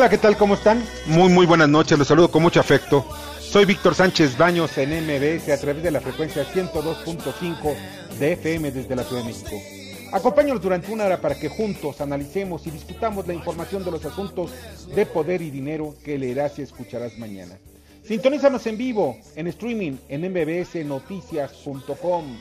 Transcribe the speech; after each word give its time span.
Hola, 0.00 0.08
¿qué 0.08 0.16
tal? 0.16 0.38
¿Cómo 0.38 0.54
están? 0.54 0.82
Muy, 1.04 1.28
muy 1.28 1.44
buenas 1.44 1.68
noches. 1.68 1.98
Los 1.98 2.08
saludo 2.08 2.30
con 2.30 2.40
mucho 2.40 2.58
afecto. 2.58 3.04
Soy 3.38 3.66
Víctor 3.66 3.94
Sánchez 3.94 4.38
Baños 4.38 4.78
en 4.78 4.92
MBS 4.92 5.50
a 5.50 5.60
través 5.60 5.82
de 5.82 5.90
la 5.90 6.00
frecuencia 6.00 6.42
102.5 6.42 7.76
de 8.18 8.32
FM 8.32 8.72
desde 8.72 8.96
la 8.96 9.04
Ciudad 9.04 9.20
de 9.20 9.28
México. 9.28 9.60
Acompáñanos 10.10 10.62
durante 10.62 10.90
una 10.90 11.04
hora 11.04 11.20
para 11.20 11.34
que 11.34 11.50
juntos 11.50 12.00
analicemos 12.00 12.66
y 12.66 12.70
discutamos 12.70 13.26
la 13.26 13.34
información 13.34 13.84
de 13.84 13.90
los 13.90 14.02
asuntos 14.06 14.52
de 14.94 15.04
poder 15.04 15.42
y 15.42 15.50
dinero 15.50 15.94
que 16.02 16.16
leerás 16.16 16.58
y 16.58 16.62
escucharás 16.62 17.18
mañana. 17.18 17.58
Sintonízanos 18.02 18.66
en 18.66 18.78
vivo, 18.78 19.18
en 19.36 19.48
streaming, 19.48 19.98
en 20.08 20.32
mbsnoticias.com. 20.32 22.38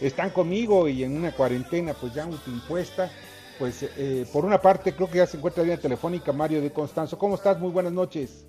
Están 0.00 0.30
conmigo 0.30 0.86
y 0.86 1.02
en 1.02 1.16
una 1.16 1.32
cuarentena 1.32 1.92
pues 1.92 2.14
ya 2.14 2.28
impuesta 2.46 3.10
pues 3.58 3.82
eh, 3.82 4.26
por 4.32 4.44
una 4.44 4.60
parte 4.60 4.94
creo 4.94 5.10
que 5.10 5.18
ya 5.18 5.26
se 5.26 5.36
encuentra 5.36 5.62
en 5.62 5.68
línea 5.68 5.80
telefónica 5.80 6.32
Mario 6.32 6.60
de 6.60 6.72
Constanzo. 6.72 7.18
¿Cómo 7.18 7.34
estás? 7.36 7.58
Muy 7.58 7.70
buenas 7.70 7.92
noches. 7.92 8.46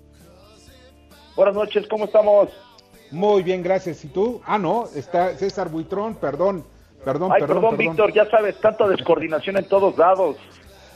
Buenas 1.36 1.54
noches, 1.54 1.86
¿cómo 1.88 2.06
estamos? 2.06 2.48
Muy 3.10 3.42
bien, 3.42 3.62
gracias. 3.62 4.04
¿Y 4.04 4.08
tú? 4.08 4.40
Ah, 4.44 4.58
no, 4.58 4.88
está 4.94 5.36
César 5.36 5.68
Buitrón, 5.68 6.16
perdón, 6.16 6.64
perdón, 7.04 7.30
Ay, 7.32 7.40
perdón, 7.40 7.60
perdón, 7.62 7.76
Víctor, 7.76 8.12
ya 8.12 8.28
sabes, 8.30 8.58
tanta 8.60 8.88
descoordinación 8.88 9.56
en 9.58 9.68
todos 9.68 9.96
lados. 9.98 10.36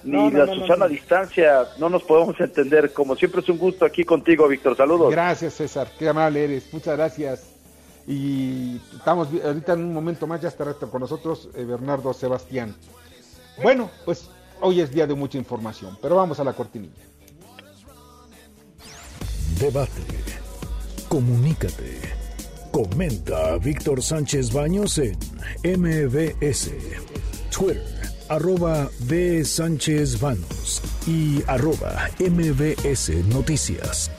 Ni 0.02 0.12
No, 0.12 0.30
no, 0.30 0.38
la 0.38 0.46
no, 0.46 0.54
no, 0.54 0.60
Susana 0.62 0.84
no. 0.86 0.88
distancia, 0.88 1.66
no 1.78 1.90
nos 1.90 2.02
podemos 2.02 2.40
entender. 2.40 2.92
Como 2.92 3.14
siempre 3.16 3.42
es 3.42 3.48
un 3.50 3.58
gusto 3.58 3.84
aquí 3.84 4.04
contigo, 4.04 4.48
Víctor. 4.48 4.76
Saludos. 4.76 5.10
Gracias, 5.10 5.54
César. 5.54 5.88
Qué 5.98 6.08
amable 6.08 6.42
eres. 6.44 6.72
Muchas 6.72 6.96
gracias. 6.96 7.54
Y 8.06 8.80
estamos 8.96 9.28
ahorita 9.44 9.74
en 9.74 9.84
un 9.84 9.94
momento 9.94 10.26
más, 10.26 10.40
ya 10.40 10.48
estará 10.48 10.72
con 10.72 11.00
nosotros 11.00 11.50
eh, 11.54 11.64
Bernardo 11.64 12.12
Sebastián. 12.14 12.74
Bueno, 13.62 13.90
pues 14.04 14.30
hoy 14.60 14.80
es 14.80 14.90
día 14.90 15.06
de 15.06 15.14
mucha 15.14 15.36
información, 15.36 15.96
pero 16.00 16.16
vamos 16.16 16.40
a 16.40 16.44
la 16.44 16.54
cortinilla. 16.54 17.04
Debate. 19.58 20.02
Comunícate. 21.08 22.00
Comenta 22.72 23.54
a 23.54 23.58
Víctor 23.58 24.02
Sánchez 24.02 24.52
Baños 24.52 24.96
en 24.98 25.18
MBS. 25.62 26.70
Twitter, 27.50 27.84
arroba 28.28 28.88
B. 29.00 29.44
Sánchez 29.44 30.18
Baños 30.20 30.80
y 31.06 31.42
arroba 31.46 32.08
MBS 32.18 33.10
Noticias. 33.26 34.10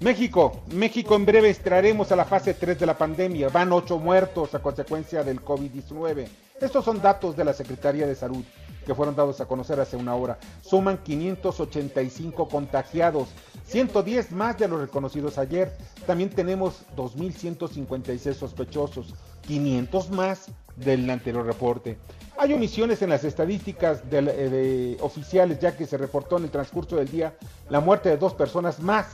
México, 0.00 0.62
México 0.70 1.16
en 1.16 1.26
breve 1.26 1.50
entraremos 1.50 2.12
a 2.12 2.16
la 2.16 2.24
fase 2.24 2.54
3 2.54 2.78
de 2.78 2.86
la 2.86 2.96
pandemia. 2.96 3.48
Van 3.48 3.72
8 3.72 3.98
muertos 3.98 4.54
a 4.54 4.60
consecuencia 4.60 5.24
del 5.24 5.42
COVID-19. 5.42 6.28
Estos 6.60 6.84
son 6.84 7.00
datos 7.00 7.36
de 7.36 7.44
la 7.44 7.52
Secretaría 7.52 8.06
de 8.06 8.14
Salud 8.14 8.44
que 8.84 8.94
fueron 8.94 9.14
dados 9.14 9.40
a 9.40 9.46
conocer 9.46 9.78
hace 9.80 9.96
una 9.96 10.14
hora. 10.14 10.38
Suman 10.62 10.96
585 10.98 12.48
contagiados, 12.48 13.28
110 13.66 14.32
más 14.32 14.58
de 14.58 14.66
los 14.66 14.80
reconocidos 14.80 15.36
ayer. 15.36 15.76
También 16.06 16.30
tenemos 16.30 16.86
2.156 16.96 18.32
sospechosos, 18.32 19.14
500 19.46 20.10
más 20.10 20.46
del 20.74 21.08
anterior 21.10 21.44
reporte. 21.44 21.98
Hay 22.38 22.54
omisiones 22.54 23.02
en 23.02 23.10
las 23.10 23.24
estadísticas 23.24 24.02
eh, 24.10 24.22
de 24.22 24.96
oficiales 25.00 25.58
ya 25.60 25.76
que 25.76 25.86
se 25.86 25.98
reportó 25.98 26.38
en 26.38 26.44
el 26.44 26.50
transcurso 26.50 26.96
del 26.96 27.10
día 27.10 27.34
la 27.68 27.80
muerte 27.80 28.08
de 28.08 28.16
dos 28.16 28.32
personas 28.32 28.80
más 28.80 29.06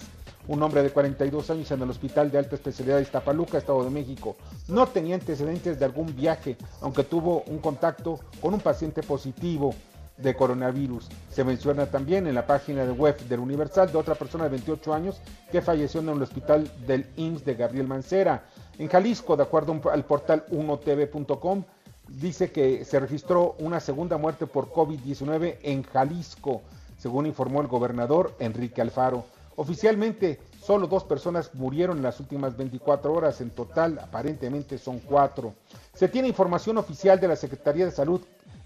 un 0.49 0.63
hombre 0.63 0.83
de 0.83 0.91
42 0.91 1.51
años 1.51 1.71
en 1.71 1.83
el 1.83 1.91
Hospital 1.91 2.31
de 2.31 2.39
Alta 2.39 2.55
Especialidad 2.57 2.97
de 2.97 3.03
Iztapaluca, 3.03 3.59
Estado 3.59 3.85
de 3.85 3.91
México. 3.91 4.37
No 4.69 4.87
tenía 4.87 5.15
antecedentes 5.15 5.79
de 5.79 5.85
algún 5.85 6.15
viaje, 6.15 6.57
aunque 6.81 7.05
tuvo 7.05 7.43
un 7.47 7.59
contacto 7.59 8.21
con 8.41 8.55
un 8.55 8.61
paciente 8.61 9.03
positivo 9.03 9.75
de 10.17 10.35
coronavirus. 10.35 11.09
Se 11.31 11.45
menciona 11.45 11.87
también 11.87 12.27
en 12.27 12.35
la 12.35 12.47
página 12.47 12.85
de 12.85 12.93
web 12.93 13.19
del 13.29 13.41
Universal 13.41 13.91
de 13.91 13.99
otra 13.99 14.15
persona 14.15 14.45
de 14.45 14.51
28 14.51 14.95
años 14.95 15.21
que 15.51 15.63
falleció 15.63 16.01
en 16.01 16.11
el 16.11 16.23
hospital 16.23 16.71
del 16.87 17.07
IMSS 17.17 17.45
de 17.45 17.55
Gabriel 17.55 17.89
Mancera. 17.89 18.45
En 18.79 18.89
Jalisco, 18.89 19.37
de 19.37 19.43
acuerdo 19.43 19.81
al 19.91 20.05
portal 20.05 20.45
1tv.com, 20.51 21.65
dice 22.09 22.53
que 22.53 22.85
se 22.85 23.01
registró 23.01 23.57
una 23.59 23.81
segunda 23.81 24.17
muerte 24.17 24.47
por 24.47 24.71
COVID-19 24.71 25.59
en 25.63 25.83
Jalisco, 25.83 26.63
según 26.99 27.27
informó 27.27 27.61
el 27.61 27.67
gobernador 27.67 28.35
Enrique 28.39 28.83
Alfaro. 28.83 29.25
Oficialmente, 29.57 30.41
solo 30.61 30.87
dos 30.87 31.05
personas 31.05 31.55
murieron 31.55 31.99
en 31.99 32.03
las 32.03 32.19
últimas 32.19 32.57
24 32.57 33.13
horas. 33.13 33.41
En 33.41 33.51
total, 33.51 33.99
aparentemente 33.99 34.79
son 34.79 34.99
cuatro. 34.99 35.55
Se 35.95 36.09
tiene 36.09 36.29
información 36.29 36.79
oficial 36.79 37.21
de 37.21 37.29
la 37.29 37.37
Secretaría 37.37 37.85
de 37.85 37.93
Salud 37.93 38.21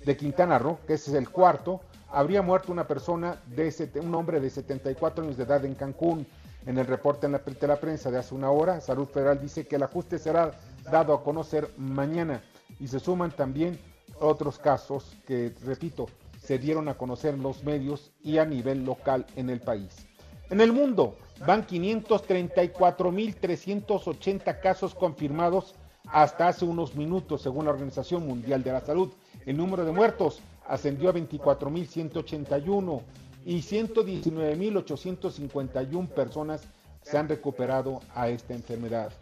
de 0.05 0.17
Quintana 0.17 0.59
Roo, 0.59 0.79
que 0.87 0.95
ese 0.95 1.11
es 1.11 1.17
el 1.17 1.29
cuarto. 1.29 1.81
Habría 2.11 2.41
muerto 2.41 2.73
una 2.73 2.87
persona, 2.87 3.39
de 3.55 3.91
un 4.01 4.15
hombre 4.15 4.41
de 4.41 4.49
74 4.49 5.25
años 5.25 5.37
de 5.37 5.45
edad 5.45 5.65
en 5.65 5.75
Cancún. 5.75 6.27
En 6.67 6.79
el 6.79 6.87
reporte 6.87 7.29
de 7.29 7.69
la 7.69 7.77
prensa 7.77 8.11
de 8.11 8.19
hace 8.19 8.35
una 8.35 8.51
hora, 8.51 8.81
Salud 8.81 9.07
Federal 9.07 9.41
dice 9.41 9.67
que 9.67 9.77
el 9.77 9.83
ajuste 9.83 10.19
será 10.19 10.53
dado 10.91 11.13
a 11.13 11.23
conocer 11.23 11.71
mañana. 11.77 12.43
Y 12.81 12.89
se 12.89 13.01
suman 13.01 13.31
también 13.31 13.79
otros 14.21 14.59
casos 14.59 15.17
que, 15.27 15.55
repito, 15.65 16.07
se 16.43 16.59
dieron 16.59 16.89
a 16.89 16.95
conocer 16.95 17.35
en 17.35 17.43
los 17.43 17.63
medios 17.63 18.11
y 18.23 18.39
a 18.39 18.47
nivel 18.47 18.85
local 18.85 19.27
en 19.37 19.51
el 19.51 19.61
país. 19.61 20.08
En 20.51 20.61
el 20.63 20.73
mundo 20.73 21.19
van 21.47 21.67
534.380 21.67 24.61
casos 24.61 24.95
confirmados 24.95 25.75
hasta 26.07 26.49
hace 26.49 26.65
unos 26.65 26.95
minutos, 26.95 27.43
según 27.43 27.67
la 27.67 27.73
Organización 27.73 28.27
Mundial 28.27 28.63
de 28.63 28.73
la 28.73 28.81
Salud. 28.81 29.11
El 29.45 29.59
número 29.59 29.85
de 29.85 29.93
muertos 29.93 30.41
ascendió 30.67 31.11
a 31.11 31.15
24.181 31.15 33.03
y 33.45 33.59
119.851 33.59 36.09
personas 36.09 36.63
se 37.03 37.19
han 37.19 37.29
recuperado 37.29 38.01
a 38.15 38.31
esta 38.31 38.55
enfermedad. 38.55 39.13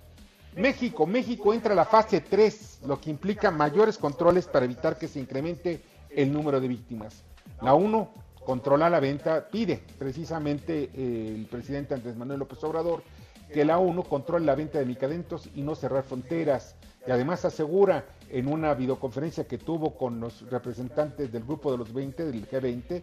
México, 0.55 1.07
México 1.07 1.53
entra 1.53 1.73
a 1.73 1.77
la 1.77 1.85
fase 1.85 2.21
3, 2.21 2.83
lo 2.87 3.01
que 3.01 3.11
implica 3.11 3.51
mayores 3.51 3.99
controles 3.99 4.47
para 4.47 4.65
evitar 4.65 4.97
que 4.97 5.09
se 5.09 5.19
incremente 5.21 5.83
el 6.09 6.33
número 6.33 6.61
de 6.61 6.69
víctimas. 6.69 7.25
La 7.61 7.75
1 7.75 8.26
controla 8.47 8.89
la 8.89 9.01
venta, 9.01 9.49
pide 9.49 9.83
precisamente 9.99 10.89
eh, 10.95 11.35
el 11.35 11.47
presidente 11.47 11.95
Andrés 11.95 12.17
Manuel 12.17 12.39
López 12.39 12.63
Obrador 12.63 13.03
que 13.53 13.65
la 13.65 13.79
ONU 13.79 14.05
controle 14.05 14.47
la 14.47 14.55
venta 14.55 14.79
de 14.79 14.85
medicamentos 14.85 15.49
y 15.57 15.63
no 15.63 15.75
cerrar 15.75 16.05
fronteras. 16.05 16.77
Y 17.07 17.11
además 17.11 17.45
asegura 17.45 18.05
en 18.31 18.47
una 18.47 18.73
videoconferencia 18.75 19.49
que 19.49 19.59
tuvo 19.59 19.97
con 19.97 20.21
los 20.21 20.49
representantes 20.49 21.33
del 21.33 21.43
grupo 21.43 21.73
de 21.73 21.79
los 21.79 21.93
20, 21.93 22.25
del 22.25 22.49
G20, 22.49 23.03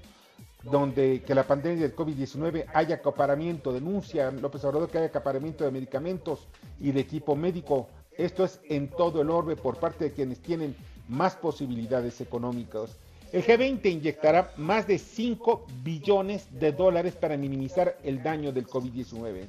donde 0.64 1.22
que 1.22 1.36
la 1.36 1.44
pandemia 1.44 1.82
del 1.82 1.96
COVID-19 1.96 2.66
haya 2.74 2.96
acaparamiento, 2.96 3.74
denuncia 3.74 4.32
López 4.32 4.64
Obrador 4.64 4.90
que 4.90 4.98
haya 4.98 5.08
acaparamiento 5.08 5.66
de 5.66 5.72
medicamentos 5.72 6.48
y 6.80 6.92
de 6.92 7.02
equipo 7.02 7.36
médico. 7.36 7.90
Esto 8.18 8.46
es 8.46 8.62
en 8.70 8.90
todo 8.90 9.22
el 9.22 9.30
orbe 9.30 9.58
por 9.58 9.78
parte 9.78 10.06
de 10.06 10.14
quienes 10.14 10.40
tienen 10.42 10.74
más 11.10 11.36
posibilidades 11.36 12.22
económicas. 12.22 12.98
El 13.34 13.44
G20 13.44 13.92
inyectará 13.92 14.54
más 14.58 14.86
de 14.86 15.00
5 15.00 15.66
billones 15.82 16.48
de 16.52 16.72
dólares 16.72 17.16
para 17.16 17.36
minimizar 17.36 17.98
el 18.04 18.22
daño 18.22 18.52
del 18.52 18.68
COVID-19. 18.68 19.48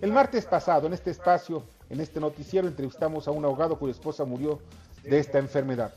El 0.00 0.12
martes 0.12 0.46
pasado, 0.46 0.86
en 0.86 0.92
este 0.92 1.10
espacio, 1.10 1.64
en 1.90 2.00
este 2.00 2.20
noticiero, 2.20 2.68
entrevistamos 2.68 3.26
a 3.26 3.32
un 3.32 3.44
ahogado 3.44 3.76
cuya 3.76 3.90
esposa 3.90 4.24
murió 4.24 4.60
de 5.02 5.18
esta 5.18 5.40
enfermedad. 5.40 5.92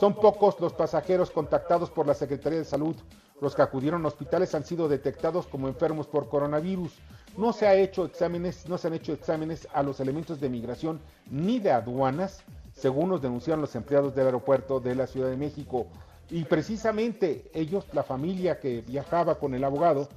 Son 0.00 0.14
pocos 0.14 0.58
los 0.60 0.72
pasajeros 0.72 1.30
contactados 1.30 1.90
por 1.90 2.06
la 2.06 2.14
Secretaría 2.14 2.60
de 2.60 2.64
Salud. 2.64 2.96
Los 3.42 3.54
que 3.54 3.60
acudieron 3.60 4.02
a 4.06 4.08
hospitales 4.08 4.54
han 4.54 4.64
sido 4.64 4.88
detectados 4.88 5.46
como 5.46 5.68
enfermos 5.68 6.06
por 6.06 6.30
coronavirus. 6.30 6.94
No 7.36 7.52
se, 7.52 7.66
ha 7.66 7.74
hecho 7.74 8.06
exámenes, 8.06 8.66
no 8.66 8.78
se 8.78 8.86
han 8.86 8.94
hecho 8.94 9.12
exámenes 9.12 9.68
a 9.74 9.82
los 9.82 10.00
elementos 10.00 10.40
de 10.40 10.48
migración 10.48 11.00
ni 11.30 11.58
de 11.58 11.70
aduanas, 11.70 12.42
según 12.72 13.10
nos 13.10 13.20
denunciaron 13.20 13.60
los 13.60 13.76
empleados 13.76 14.14
del 14.14 14.24
aeropuerto 14.24 14.80
de 14.80 14.94
la 14.94 15.06
Ciudad 15.06 15.28
de 15.28 15.36
México. 15.36 15.86
Y 16.30 16.44
precisamente 16.44 17.50
ellos, 17.54 17.86
la 17.92 18.02
familia 18.02 18.60
que 18.60 18.82
viajaba 18.82 19.38
con 19.38 19.54
el 19.54 19.64
abogado, 19.64 20.08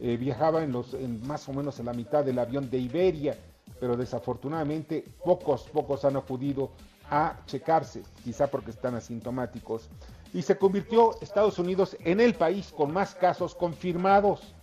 eh, 0.00 0.16
viajaba 0.16 0.62
en, 0.62 0.72
los, 0.72 0.96
más 1.24 1.46
o 1.48 1.52
menos 1.52 1.78
en 1.78 1.86
la 1.86 1.92
mitad 1.92 2.24
del 2.24 2.38
avión 2.38 2.70
de 2.70 2.78
Iberia, 2.78 3.36
pero 3.80 3.96
desafortunadamente 3.96 5.04
pocos, 5.24 5.64
pocos 5.64 6.04
han 6.04 6.16
acudido 6.16 6.70
a 7.10 7.40
checarse, 7.46 8.02
quizá 8.24 8.46
porque 8.46 8.70
están 8.70 8.94
asintomáticos. 8.94 9.88
Y 10.32 10.42
se 10.42 10.56
convirtió 10.56 11.20
Estados 11.20 11.58
Unidos 11.58 11.96
en 12.04 12.20
el 12.20 12.34
país 12.34 12.72
con 12.74 12.92
más 12.92 13.14
casos 13.14 13.54
confirmados. 13.54 14.54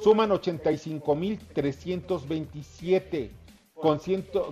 Suman 0.00 0.30
85.327 0.30 3.30
con, 3.74 3.98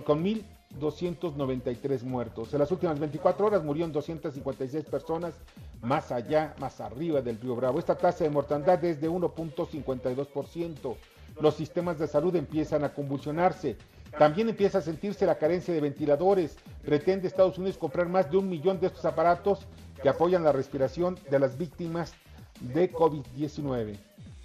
con 0.03 0.23
1.293 0.23 2.03
muertos. 2.03 2.53
En 2.53 2.59
las 2.59 2.71
últimas 2.71 2.99
24 2.99 3.45
horas 3.45 3.63
murieron 3.63 3.93
256 3.93 4.83
personas 4.85 5.33
más 5.81 6.11
allá, 6.11 6.55
más 6.59 6.81
arriba 6.81 7.21
del 7.21 7.39
río 7.39 7.55
Bravo. 7.55 7.79
Esta 7.79 7.95
tasa 7.95 8.23
de 8.23 8.29
mortandad 8.29 8.83
es 8.83 8.99
de 8.99 9.09
1.52%. 9.09 10.95
Los 11.39 11.55
sistemas 11.55 11.99
de 11.99 12.07
salud 12.07 12.35
empiezan 12.35 12.83
a 12.83 12.93
convulsionarse. 12.93 13.77
También 14.17 14.49
empieza 14.49 14.79
a 14.79 14.81
sentirse 14.81 15.25
la 15.25 15.37
carencia 15.37 15.73
de 15.73 15.81
ventiladores. 15.81 16.57
Pretende 16.83 17.27
Estados 17.27 17.57
Unidos 17.57 17.77
comprar 17.77 18.09
más 18.09 18.31
de 18.31 18.37
un 18.37 18.49
millón 18.49 18.79
de 18.79 18.87
estos 18.87 19.05
aparatos 19.05 19.59
que 20.01 20.09
apoyan 20.09 20.43
la 20.43 20.51
respiración 20.51 21.19
de 21.29 21.39
las 21.39 21.57
víctimas 21.57 22.13
de 22.59 22.91
COVID-19. 22.91 23.95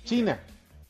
China. 0.05 0.40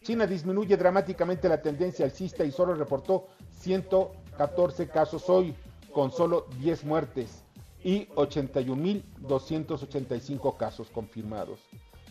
China 0.02 0.26
disminuye 0.26 0.76
dramáticamente 0.76 1.48
la 1.48 1.62
tendencia 1.62 2.04
alcista 2.04 2.44
y 2.44 2.50
solo 2.50 2.74
reportó 2.74 3.28
114 3.60 4.88
casos 4.88 5.28
hoy, 5.28 5.54
con 5.92 6.10
solo 6.10 6.46
10 6.58 6.84
muertes 6.84 7.41
y 7.84 8.06
81.285 8.08 10.56
casos 10.56 10.88
confirmados. 10.90 11.60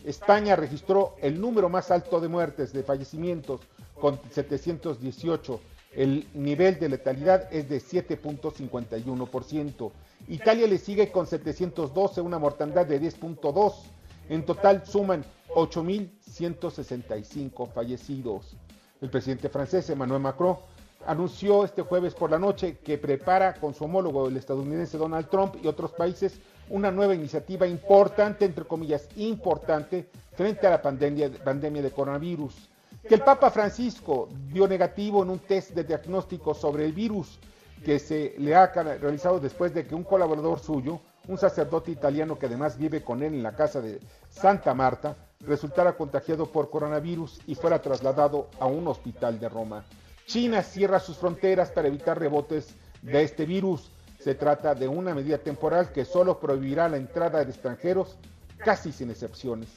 España 0.04 0.56
registró 0.56 1.14
el 1.20 1.38
número 1.40 1.68
más 1.68 1.90
alto 1.90 2.18
de 2.20 2.28
muertes, 2.28 2.72
de 2.72 2.82
fallecimientos, 2.82 3.60
con 4.00 4.18
718. 4.30 5.60
El 5.94 6.26
nivel 6.34 6.80
de 6.80 6.88
letalidad 6.88 7.52
es 7.52 7.68
de 7.68 7.80
7.51%. 7.80 9.92
Italia 10.28 10.66
le 10.66 10.78
sigue 10.78 11.12
con 11.12 11.26
712, 11.26 12.20
una 12.20 12.38
mortandad 12.38 12.86
de 12.86 13.00
10.2. 13.00 13.74
En 14.28 14.44
total 14.44 14.84
suman 14.86 15.24
8.165 15.54 17.72
fallecidos. 17.72 18.56
El 19.00 19.10
presidente 19.10 19.48
francés 19.48 19.88
Emmanuel 19.90 20.20
Macron 20.20 20.56
anunció 21.06 21.64
este 21.64 21.82
jueves 21.82 22.14
por 22.14 22.30
la 22.30 22.38
noche 22.38 22.78
que 22.78 22.98
prepara 22.98 23.54
con 23.54 23.74
su 23.74 23.84
homólogo 23.84 24.28
el 24.28 24.36
estadounidense 24.36 24.98
Donald 24.98 25.28
Trump 25.28 25.56
y 25.62 25.66
otros 25.66 25.92
países 25.92 26.40
una 26.68 26.90
nueva 26.90 27.14
iniciativa 27.14 27.66
importante, 27.66 28.44
entre 28.44 28.64
comillas, 28.64 29.08
importante, 29.16 30.08
frente 30.34 30.66
a 30.66 30.70
la 30.70 30.82
pandemia, 30.82 31.30
pandemia 31.44 31.82
de 31.82 31.90
coronavirus. 31.90 32.54
Que 33.06 33.16
el 33.16 33.22
Papa 33.22 33.50
Francisco 33.50 34.28
dio 34.52 34.66
negativo 34.68 35.22
en 35.22 35.30
un 35.30 35.40
test 35.40 35.72
de 35.72 35.84
diagnóstico 35.84 36.54
sobre 36.54 36.84
el 36.86 36.92
virus 36.92 37.38
que 37.84 37.98
se 37.98 38.34
le 38.38 38.54
ha 38.54 38.66
realizado 38.66 39.40
después 39.40 39.74
de 39.74 39.86
que 39.86 39.94
un 39.94 40.04
colaborador 40.04 40.60
suyo, 40.60 41.00
un 41.28 41.36
sacerdote 41.36 41.90
italiano 41.90 42.38
que 42.38 42.46
además 42.46 42.78
vive 42.78 43.02
con 43.02 43.22
él 43.22 43.34
en 43.34 43.42
la 43.42 43.56
casa 43.56 43.80
de 43.80 44.00
Santa 44.30 44.72
Marta, 44.72 45.16
resultara 45.40 45.96
contagiado 45.96 46.46
por 46.46 46.70
coronavirus 46.70 47.40
y 47.46 47.54
fuera 47.54 47.82
trasladado 47.82 48.48
a 48.60 48.66
un 48.66 48.86
hospital 48.86 49.40
de 49.40 49.48
Roma. 49.48 49.84
China 50.26 50.62
cierra 50.62 51.00
sus 51.00 51.16
fronteras 51.16 51.70
para 51.70 51.88
evitar 51.88 52.18
rebotes 52.18 52.74
de 53.02 53.22
este 53.22 53.44
virus. 53.44 53.90
Se 54.18 54.34
trata 54.34 54.74
de 54.74 54.86
una 54.86 55.14
medida 55.14 55.38
temporal 55.38 55.92
que 55.92 56.04
solo 56.04 56.38
prohibirá 56.38 56.88
la 56.88 56.96
entrada 56.96 57.44
de 57.44 57.50
extranjeros, 57.50 58.16
casi 58.58 58.92
sin 58.92 59.10
excepciones. 59.10 59.68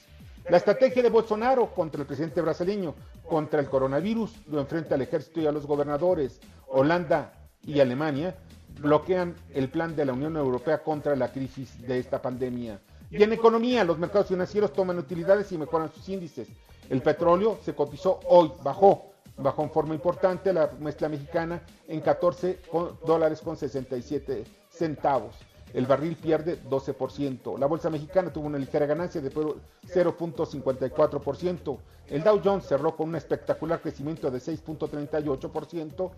La 0.47 0.57
estrategia 0.57 1.01
de 1.01 1.09
Bolsonaro 1.09 1.74
contra 1.74 2.01
el 2.01 2.07
presidente 2.07 2.42
brasileño, 2.42 2.94
contra 3.27 3.59
el 3.59 3.68
coronavirus, 3.68 4.31
lo 4.47 4.59
enfrenta 4.59 4.94
al 4.94 5.01
ejército 5.01 5.42
y 5.42 5.47
a 5.47 5.51
los 5.51 5.65
gobernadores. 5.65 6.39
Holanda 6.68 7.33
y 7.63 7.80
Alemania 7.80 8.36
bloquean 8.80 9.36
el 9.56 9.69
plan 9.69 9.95
de 9.95 10.06
la 10.06 10.13
Unión 10.13 10.38
Europea 10.38 10.83
contra 10.83 11.15
la 11.15 11.31
crisis 11.31 11.81
de 11.81 11.98
esta 11.98 12.21
pandemia. 12.21 12.80
Y 13.09 13.24
en 13.24 13.33
economía, 13.33 13.83
los 13.83 13.98
mercados 13.98 14.27
financieros 14.27 14.74
toman 14.74 15.00
utilidades 15.00 15.51
y 15.51 15.57
mejoran 15.57 15.91
sus 15.91 16.07
índices. 16.09 16.48
El 16.89 17.01
petróleo 17.01 17.57
se 17.63 17.74
cotizó 17.74 18.19
hoy, 18.27 18.51
bajó 18.63 19.14
bajó 19.37 19.63
en 19.63 19.71
forma 19.71 19.93
importante 19.93 20.53
la 20.53 20.69
mezcla 20.79 21.09
mexicana 21.09 21.61
en 21.87 21.99
14 22.01 22.61
dólares 23.05 23.41
con 23.41 23.57
67 23.57 24.45
centavos. 24.69 25.35
El 25.73 25.87
barril 25.87 26.15
pierde 26.15 26.61
12%. 26.63 27.59
La 27.59 27.65
bolsa 27.65 27.89
mexicana 27.89 28.31
tuvo 28.31 28.47
una 28.47 28.57
ligera 28.57 28.85
ganancia 28.85 29.19
de 29.19 29.29
0.54%. 29.29 31.77
El 32.07 32.23
Dow 32.23 32.39
Jones 32.41 32.65
cerró 32.65 32.95
con 32.95 33.09
un 33.09 33.15
espectacular 33.15 33.81
crecimiento 33.81 34.31
de 34.31 34.37
6.38% 34.37 36.11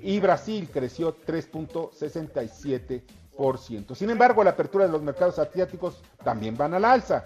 y 0.00 0.18
Brasil 0.18 0.70
creció 0.72 1.14
3.67%. 1.26 3.94
Sin 3.94 4.08
embargo, 4.10 4.42
la 4.44 4.50
apertura 4.50 4.84
de 4.86 4.92
los 4.92 5.02
mercados 5.02 5.38
asiáticos 5.38 6.02
también 6.24 6.56
van 6.56 6.74
al 6.74 6.84
alza. 6.84 7.22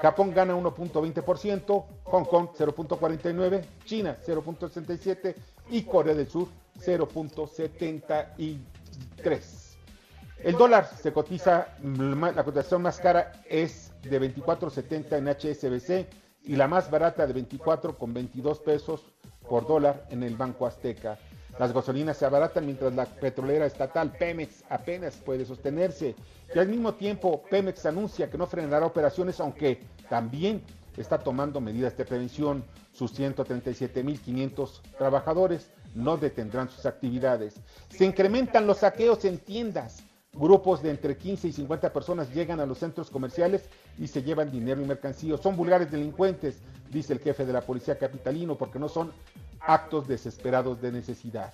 Japón 0.00 0.32
gana 0.34 0.54
1.20%, 0.56 1.84
Hong 2.04 2.24
Kong 2.24 2.48
0.49%, 2.56 3.64
China 3.84 4.16
0.67% 4.26 5.34
y 5.70 5.82
Corea 5.82 6.14
del 6.14 6.28
Sur 6.28 6.48
0.73%. 6.78 8.58
El 10.42 10.56
dólar 10.56 10.90
se 11.00 11.12
cotiza, 11.12 11.68
la 11.82 12.44
cotización 12.44 12.82
más 12.82 12.98
cara 12.98 13.32
es 13.48 13.92
de 14.02 14.20
24.70 14.20 15.16
en 15.16 15.28
HSBC 15.28 16.06
y 16.44 16.56
la 16.56 16.68
más 16.68 16.90
barata 16.90 17.26
de 17.26 17.34
24.22 17.34 18.60
pesos 18.62 19.00
por 19.48 19.66
dólar 19.66 20.06
en 20.10 20.22
el 20.22 20.36
Banco 20.36 20.66
Azteca. 20.66 21.18
Las 21.58 21.72
gasolinas 21.72 22.16
se 22.16 22.26
abaratan 22.26 22.66
mientras 22.66 22.94
la 22.94 23.06
petrolera 23.06 23.66
estatal 23.66 24.12
Pemex 24.12 24.64
apenas 24.68 25.14
puede 25.16 25.44
sostenerse. 25.44 26.16
Y 26.54 26.58
al 26.58 26.68
mismo 26.68 26.94
tiempo 26.94 27.42
Pemex 27.48 27.86
anuncia 27.86 28.28
que 28.28 28.38
no 28.38 28.46
frenará 28.46 28.84
operaciones, 28.84 29.38
aunque 29.38 29.80
también 30.08 30.62
está 30.96 31.18
tomando 31.18 31.60
medidas 31.60 31.96
de 31.96 32.04
prevención. 32.04 32.64
Sus 32.92 33.18
137.500 33.18 34.80
trabajadores 34.98 35.70
no 35.94 36.16
detendrán 36.16 36.68
sus 36.68 36.86
actividades. 36.86 37.54
Se 37.88 38.04
incrementan 38.04 38.66
los 38.66 38.78
saqueos 38.78 39.24
en 39.24 39.38
tiendas. 39.38 40.02
Grupos 40.32 40.82
de 40.82 40.90
entre 40.90 41.16
15 41.16 41.46
y 41.46 41.52
50 41.52 41.92
personas 41.92 42.34
llegan 42.34 42.58
a 42.58 42.66
los 42.66 42.78
centros 42.78 43.08
comerciales 43.08 43.68
y 43.98 44.08
se 44.08 44.24
llevan 44.24 44.50
dinero 44.50 44.82
y 44.82 44.84
mercancías. 44.84 45.40
Son 45.40 45.56
vulgares 45.56 45.92
delincuentes, 45.92 46.58
dice 46.90 47.12
el 47.12 47.20
jefe 47.20 47.46
de 47.46 47.52
la 47.52 47.60
policía 47.60 47.96
capitalino, 47.96 48.58
porque 48.58 48.80
no 48.80 48.88
son 48.88 49.12
actos 49.66 50.06
desesperados 50.06 50.80
de 50.80 50.92
necesidad. 50.92 51.52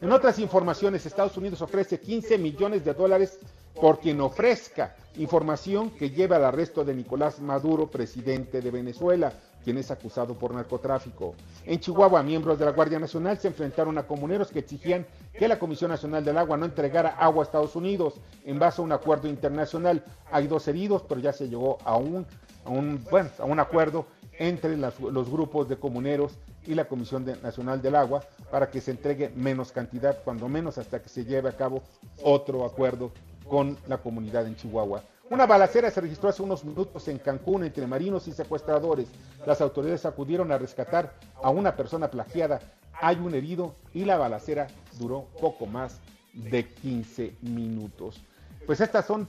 En 0.00 0.12
otras 0.12 0.38
informaciones, 0.38 1.06
Estados 1.06 1.36
Unidos 1.36 1.62
ofrece 1.62 1.98
15 2.00 2.36
millones 2.38 2.84
de 2.84 2.92
dólares 2.92 3.38
por 3.80 3.98
quien 3.98 4.20
ofrezca 4.20 4.94
información 5.16 5.90
que 5.90 6.10
lleve 6.10 6.36
al 6.36 6.44
arresto 6.44 6.84
de 6.84 6.94
Nicolás 6.94 7.40
Maduro, 7.40 7.86
presidente 7.86 8.60
de 8.60 8.70
Venezuela, 8.70 9.32
quien 9.64 9.78
es 9.78 9.90
acusado 9.90 10.34
por 10.34 10.54
narcotráfico. 10.54 11.34
En 11.64 11.80
Chihuahua, 11.80 12.22
miembros 12.22 12.58
de 12.58 12.64
la 12.64 12.72
Guardia 12.72 12.98
Nacional 12.98 13.38
se 13.38 13.48
enfrentaron 13.48 13.98
a 13.98 14.06
comuneros 14.06 14.50
que 14.50 14.60
exigían 14.60 15.06
que 15.32 15.48
la 15.48 15.58
Comisión 15.58 15.90
Nacional 15.90 16.24
del 16.24 16.38
Agua 16.38 16.56
no 16.56 16.66
entregara 16.66 17.16
agua 17.18 17.42
a 17.42 17.46
Estados 17.46 17.74
Unidos 17.74 18.14
en 18.44 18.58
base 18.58 18.80
a 18.80 18.84
un 18.84 18.92
acuerdo 18.92 19.28
internacional. 19.28 20.04
Hay 20.30 20.46
dos 20.46 20.68
heridos, 20.68 21.02
pero 21.08 21.20
ya 21.20 21.32
se 21.32 21.48
llegó 21.48 21.78
a 21.84 21.96
un, 21.96 22.26
a 22.64 22.70
un, 22.70 23.04
a 23.38 23.44
un 23.44 23.60
acuerdo 23.60 24.06
entre 24.38 24.76
los 24.76 25.30
grupos 25.30 25.68
de 25.68 25.76
comuneros 25.76 26.38
y 26.66 26.74
la 26.74 26.86
Comisión 26.86 27.24
Nacional 27.42 27.80
del 27.80 27.94
Agua 27.94 28.22
para 28.50 28.70
que 28.70 28.80
se 28.80 28.90
entregue 28.90 29.30
menos 29.34 29.72
cantidad, 29.72 30.22
cuando 30.24 30.48
menos 30.48 30.78
hasta 30.78 31.00
que 31.00 31.08
se 31.08 31.24
lleve 31.24 31.48
a 31.48 31.56
cabo 31.56 31.82
otro 32.22 32.64
acuerdo 32.64 33.12
con 33.48 33.76
la 33.86 33.98
comunidad 33.98 34.46
en 34.46 34.56
Chihuahua. 34.56 35.02
Una 35.30 35.46
balacera 35.46 35.90
se 35.90 36.00
registró 36.00 36.28
hace 36.28 36.42
unos 36.42 36.64
minutos 36.64 37.08
en 37.08 37.18
Cancún 37.18 37.64
entre 37.64 37.86
marinos 37.86 38.28
y 38.28 38.32
secuestradores. 38.32 39.08
Las 39.44 39.60
autoridades 39.60 40.06
acudieron 40.06 40.52
a 40.52 40.58
rescatar 40.58 41.14
a 41.42 41.50
una 41.50 41.74
persona 41.74 42.08
plagiada. 42.10 42.60
Hay 43.00 43.16
un 43.16 43.34
herido 43.34 43.74
y 43.92 44.04
la 44.04 44.18
balacera 44.18 44.68
duró 44.98 45.26
poco 45.40 45.66
más 45.66 46.00
de 46.32 46.68
15 46.68 47.34
minutos. 47.42 48.20
Pues 48.66 48.80
estas 48.80 49.06
son 49.06 49.28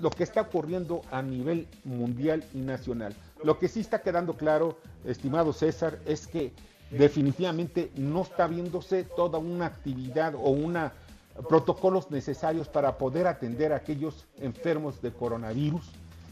lo 0.00 0.10
que 0.10 0.22
está 0.22 0.42
ocurriendo 0.42 1.02
a 1.10 1.22
nivel 1.22 1.66
mundial 1.84 2.44
y 2.54 2.58
nacional. 2.58 3.14
Lo 3.46 3.60
que 3.60 3.68
sí 3.68 3.78
está 3.78 4.02
quedando 4.02 4.36
claro, 4.36 4.76
estimado 5.04 5.52
César, 5.52 6.00
es 6.04 6.26
que 6.26 6.52
definitivamente 6.90 7.92
no 7.94 8.22
está 8.22 8.48
viéndose 8.48 9.04
toda 9.04 9.38
una 9.38 9.66
actividad 9.66 10.34
o 10.34 10.50
una 10.50 10.92
protocolos 11.48 12.10
necesarios 12.10 12.66
para 12.66 12.98
poder 12.98 13.28
atender 13.28 13.72
a 13.72 13.76
aquellos 13.76 14.24
enfermos 14.40 15.00
de 15.00 15.12
coronavirus 15.12 15.88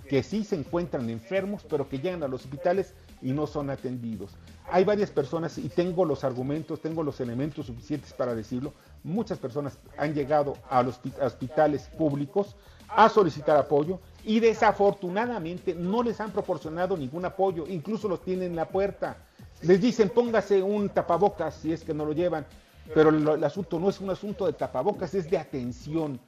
que 0.09 0.25
sí 0.25 0.43
se 0.43 0.57
encuentran 0.57 1.09
enfermos, 1.09 1.65
pero 1.71 1.89
que 1.89 2.01
llegan 2.01 2.25
a 2.25 2.29
los 2.29 2.47
hospitales 2.47 2.95
y 3.23 3.31
no 3.31 3.47
son 3.47 3.71
atendidos. 3.71 4.33
Hay 4.73 4.83
varias 4.83 5.13
personas, 5.13 5.57
y 5.57 5.69
tengo 5.69 6.05
los 6.05 6.25
argumentos, 6.25 6.81
tengo 6.81 7.05
los 7.05 7.21
elementos 7.21 7.67
suficientes 7.67 8.13
para 8.13 8.35
decirlo, 8.35 8.73
muchas 9.05 9.39
personas 9.39 9.79
han 9.97 10.15
llegado 10.15 10.57
a 10.69 10.83
los 10.83 10.99
hospitales 11.23 11.89
públicos 11.97 12.57
a 12.89 13.09
solicitar 13.09 13.57
apoyo 13.57 14.01
y 14.25 14.41
desafortunadamente 14.41 15.75
no 15.75 16.03
les 16.03 16.21
han 16.21 16.31
proporcionado 16.31 16.97
ningún 16.97 17.25
apoyo, 17.25 17.67
incluso 17.69 18.09
los 18.09 18.23
tienen 18.23 18.51
en 18.51 18.57
la 18.57 18.69
puerta. 18.69 19.19
Les 19.63 19.81
dicen 19.81 20.09
póngase 20.09 20.63
un 20.63 20.89
tapabocas 20.89 21.55
si 21.55 21.73
es 21.73 21.85
que 21.85 21.95
no 21.95 22.05
lo 22.05 22.13
llevan, 22.13 22.47
pero 22.95 23.11
el 23.11 23.45
asunto 23.45 23.79
no 23.79 23.89
es 23.89 24.01
un 24.01 24.11
asunto 24.11 24.47
de 24.47 24.55
tapabocas, 24.55 25.15
es 25.15 25.31
de 25.31 25.39
atención. 25.39 26.19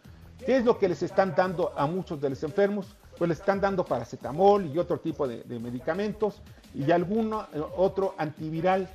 ¿Qué 0.45 0.57
es 0.57 0.65
lo 0.65 0.79
que 0.79 0.89
les 0.89 1.03
están 1.03 1.35
dando 1.35 1.73
a 1.77 1.87
muchos 1.87 2.21
de 2.21 2.31
los 2.31 2.43
enfermos? 2.43 2.95
Pues 3.17 3.29
les 3.29 3.39
están 3.39 3.61
dando 3.61 3.85
paracetamol 3.85 4.67
y 4.67 4.79
otro 4.79 5.01
tipo 5.01 5.27
de, 5.27 5.43
medicamentos 5.59 6.43
y 6.75 6.91
alguno 6.91 7.47
eh, 7.55 7.63
otro 7.77 8.15
antiviral, 8.19 8.89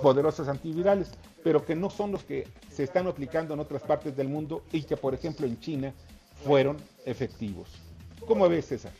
poderosos 0.00 0.48
antivirales, 0.48 1.10
pero 1.44 1.64
que 1.64 1.74
no 1.74 1.90
son 1.90 2.12
los 2.12 2.24
que 2.24 2.48
se 2.70 2.84
están 2.84 3.06
aplicando 3.06 3.52
en 3.52 3.60
otras 3.60 3.82
partes 3.82 4.16
del 4.16 4.28
mundo 4.28 4.62
y 4.72 4.82
que, 4.82 4.96
por 4.96 5.12
ejemplo, 5.12 5.46
en 5.46 5.60
China 5.60 5.92
fueron 6.42 6.78
efectivos. 7.04 7.89
¿Cómo 8.26 8.48
ves, 8.48 8.66
César? 8.66 8.92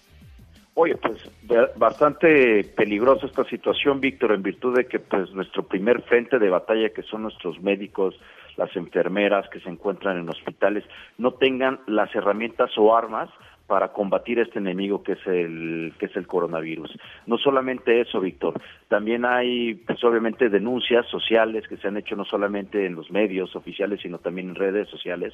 Oye, 0.75 0.97
pues 0.97 1.29
bastante 1.77 2.65
peligrosa 2.65 3.27
esta 3.27 3.45
situación, 3.45 4.01
Víctor, 4.01 4.33
en 4.33 4.43
virtud 4.43 4.77
de 4.77 4.87
que 4.87 4.99
pues 4.99 5.31
nuestro 5.33 5.67
primer 5.67 6.03
frente 6.03 6.39
de 6.39 6.49
batalla, 6.49 6.91
que 6.91 7.03
son 7.03 7.23
nuestros 7.23 7.61
médicos, 7.61 8.15
las 8.57 8.75
enfermeras 8.77 9.49
que 9.51 9.61
se 9.61 9.69
encuentran 9.69 10.19
en 10.19 10.29
hospitales, 10.29 10.85
no 11.19 11.33
tengan 11.33 11.81
las 11.87 12.15
herramientas 12.15 12.71
o 12.79 12.97
armas 12.97 13.29
para 13.71 13.93
combatir 13.93 14.41
este 14.41 14.59
enemigo 14.59 15.05
que 15.05 15.13
es 15.13 15.25
el 15.29 15.93
que 15.97 16.07
es 16.07 16.17
el 16.17 16.27
coronavirus. 16.27 16.91
No 17.27 17.39
solamente 17.39 18.01
eso, 18.01 18.21
Víctor, 18.21 18.61
también 18.89 19.25
hay 19.25 19.77
pues 19.77 20.03
obviamente 20.03 20.49
denuncias 20.49 21.07
sociales 21.07 21.69
que 21.69 21.77
se 21.77 21.87
han 21.87 21.97
hecho 21.97 22.17
no 22.17 22.25
solamente 22.25 22.85
en 22.85 22.97
los 22.97 23.13
medios 23.13 23.55
oficiales, 23.55 24.01
sino 24.01 24.19
también 24.19 24.49
en 24.49 24.55
redes 24.57 24.89
sociales 24.89 25.33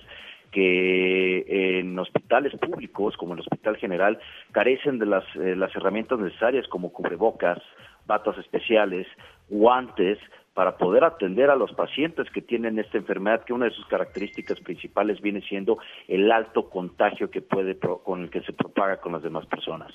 que 0.52 1.78
en 1.78 1.99
hospitales 1.99 2.52
públicos 2.59 3.16
como 3.16 3.33
el 3.33 3.40
Hospital 3.40 3.78
General 3.78 4.19
carecen 4.52 4.99
de 4.99 5.07
las 5.07 5.25
eh, 5.37 5.57
las 5.57 5.75
herramientas 5.75 6.19
necesarias 6.19 6.69
como 6.69 6.93
cubrebocas, 6.93 7.62
batas 8.07 8.37
especiales, 8.37 9.07
guantes 9.49 10.19
para 10.56 10.78
poder 10.78 11.04
atender 11.04 11.50
a 11.50 11.54
los 11.54 11.70
pacientes 11.75 12.30
que 12.30 12.40
tienen 12.40 12.78
esta 12.78 12.96
enfermedad, 12.96 13.44
que 13.44 13.52
una 13.52 13.66
de 13.66 13.72
sus 13.72 13.84
características 13.88 14.58
principales 14.60 15.20
viene 15.20 15.42
siendo 15.42 15.76
el 16.08 16.32
alto 16.32 16.70
contagio 16.70 17.30
que 17.30 17.42
puede 17.42 17.78
con 17.78 18.22
el 18.22 18.30
que 18.30 18.40
se 18.40 18.54
propaga 18.54 18.96
con 18.96 19.12
las 19.12 19.22
demás 19.22 19.44
personas. 19.44 19.92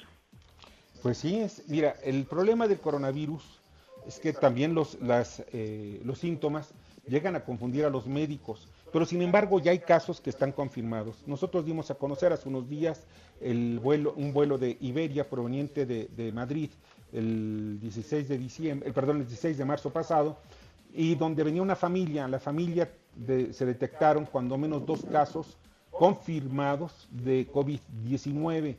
Pues 1.02 1.18
sí, 1.18 1.40
es, 1.40 1.68
mira, 1.68 1.96
el 2.04 2.26
problema 2.26 2.68
del 2.68 2.80
coronavirus 2.80 3.60
es 4.06 4.20
que 4.20 4.34
también 4.34 4.76
los, 4.76 5.02
las, 5.02 5.44
eh, 5.52 6.00
los 6.06 6.20
síntomas 6.20 6.76
llegan 7.08 7.36
a 7.36 7.44
confundir 7.44 7.86
a 7.86 7.90
los 7.90 8.06
médicos, 8.06 8.68
pero 8.94 9.08
sin 9.08 9.24
embargo 9.24 9.60
ya 9.60 9.72
hay 9.72 9.80
casos 9.80 10.22
que 10.22 10.30
están 10.30 10.52
confirmados. 10.52 11.28
Nosotros 11.28 11.66
dimos 11.66 11.90
a 11.90 11.96
conocer 11.96 12.34
hace 12.34 12.48
unos 12.48 12.70
días 12.70 13.08
el 13.42 13.80
vuelo, 13.80 14.14
un 14.16 14.32
vuelo 14.32 14.60
de 14.60 14.78
Iberia 14.80 15.28
proveniente 15.28 15.88
de, 15.88 16.06
de 16.16 16.32
Madrid, 16.32 16.70
el 17.14 17.80
16 17.80 18.28
de 18.28 18.38
diciembre, 18.38 18.88
el, 18.88 18.94
perdón, 18.94 19.18
el 19.18 19.28
16 19.28 19.58
de 19.58 19.66
marzo 19.66 19.90
pasado, 19.90 20.38
y 20.94 21.16
donde 21.16 21.44
venía 21.44 21.62
una 21.62 21.76
familia, 21.76 22.28
la 22.28 22.40
familia 22.40 22.90
se 23.52 23.66
detectaron 23.66 24.26
cuando 24.26 24.58
menos 24.58 24.86
dos 24.86 25.06
casos 25.12 25.58
confirmados 25.90 27.08
de 27.12 27.50
COVID-19. 27.52 28.76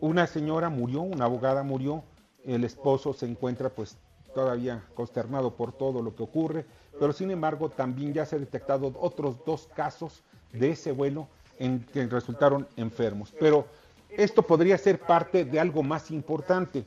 Una 0.00 0.26
señora 0.26 0.68
murió, 0.68 1.02
una 1.02 1.26
abogada 1.26 1.62
murió, 1.62 2.02
el 2.44 2.64
esposo 2.64 3.12
se 3.12 3.26
encuentra 3.26 3.68
pues 3.68 3.96
todavía 4.34 4.84
consternado 4.94 5.54
por 5.54 5.72
todo 5.72 6.02
lo 6.02 6.14
que 6.14 6.22
ocurre, 6.22 6.64
pero 6.98 7.12
sin 7.12 7.30
embargo 7.30 7.68
también 7.68 8.14
ya 8.14 8.24
se 8.24 8.36
han 8.36 8.42
detectado 8.42 8.92
otros 8.98 9.44
dos 9.44 9.68
casos 9.74 10.22
de 10.52 10.70
ese 10.70 10.92
vuelo 10.92 11.28
en 11.58 11.80
que 11.80 12.06
resultaron 12.06 12.66
enfermos. 12.76 13.34
Pero 13.38 13.66
esto 14.08 14.42
podría 14.42 14.78
ser 14.78 14.98
parte 15.00 15.44
de 15.44 15.60
algo 15.60 15.82
más 15.82 16.10
importante 16.10 16.84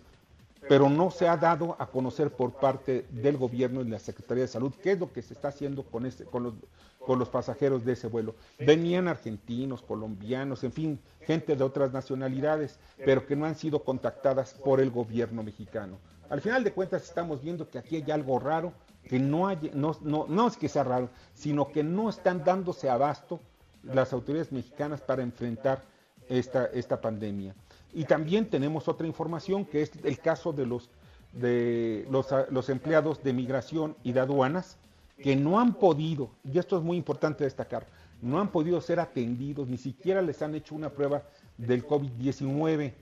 pero 0.67 0.89
no 0.89 1.11
se 1.11 1.27
ha 1.27 1.37
dado 1.37 1.75
a 1.79 1.87
conocer 1.87 2.31
por 2.31 2.53
parte 2.53 3.05
del 3.11 3.37
gobierno 3.37 3.81
y 3.81 3.89
la 3.89 3.99
Secretaría 3.99 4.43
de 4.43 4.47
Salud 4.47 4.73
qué 4.81 4.93
es 4.93 4.99
lo 4.99 5.11
que 5.11 5.21
se 5.21 5.33
está 5.33 5.49
haciendo 5.49 5.83
con, 5.83 6.05
este, 6.05 6.25
con, 6.25 6.43
los, 6.43 6.53
con 6.99 7.19
los 7.19 7.29
pasajeros 7.29 7.85
de 7.85 7.93
ese 7.93 8.07
vuelo. 8.07 8.35
Venían 8.59 9.07
argentinos, 9.07 9.81
colombianos, 9.81 10.63
en 10.63 10.71
fin, 10.71 10.99
gente 11.21 11.55
de 11.55 11.63
otras 11.63 11.91
nacionalidades, 11.91 12.79
pero 12.97 13.25
que 13.25 13.35
no 13.35 13.45
han 13.45 13.55
sido 13.55 13.83
contactadas 13.83 14.53
por 14.53 14.79
el 14.79 14.91
gobierno 14.91 15.43
mexicano. 15.43 15.97
Al 16.29 16.41
final 16.41 16.63
de 16.63 16.73
cuentas 16.73 17.03
estamos 17.03 17.41
viendo 17.41 17.69
que 17.69 17.77
aquí 17.77 17.97
hay 17.97 18.11
algo 18.11 18.39
raro, 18.39 18.73
que 19.07 19.19
no, 19.19 19.47
hay, 19.47 19.71
no, 19.73 19.97
no, 20.01 20.25
no 20.27 20.47
es 20.47 20.57
que 20.57 20.69
sea 20.69 20.83
raro, 20.83 21.09
sino 21.33 21.71
que 21.71 21.83
no 21.83 22.09
están 22.09 22.43
dándose 22.43 22.89
abasto 22.89 23.39
las 23.83 24.13
autoridades 24.13 24.51
mexicanas 24.51 25.01
para 25.01 25.23
enfrentar 25.23 25.83
esta, 26.29 26.65
esta 26.67 27.01
pandemia. 27.01 27.53
Y 27.93 28.05
también 28.05 28.49
tenemos 28.49 28.87
otra 28.87 29.05
información 29.05 29.65
que 29.65 29.83
es 29.83 29.91
el 30.03 30.19
caso 30.19 30.51
de 30.51 30.65
los, 30.65 30.89
de 31.31 32.07
los, 32.09 32.69
empleados 32.69 33.23
de 33.23 33.33
migración 33.33 33.95
y 34.03 34.13
de 34.13 34.19
aduanas 34.19 34.77
que 35.17 35.35
no 35.35 35.59
han 35.59 35.75
podido, 35.75 36.31
y 36.43 36.57
esto 36.57 36.77
es 36.77 36.83
muy 36.83 36.97
importante 36.97 37.43
destacar, 37.43 37.85
no 38.21 38.39
han 38.39 38.51
podido 38.51 38.81
ser 38.81 38.99
atendidos, 38.99 39.67
ni 39.67 39.77
siquiera 39.77 40.21
les 40.21 40.41
han 40.41 40.55
hecho 40.55 40.73
una 40.73 40.89
prueba 40.89 41.23
del 41.57 41.85
COVID-19. 41.85 42.93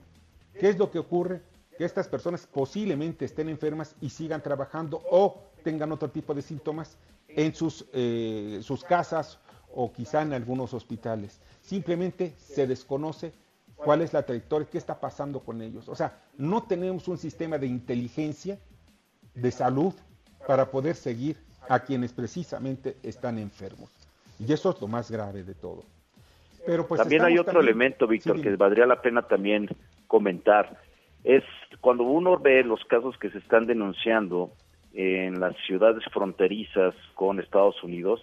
¿Qué 0.60 0.68
es 0.68 0.78
lo 0.78 0.90
que 0.90 0.98
ocurre? 0.98 1.40
Que 1.78 1.84
estas 1.84 2.06
personas 2.06 2.46
posiblemente 2.46 3.24
estén 3.24 3.48
enfermas 3.48 3.96
y 4.00 4.10
sigan 4.10 4.42
trabajando 4.42 5.02
o 5.10 5.40
tengan 5.64 5.90
otro 5.90 6.10
tipo 6.10 6.34
de 6.34 6.42
síntomas 6.42 6.98
en 7.28 7.54
sus, 7.54 7.86
eh, 7.94 8.60
sus 8.62 8.84
casas 8.84 9.38
o 9.74 9.90
quizá 9.90 10.20
en 10.20 10.34
algunos 10.34 10.74
hospitales. 10.74 11.40
Simplemente 11.62 12.34
se 12.36 12.66
desconoce 12.66 13.32
cuál 13.84 14.02
es 14.02 14.12
la 14.12 14.22
trayectoria, 14.22 14.68
qué 14.70 14.78
está 14.78 14.98
pasando 14.98 15.40
con 15.40 15.60
ellos. 15.62 15.88
O 15.88 15.94
sea, 15.94 16.20
no 16.36 16.62
tenemos 16.62 17.08
un 17.08 17.18
sistema 17.18 17.58
de 17.58 17.66
inteligencia 17.66 18.58
de 19.34 19.50
salud 19.50 19.94
para 20.46 20.70
poder 20.70 20.94
seguir 20.94 21.36
a 21.68 21.80
quienes 21.80 22.12
precisamente 22.12 22.96
están 23.02 23.38
enfermos. 23.38 23.90
Y 24.38 24.52
eso 24.52 24.70
es 24.70 24.80
lo 24.80 24.88
más 24.88 25.10
grave 25.10 25.42
de 25.44 25.54
todo. 25.54 25.84
Pero 26.66 26.86
pues 26.86 27.00
también 27.00 27.22
hay 27.22 27.38
otro 27.38 27.60
elemento, 27.60 28.06
Víctor, 28.06 28.40
que 28.40 28.54
valdría 28.56 28.86
la 28.86 29.00
pena 29.00 29.22
también 29.22 29.68
comentar. 30.06 30.78
Es 31.24 31.44
cuando 31.80 32.04
uno 32.04 32.38
ve 32.38 32.62
los 32.62 32.84
casos 32.84 33.16
que 33.18 33.30
se 33.30 33.38
están 33.38 33.66
denunciando 33.66 34.52
en 34.92 35.40
las 35.40 35.56
ciudades 35.66 36.04
fronterizas 36.12 36.94
con 37.14 37.40
Estados 37.40 37.82
Unidos, 37.82 38.20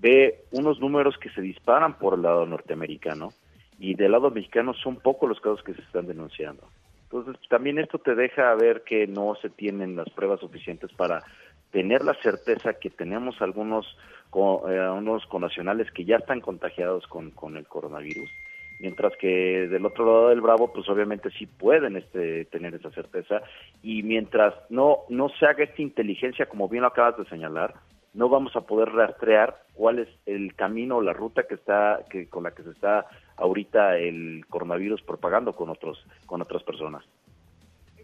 ve 0.00 0.44
unos 0.50 0.80
números 0.80 1.16
que 1.18 1.30
se 1.30 1.40
disparan 1.40 1.98
por 1.98 2.14
el 2.14 2.22
lado 2.22 2.44
norteamericano 2.46 3.32
y 3.78 3.94
del 3.94 4.12
lado 4.12 4.30
mexicano 4.30 4.74
son 4.74 4.96
pocos 4.96 5.28
los 5.28 5.40
casos 5.40 5.62
que 5.62 5.74
se 5.74 5.82
están 5.82 6.06
denunciando. 6.06 6.64
Entonces, 7.04 7.36
también 7.48 7.78
esto 7.78 7.98
te 7.98 8.14
deja 8.14 8.54
ver 8.54 8.82
que 8.84 9.06
no 9.06 9.34
se 9.40 9.48
tienen 9.48 9.96
las 9.96 10.10
pruebas 10.10 10.40
suficientes 10.40 10.92
para 10.92 11.22
tener 11.70 12.04
la 12.04 12.14
certeza 12.14 12.74
que 12.74 12.90
tenemos 12.90 13.40
algunos 13.40 13.86
eh, 14.34 14.90
unos 14.90 15.24
connacionales 15.26 15.90
que 15.90 16.04
ya 16.04 16.16
están 16.16 16.40
contagiados 16.40 17.06
con, 17.06 17.30
con 17.30 17.56
el 17.56 17.66
coronavirus, 17.66 18.30
mientras 18.78 19.16
que 19.16 19.66
del 19.68 19.86
otro 19.86 20.04
lado 20.04 20.28
del 20.28 20.42
Bravo, 20.42 20.70
pues 20.70 20.86
obviamente 20.90 21.30
sí 21.30 21.46
pueden 21.46 21.96
este, 21.96 22.44
tener 22.46 22.74
esa 22.74 22.90
certeza, 22.90 23.40
y 23.82 24.02
mientras 24.02 24.54
no, 24.68 24.98
no 25.08 25.30
se 25.30 25.46
haga 25.46 25.64
esta 25.64 25.80
inteligencia, 25.80 26.46
como 26.46 26.68
bien 26.68 26.82
lo 26.82 26.88
acabas 26.88 27.16
de 27.16 27.24
señalar, 27.24 27.74
no 28.12 28.28
vamos 28.28 28.54
a 28.54 28.62
poder 28.62 28.90
rastrear 28.90 29.62
cuál 29.72 30.00
es 30.00 30.08
el 30.26 30.54
camino 30.54 30.98
o 30.98 31.02
la 31.02 31.14
ruta 31.14 31.44
que 31.44 31.54
está 31.54 32.00
que 32.10 32.28
con 32.28 32.42
la 32.42 32.50
que 32.50 32.64
se 32.64 32.70
está 32.70 33.06
ahorita 33.38 33.96
el 33.96 34.44
coronavirus 34.48 35.02
propagando 35.02 35.54
con 35.54 35.70
otros 35.70 36.04
con 36.26 36.42
otras 36.42 36.62
personas. 36.62 37.04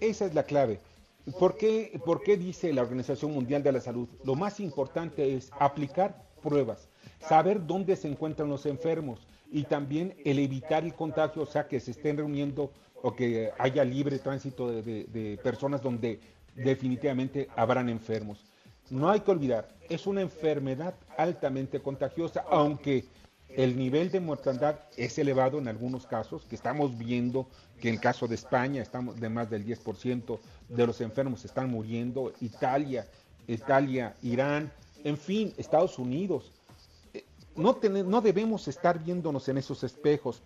Esa 0.01 0.27
es 0.27 0.35
la 0.35 0.45
clave. 0.45 0.81
¿Por 1.39 1.57
qué, 1.57 2.01
¿Por 2.05 2.23
qué 2.23 2.37
dice 2.37 2.73
la 2.73 2.83
Organización 2.83 3.33
Mundial 3.33 3.63
de 3.63 3.73
la 3.73 3.81
Salud? 3.81 4.09
Lo 4.25 4.35
más 4.35 4.61
importante 4.61 5.35
es 5.35 5.51
aplicar 5.59 6.23
pruebas, 6.43 6.89
saber 7.19 7.67
dónde 7.67 7.97
se 7.97 8.09
encuentran 8.09 8.51
los 8.51 8.67
enfermos 8.67 9.27
y 9.51 9.65
también 9.65 10.15
el 10.25 10.39
evitar 10.39 10.85
el 10.85 10.95
contagio, 10.95 11.43
o 11.43 11.47
sea, 11.47 11.67
que 11.67 11.81
se 11.81 11.93
estén 11.93 12.19
reuniendo 12.19 12.71
o 13.03 13.15
que 13.15 13.53
haya 13.59 13.85
libre 13.85 14.19
tránsito 14.19 14.71
de 14.71 15.39
personas 15.43 15.83
donde 15.83 16.21
definitivamente 16.55 17.49
habrán 17.57 17.89
enfermos. 17.89 18.45
No 18.91 19.11
hay 19.11 19.21
que 19.21 19.31
olvidar, 19.31 19.69
es 19.89 20.07
una 20.07 20.21
enfermedad 20.21 20.95
altamente 21.17 21.81
contagiosa, 21.81 22.45
aunque 22.51 23.05
el 23.57 23.77
nivel 23.77 24.11
de 24.11 24.21
mortandad 24.21 24.81
es 24.97 25.19
elevado 25.19 25.59
en 25.59 25.69
algunos 25.69 26.07
casos, 26.07 26.45
que 26.45 26.57
estamos 26.57 26.97
viendo 26.99 27.49
que 27.81 27.89
en 27.89 27.95
el 27.97 28.01
caso 28.01 28.27
de 28.27 28.35
España 28.35 28.83
estamos 28.83 29.21
de 29.21 29.29
más 29.29 29.51
del 29.51 29.65
10% 29.65 30.39
de 30.69 30.87
los 30.87 31.01
enfermos 31.01 31.45
están 31.45 31.71
muriendo, 31.71 32.33
Italia, 32.41 33.07
Italia, 33.47 34.17
Irán, 34.23 34.73
en 35.05 35.17
fin, 35.17 35.53
Estados 35.57 35.99
Unidos. 35.99 36.53
Eh, 37.13 37.25
no, 37.57 37.79
no 38.05 38.21
debemos 38.21 38.67
estar 38.69 39.03
viéndonos 39.03 39.49
en 39.49 39.59
esos 39.59 39.85
espejos. 39.85 40.43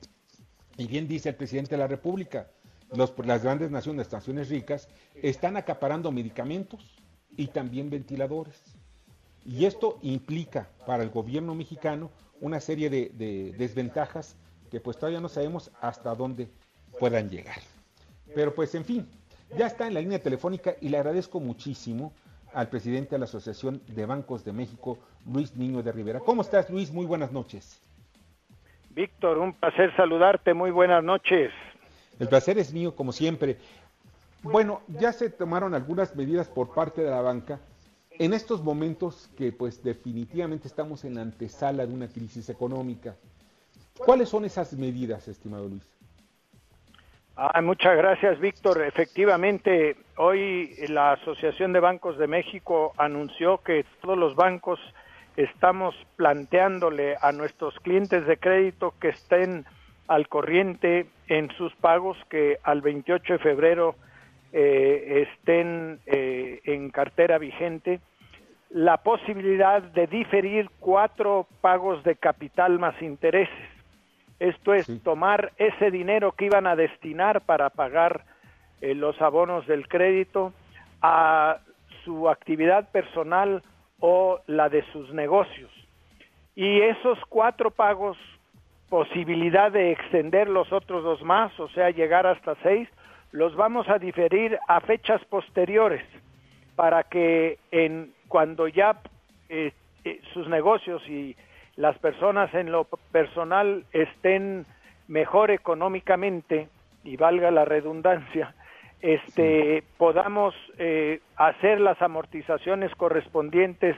Y 0.76 0.86
bien 0.86 1.08
dice 1.08 1.30
el 1.30 1.36
presidente 1.36 1.72
de 1.72 1.78
la 1.78 1.86
República, 1.86 2.48
las 2.92 3.42
grandes 3.42 3.70
naciones, 3.70 4.06
las 4.06 4.12
naciones 4.12 4.48
ricas, 4.48 4.88
están 5.14 5.56
acaparando 5.56 6.12
medicamentos 6.12 6.96
y 7.36 7.48
también 7.48 7.90
ventiladores. 7.90 8.62
Y 9.44 9.64
esto 9.64 9.98
implica 10.02 10.68
para 10.86 11.02
el 11.02 11.10
gobierno 11.10 11.54
mexicano 11.54 12.10
una 12.40 12.60
serie 12.60 12.90
de, 12.90 13.54
desventajas 13.56 14.36
que 14.70 14.80
pues 14.80 14.96
todavía 14.96 15.20
no 15.20 15.28
sabemos 15.28 15.70
hasta 15.80 16.14
dónde 16.14 16.48
puedan 16.98 17.30
llegar. 17.30 17.58
Pero 18.34 18.54
pues 18.54 18.74
en 18.74 18.84
fin, 18.84 19.08
ya 19.56 19.66
está 19.66 19.86
en 19.86 19.94
la 19.94 20.00
línea 20.00 20.22
telefónica 20.22 20.74
y 20.80 20.88
le 20.88 20.98
agradezco 20.98 21.40
muchísimo 21.40 22.12
al 22.52 22.68
presidente 22.68 23.14
de 23.14 23.18
la 23.18 23.24
Asociación 23.24 23.82
de 23.86 24.06
Bancos 24.06 24.44
de 24.44 24.52
México, 24.52 24.98
Luis 25.26 25.56
Niño 25.56 25.82
de 25.82 25.92
Rivera. 25.92 26.20
¿Cómo 26.20 26.42
estás, 26.42 26.70
Luis? 26.70 26.92
Muy 26.92 27.06
buenas 27.06 27.32
noches. 27.32 27.80
Víctor, 28.90 29.38
un 29.38 29.52
placer 29.52 29.94
saludarte. 29.96 30.54
Muy 30.54 30.70
buenas 30.70 31.04
noches. 31.04 31.52
El 32.18 32.28
placer 32.28 32.58
es 32.58 32.72
mío, 32.72 32.96
como 32.96 33.12
siempre. 33.12 33.58
Bueno, 34.42 34.82
ya 34.88 35.12
se 35.12 35.30
tomaron 35.30 35.74
algunas 35.74 36.16
medidas 36.16 36.48
por 36.48 36.74
parte 36.74 37.02
de 37.02 37.10
la 37.10 37.20
banca 37.20 37.60
en 38.18 38.34
estos 38.34 38.62
momentos 38.62 39.30
que 39.36 39.52
pues 39.52 39.82
definitivamente 39.82 40.68
estamos 40.68 41.04
en 41.04 41.14
la 41.14 41.22
antesala 41.22 41.86
de 41.86 41.94
una 41.94 42.08
crisis 42.08 42.48
económica. 42.48 43.16
¿Cuáles 43.96 44.28
son 44.28 44.44
esas 44.44 44.72
medidas, 44.74 45.28
estimado 45.28 45.68
Luis? 45.68 45.98
Muchas 47.62 47.96
gracias, 47.96 48.40
Víctor. 48.40 48.82
Efectivamente, 48.82 49.96
hoy 50.16 50.74
la 50.88 51.12
Asociación 51.12 51.72
de 51.72 51.78
Bancos 51.78 52.18
de 52.18 52.26
México 52.26 52.92
anunció 52.96 53.58
que 53.58 53.84
todos 54.00 54.18
los 54.18 54.34
bancos 54.34 54.80
estamos 55.36 55.94
planteándole 56.16 57.16
a 57.20 57.30
nuestros 57.30 57.78
clientes 57.78 58.26
de 58.26 58.38
crédito 58.38 58.92
que 59.00 59.10
estén 59.10 59.66
al 60.08 60.26
corriente 60.28 61.06
en 61.28 61.48
sus 61.52 61.72
pagos, 61.76 62.16
que 62.28 62.58
al 62.64 62.80
28 62.80 63.34
de 63.34 63.38
febrero 63.38 63.94
eh, 64.52 65.26
estén 65.28 66.00
eh, 66.06 66.60
en 66.64 66.90
cartera 66.90 67.38
vigente, 67.38 68.00
la 68.70 68.98
posibilidad 68.98 69.82
de 69.82 70.06
diferir 70.06 70.70
cuatro 70.80 71.46
pagos 71.60 72.02
de 72.04 72.16
capital 72.16 72.78
más 72.78 73.00
intereses. 73.02 73.68
Esto 74.38 74.74
es 74.74 74.86
tomar 75.02 75.52
ese 75.56 75.90
dinero 75.90 76.32
que 76.32 76.46
iban 76.46 76.66
a 76.66 76.76
destinar 76.76 77.40
para 77.40 77.70
pagar 77.70 78.24
eh, 78.80 78.94
los 78.94 79.20
abonos 79.20 79.66
del 79.66 79.88
crédito 79.88 80.52
a 81.02 81.58
su 82.04 82.28
actividad 82.28 82.90
personal 82.90 83.62
o 84.00 84.40
la 84.46 84.68
de 84.68 84.82
sus 84.92 85.12
negocios. 85.12 85.70
Y 86.54 86.80
esos 86.80 87.18
cuatro 87.28 87.70
pagos, 87.70 88.16
posibilidad 88.88 89.72
de 89.72 89.92
extender 89.92 90.48
los 90.48 90.72
otros 90.72 91.02
dos 91.04 91.22
más, 91.22 91.58
o 91.58 91.68
sea, 91.70 91.90
llegar 91.90 92.26
hasta 92.26 92.54
seis, 92.62 92.88
los 93.32 93.54
vamos 93.56 93.88
a 93.88 93.98
diferir 93.98 94.58
a 94.68 94.80
fechas 94.80 95.24
posteriores 95.26 96.02
para 96.76 97.02
que 97.04 97.58
en 97.70 98.12
cuando 98.28 98.68
ya 98.68 99.00
eh, 99.48 99.72
eh, 100.04 100.20
sus 100.32 100.48
negocios 100.48 101.02
y 101.08 101.36
las 101.76 101.98
personas 101.98 102.52
en 102.54 102.72
lo 102.72 102.84
personal 102.84 103.84
estén 103.92 104.66
mejor 105.06 105.50
económicamente 105.50 106.68
y 107.04 107.16
valga 107.16 107.50
la 107.50 107.64
redundancia, 107.64 108.54
este, 109.00 109.84
podamos 109.96 110.54
eh, 110.78 111.20
hacer 111.36 111.80
las 111.80 112.00
amortizaciones 112.02 112.94
correspondientes 112.96 113.96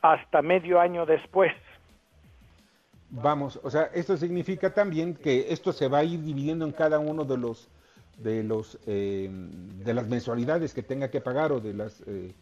hasta 0.00 0.42
medio 0.42 0.80
año 0.80 1.06
después. 1.06 1.52
Vamos, 3.10 3.60
o 3.62 3.70
sea, 3.70 3.84
esto 3.94 4.16
significa 4.16 4.74
también 4.74 5.14
que 5.14 5.52
esto 5.52 5.72
se 5.72 5.88
va 5.88 5.98
a 5.98 6.04
ir 6.04 6.20
dividiendo 6.22 6.64
en 6.64 6.72
cada 6.72 6.98
uno 6.98 7.24
de 7.24 7.38
los 7.38 7.68
de 8.18 8.42
los 8.42 8.78
eh, 8.86 9.28
de 9.30 9.94
las 9.94 10.08
mensualidades 10.08 10.74
que 10.74 10.82
tenga 10.82 11.10
que 11.10 11.20
pagar 11.20 11.52
o 11.52 11.60
de 11.60 11.74
las 11.74 12.02
eh, 12.06 12.32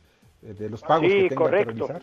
de 0.42 0.70
los 0.70 0.82
pagos 0.82 1.08
que 1.08 1.28
tenga 1.28 1.44
que 1.44 1.64
realizar. 1.64 2.02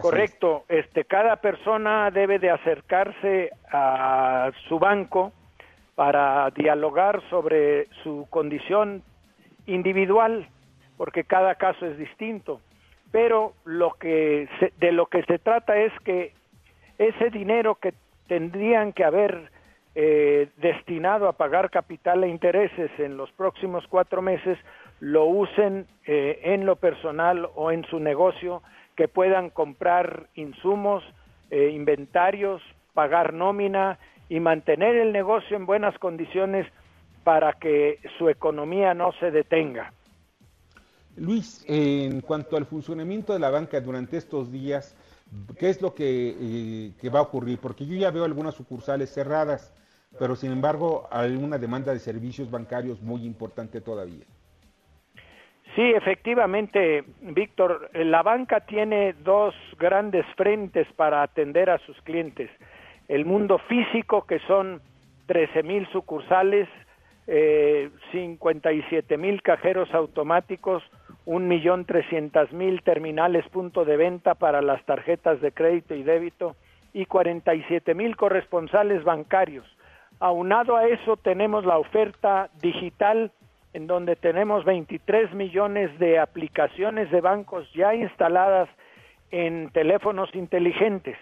Correcto, 0.00 0.64
este 0.68 1.04
cada 1.04 1.36
persona 1.36 2.10
debe 2.10 2.38
de 2.38 2.50
acercarse 2.50 3.50
a 3.72 4.50
su 4.68 4.78
banco 4.78 5.32
para 5.94 6.50
dialogar 6.50 7.20
sobre 7.28 7.88
su 8.02 8.26
condición 8.30 9.02
individual, 9.66 10.48
porque 10.96 11.24
cada 11.24 11.56
caso 11.56 11.86
es 11.86 11.98
distinto. 11.98 12.60
Pero 13.10 13.54
lo 13.64 13.92
que 13.94 14.48
de 14.78 14.92
lo 14.92 15.06
que 15.06 15.24
se 15.24 15.38
trata 15.38 15.76
es 15.76 15.92
que 16.04 16.32
ese 16.98 17.30
dinero 17.30 17.74
que 17.74 17.92
tendrían 18.28 18.92
que 18.92 19.04
haber 19.04 19.50
eh, 20.02 20.48
destinado 20.56 21.28
a 21.28 21.34
pagar 21.34 21.68
capital 21.68 22.24
e 22.24 22.28
intereses 22.28 22.90
en 22.98 23.18
los 23.18 23.30
próximos 23.32 23.84
cuatro 23.86 24.22
meses 24.22 24.56
lo 24.98 25.26
usen 25.26 25.86
eh, 26.06 26.40
en 26.42 26.64
lo 26.64 26.76
personal 26.76 27.50
o 27.54 27.70
en 27.70 27.84
su 27.84 28.00
negocio 28.00 28.62
que 28.96 29.08
puedan 29.08 29.50
comprar 29.50 30.28
insumos, 30.36 31.04
eh, 31.50 31.68
inventarios, 31.74 32.62
pagar 32.94 33.34
nómina 33.34 33.98
y 34.30 34.40
mantener 34.40 34.96
el 34.96 35.12
negocio 35.12 35.54
en 35.54 35.66
buenas 35.66 35.98
condiciones 35.98 36.66
para 37.22 37.52
que 37.52 37.98
su 38.16 38.30
economía 38.30 38.94
no 38.94 39.12
se 39.20 39.30
detenga. 39.30 39.92
Luis, 41.16 41.62
en 41.68 42.22
cuanto 42.22 42.56
al 42.56 42.64
funcionamiento 42.64 43.34
de 43.34 43.38
la 43.38 43.50
banca 43.50 43.78
durante 43.82 44.16
estos 44.16 44.50
días, 44.50 44.96
¿qué 45.58 45.68
es 45.68 45.82
lo 45.82 45.94
que, 45.94 46.94
eh, 47.02 47.10
va 47.10 47.18
a 47.18 47.22
ocurrir? 47.22 47.58
Porque 47.58 47.84
yo 47.84 47.96
ya 47.96 48.10
veo 48.10 48.24
algunas 48.24 48.54
sucursales 48.54 49.12
cerradas, 49.12 49.74
pero 50.18 50.36
sin 50.36 50.52
embargo 50.52 51.08
hay 51.10 51.36
una 51.36 51.58
demanda 51.58 51.92
de 51.92 51.98
servicios 51.98 52.50
bancarios 52.50 53.00
muy 53.00 53.24
importante 53.24 53.80
todavía. 53.80 54.24
Sí, 55.76 55.82
efectivamente, 55.82 57.04
Víctor, 57.20 57.90
la 57.94 58.22
banca 58.22 58.60
tiene 58.60 59.14
dos 59.22 59.54
grandes 59.78 60.26
frentes 60.36 60.88
para 60.96 61.22
atender 61.22 61.70
a 61.70 61.78
sus 61.78 62.00
clientes. 62.02 62.50
El 63.06 63.24
mundo 63.24 63.58
físico, 63.68 64.26
que 64.26 64.40
son 64.40 64.82
13 65.26 65.62
mil 65.62 65.86
sucursales, 65.92 66.68
eh, 67.28 67.90
57 68.10 69.16
mil 69.16 69.42
cajeros 69.42 69.94
automáticos, 69.94 70.82
un 71.24 71.46
millón 71.46 71.84
trescientas 71.84 72.50
mil 72.52 72.82
terminales 72.82 73.46
punto 73.50 73.84
de 73.84 73.96
venta 73.96 74.34
para 74.34 74.62
las 74.62 74.84
tarjetas 74.84 75.40
de 75.40 75.52
crédito 75.52 75.94
y 75.94 76.02
débito 76.02 76.56
y 76.92 77.06
47 77.06 77.94
mil 77.94 78.16
corresponsales 78.16 79.04
bancarios. 79.04 79.64
Aunado 80.20 80.76
a 80.76 80.86
eso 80.86 81.16
tenemos 81.16 81.64
la 81.64 81.78
oferta 81.78 82.50
digital 82.60 83.32
en 83.72 83.86
donde 83.86 84.16
tenemos 84.16 84.64
23 84.66 85.32
millones 85.32 85.98
de 85.98 86.18
aplicaciones 86.18 87.10
de 87.10 87.22
bancos 87.22 87.66
ya 87.72 87.94
instaladas 87.94 88.68
en 89.30 89.70
teléfonos 89.70 90.28
inteligentes. 90.34 91.16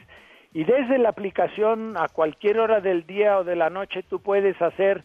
Y 0.53 0.65
desde 0.65 0.99
la 0.99 1.11
aplicación 1.11 1.97
a 1.97 2.09
cualquier 2.09 2.59
hora 2.59 2.81
del 2.81 3.07
día 3.07 3.39
o 3.39 3.45
de 3.45 3.55
la 3.55 3.71
noche 3.71 4.03
tú 4.03 4.21
puedes 4.21 4.61
hacer 4.61 5.05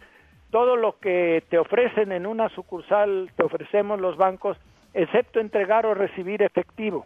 todo 0.49 0.75
lo 0.75 0.97
que 0.99 1.43
te 1.49 1.59
ofrecen 1.59 2.11
en 2.11 2.25
una 2.25 2.49
sucursal, 2.49 3.31
te 3.35 3.43
ofrecemos 3.43 3.99
los 3.99 4.17
bancos, 4.17 4.57
excepto 4.93 5.39
entregar 5.39 5.85
o 5.85 5.93
recibir 5.93 6.41
efectivo. 6.41 7.05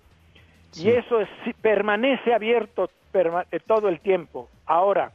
Y 0.76 0.90
eso 0.90 1.20
es, 1.20 1.30
permanece 1.62 2.34
abierto 2.34 2.90
eh, 3.14 3.60
todo 3.66 3.90
el 3.90 4.00
tiempo. 4.00 4.50
Ahora, 4.66 5.12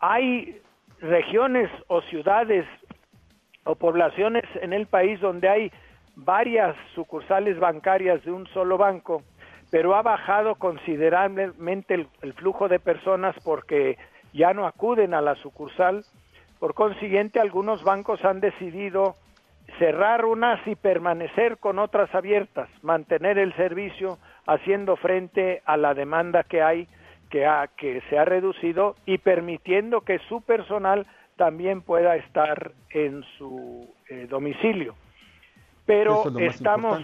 hay 0.00 0.60
regiones 1.00 1.70
o 1.86 2.00
ciudades 2.02 2.66
o 3.64 3.74
poblaciones 3.74 4.44
en 4.62 4.72
el 4.72 4.86
país 4.86 5.20
donde 5.20 5.48
hay 5.48 5.72
varias 6.16 6.74
sucursales 6.94 7.58
bancarias 7.60 8.24
de 8.24 8.32
un 8.32 8.46
solo 8.48 8.76
banco, 8.76 9.22
pero 9.70 9.94
ha 9.94 10.02
bajado 10.02 10.56
considerablemente 10.56 11.94
el, 11.94 12.32
flujo 12.34 12.68
de 12.68 12.80
personas 12.80 13.36
porque 13.44 13.98
ya 14.32 14.52
no 14.52 14.66
acuden 14.66 15.14
a 15.14 15.20
la 15.20 15.36
sucursal. 15.36 16.04
Por 16.58 16.74
consiguiente, 16.74 17.38
algunos 17.38 17.84
bancos 17.84 18.24
han 18.24 18.40
decidido 18.40 19.14
cerrar 19.78 20.24
unas 20.24 20.66
y 20.66 20.74
permanecer 20.74 21.58
con 21.58 21.78
otras 21.78 22.12
abiertas, 22.14 22.68
mantener 22.82 23.38
el 23.38 23.54
servicio 23.54 24.18
haciendo 24.46 24.96
frente 24.96 25.62
a 25.66 25.76
la 25.76 25.94
demanda 25.94 26.42
que 26.42 26.62
hay, 26.62 26.88
que, 27.30 27.46
ha, 27.46 27.68
que 27.68 28.02
se 28.08 28.18
ha 28.18 28.24
reducido 28.24 28.96
y 29.06 29.18
permitiendo 29.18 30.00
que 30.02 30.18
su 30.28 30.40
personal 30.40 31.06
también 31.36 31.82
pueda 31.82 32.16
estar 32.16 32.72
en 32.90 33.24
su 33.38 33.88
eh, 34.08 34.26
domicilio. 34.28 34.94
Pero 35.86 36.24
estamos 36.38 37.02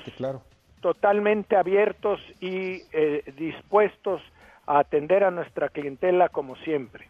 totalmente 0.81 1.57
abiertos 1.57 2.21
y 2.41 2.83
eh, 2.93 3.23
dispuestos 3.39 4.21
a 4.67 4.81
atender 4.81 5.25
a 5.25 5.31
nuestra 5.31 5.71
clientela 5.71 6.29
como 6.29 6.57
siempre. 6.57 7.09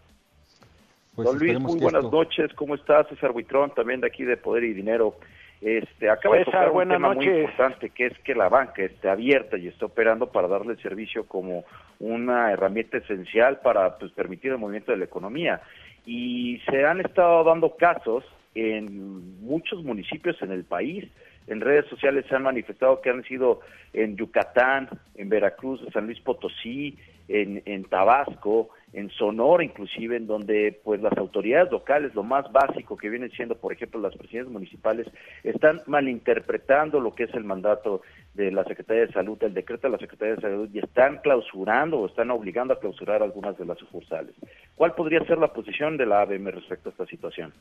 Pues 1.17 1.27
Don 1.27 1.39
Luis, 1.39 1.59
muy 1.59 1.81
buenas 1.81 2.05
noches. 2.05 2.53
¿Cómo 2.55 2.75
estás? 2.75 3.09
César 3.09 3.33
Buitrón, 3.33 3.73
también 3.75 4.01
de 4.01 4.09
aquí 4.09 4.25
de 4.25 4.37
Poder 4.37 4.65
y 4.65 4.75
Dinero. 4.75 5.17
Este, 5.65 6.11
acaba 6.11 6.37
de 6.37 6.45
tocar 6.45 6.71
un 6.71 6.87
tema 6.91 7.15
muy 7.15 7.27
importante, 7.27 7.89
que 7.89 8.05
es 8.05 8.19
que 8.19 8.35
la 8.35 8.51
banca 8.51 8.83
esté 8.83 9.09
abierta 9.09 9.57
y 9.57 9.69
esté 9.69 9.87
operando 9.87 10.31
para 10.31 10.47
darle 10.47 10.77
servicio 10.77 11.27
como 11.27 11.65
una 12.01 12.53
herramienta 12.53 12.99
esencial 12.99 13.61
para 13.61 13.97
pues, 13.97 14.13
permitir 14.13 14.53
el 14.53 14.59
movimiento 14.59 14.93
de 14.93 14.99
la 14.99 15.07
economía 15.07 15.63
y 16.05 16.61
se 16.69 16.85
han 16.85 17.01
estado 17.01 17.45
dando 17.45 17.77
casos 17.77 18.25
en 18.55 19.41
muchos 19.41 19.83
municipios 19.83 20.37
en 20.43 20.53
el 20.53 20.65
país. 20.65 21.09
En 21.47 21.63
redes 21.63 21.87
sociales 21.87 22.27
se 22.29 22.35
han 22.35 22.43
manifestado 22.43 23.01
que 23.01 23.09
han 23.09 23.25
sido 23.25 23.61
en 23.95 24.19
Yucatán, 24.19 24.91
en 25.15 25.31
Veracruz, 25.31 25.81
en 25.83 25.93
San 25.93 26.05
Luis 26.05 26.21
Potosí, 26.21 26.99
en, 27.29 27.63
en 27.65 27.85
Tabasco, 27.85 28.69
en 28.95 29.11
Sonora 29.11 29.65
inclusive, 29.65 30.17
en 30.17 30.27
donde 30.27 30.81
pues 30.85 31.03
las 31.03 31.17
autoridades 31.19 31.71
locales, 31.71 32.15
lo 32.15 32.23
más 32.23 32.51
básico 32.53 32.97
que 32.97 33.11
vienen 33.11 33.31
siendo, 33.33 33.57
por 33.57 33.73
ejemplo, 33.73 34.01
las 34.01 34.17
presidencias 34.17 34.53
municipales, 34.53 35.07
están 35.43 35.83
malinterpretando 35.87 37.01
lo 37.01 37.15
que 37.15 37.25
es 37.25 37.35
el 37.35 37.45
mandato 37.45 38.03
de 38.35 38.51
la 38.51 38.65
Secretaría 38.65 39.07
de 39.07 39.13
Salud, 39.13 39.37
el 39.43 39.55
decreto 39.55 39.89
de 39.89 39.93
la 39.93 39.99
Secretaría 39.99 40.37
de 40.37 40.41
Salud, 40.41 40.69
y 40.73 40.79
están 40.79 41.19
clausurando 41.19 41.99
o 41.99 42.07
están 42.07 42.31
obligando 42.31 42.75
a 42.75 42.81
clausurar 42.81 43.23
algunas 43.23 43.59
de 43.59 43.67
las 43.67 43.79
sucursales. 43.79 44.35
¿Cuál 44.77 44.95
podría 44.95 45.25
ser 45.25 45.39
la 45.39 45.53
posición 45.53 45.97
de 45.97 46.07
la 46.07 46.23
ABM 46.23 46.51
respecto 46.51 46.89
a 46.89 46.93
esta 46.93 47.07
situación? 47.07 47.53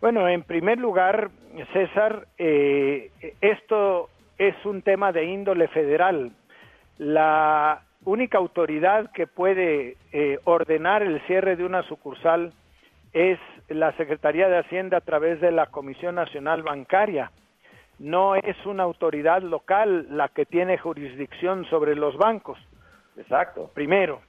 Bueno, 0.00 0.28
en 0.28 0.42
primer 0.42 0.78
lugar, 0.78 1.30
César, 1.72 2.26
eh, 2.36 3.10
esto 3.40 4.10
es 4.36 4.54
un 4.66 4.82
tema 4.82 5.12
de 5.12 5.24
índole 5.24 5.68
federal. 5.68 6.30
La 6.98 7.82
única 8.04 8.38
autoridad 8.38 9.10
que 9.12 9.26
puede 9.26 9.96
eh, 10.12 10.38
ordenar 10.44 11.02
el 11.02 11.20
cierre 11.26 11.56
de 11.56 11.64
una 11.64 11.82
sucursal 11.84 12.52
es 13.12 13.38
la 13.68 13.92
Secretaría 13.92 14.48
de 14.48 14.58
Hacienda 14.58 14.98
a 14.98 15.00
través 15.00 15.40
de 15.40 15.52
la 15.52 15.66
Comisión 15.66 16.16
Nacional 16.16 16.62
Bancaria. 16.62 17.30
No 17.98 18.34
es 18.34 18.56
una 18.66 18.82
autoridad 18.82 19.42
local 19.42 20.06
la 20.10 20.28
que 20.28 20.44
tiene 20.44 20.78
jurisdicción 20.78 21.64
sobre 21.66 21.94
los 21.94 22.16
bancos. 22.16 22.58
Exacto. 23.16 23.70
Primero. 23.72 24.20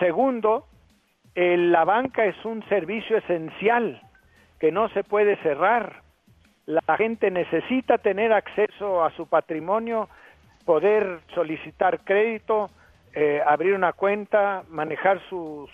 Segundo, 0.00 0.66
la 1.36 1.84
banca 1.84 2.24
es 2.24 2.44
un 2.44 2.66
servicio 2.68 3.16
esencial 3.18 4.02
que 4.58 4.72
no 4.72 4.88
se 4.90 5.04
puede 5.04 5.36
cerrar. 5.36 6.02
La 6.66 6.96
gente 6.96 7.30
necesita 7.30 7.98
tener 7.98 8.32
acceso 8.32 9.04
a 9.04 9.10
su 9.12 9.28
patrimonio, 9.28 10.08
poder 10.64 11.20
solicitar 11.34 12.00
crédito, 12.00 12.70
eh, 13.14 13.40
abrir 13.46 13.74
una 13.74 13.92
cuenta, 13.92 14.64
manejar 14.68 15.20
sus, 15.28 15.70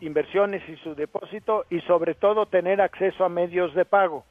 inversiones 0.00 0.62
y 0.68 0.76
su 0.76 0.94
depósito 0.94 1.64
y 1.70 1.80
sobre 1.82 2.14
todo 2.14 2.46
tener 2.46 2.80
acceso 2.80 3.24
a 3.24 3.28
medios 3.28 3.74
de 3.74 3.84
pago. 3.84 4.24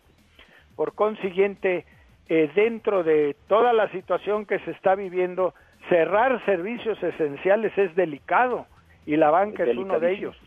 Por 0.75 0.95
consiguiente, 0.95 1.85
eh, 2.27 2.49
dentro 2.55 3.03
de 3.03 3.35
toda 3.47 3.73
la 3.73 3.89
situación 3.91 4.45
que 4.45 4.59
se 4.59 4.71
está 4.71 4.95
viviendo, 4.95 5.53
cerrar 5.89 6.43
servicios 6.45 7.01
esenciales 7.03 7.77
es 7.77 7.95
delicado 7.95 8.65
y 9.05 9.17
la 9.17 9.29
banca 9.29 9.63
es, 9.63 9.77
uno 9.77 9.99
de 9.99 10.11
ellos. 10.11 10.37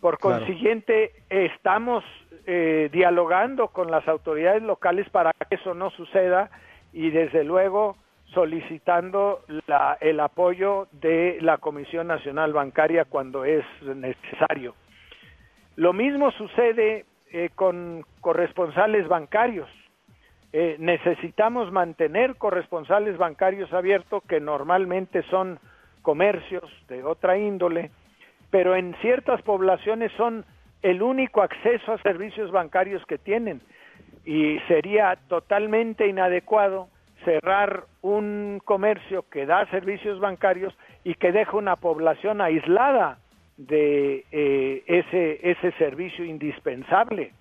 Por 0.00 0.18
consiguiente, 0.18 1.12
estamos 1.28 2.04
eh, 2.46 2.88
dialogando 2.92 3.68
con 3.68 3.90
las 3.90 4.06
autoridades 4.08 4.62
locales 4.62 5.08
para 5.10 5.32
que 5.32 5.56
eso 5.56 5.74
no 5.74 5.90
suceda 5.90 6.50
y 6.92 7.10
desde 7.10 7.44
luego 7.44 7.96
solicitando 8.32 9.40
el 10.00 10.20
apoyo 10.20 10.88
de 10.92 11.38
la 11.40 11.58
Comisión 11.58 12.06
Nacional 12.06 12.52
Bancaria 12.52 13.04
cuando 13.04 13.44
es 13.44 13.64
necesario. 13.82 14.74
Lo 15.76 15.92
mismo 15.92 16.30
sucede 16.32 17.06
eh, 17.32 17.50
con 17.54 18.04
corresponsales 18.20 19.08
bancarios. 19.08 19.68
Eh, 20.52 20.76
necesitamos 20.78 21.70
mantener 21.72 22.36
corresponsales 22.36 23.16
bancarios 23.16 23.72
abiertos 23.72 24.22
que 24.28 24.40
normalmente 24.40 25.22
son 25.30 25.58
comercios 26.02 26.64
de 26.88 27.04
otra 27.04 27.38
índole, 27.38 27.90
pero 28.50 28.74
en 28.74 28.94
ciertas 29.00 29.42
poblaciones 29.42 30.10
son 30.16 30.44
el 30.82 31.02
único 31.02 31.42
acceso 31.42 31.92
a 31.92 32.02
servicios 32.02 32.50
bancarios 32.50 33.04
que 33.06 33.18
tienen 33.18 33.60
y 34.24 34.58
sería 34.66 35.16
totalmente 35.28 36.06
inadecuado 36.06 36.88
cerrar 37.24 37.84
un 38.02 38.60
comercio 38.64 39.24
que 39.30 39.46
da 39.46 39.68
servicios 39.70 40.20
bancarios 40.20 40.74
y 41.04 41.14
que 41.14 41.32
deja 41.32 41.56
una 41.56 41.76
población 41.76 42.40
aislada 42.40 43.18
de 43.56 44.24
eh, 44.32 44.82
ese, 44.86 45.50
ese 45.50 45.72
servicio 45.72 46.24
indispensable. 46.24 47.32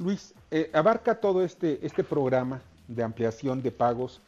Luis, 0.00 0.34
eh, 0.50 0.70
abarca 0.72 1.20
todo 1.20 1.44
este, 1.44 1.78
este 1.86 2.02
programa 2.02 2.60
de 2.88 3.02
ampliación 3.02 3.62
de 3.62 3.70
pagos, 3.70 4.20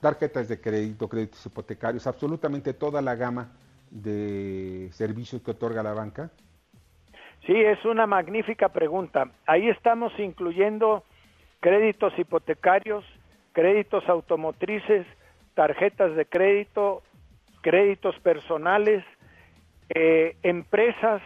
tarjetas 0.00 0.48
de 0.48 0.60
crédito, 0.60 1.08
créditos 1.08 1.46
hipotecarios, 1.46 2.06
absolutamente 2.06 2.74
toda 2.74 3.00
la 3.00 3.14
gama 3.14 3.52
de 3.90 4.88
servicios 4.92 5.42
que 5.42 5.52
otorga 5.52 5.82
la 5.82 5.92
banca. 5.92 6.30
Sí, 7.46 7.54
es 7.54 7.84
una 7.84 8.06
magnífica 8.06 8.68
pregunta. 8.70 9.30
Ahí 9.46 9.68
estamos 9.68 10.12
incluyendo 10.18 11.04
créditos 11.60 12.12
hipotecarios, 12.18 13.04
créditos 13.52 14.08
automotrices, 14.08 15.06
tarjetas 15.54 16.16
de 16.16 16.26
crédito, 16.26 17.02
créditos 17.60 18.18
personales, 18.20 19.04
eh, 19.90 20.36
empresas, 20.42 21.22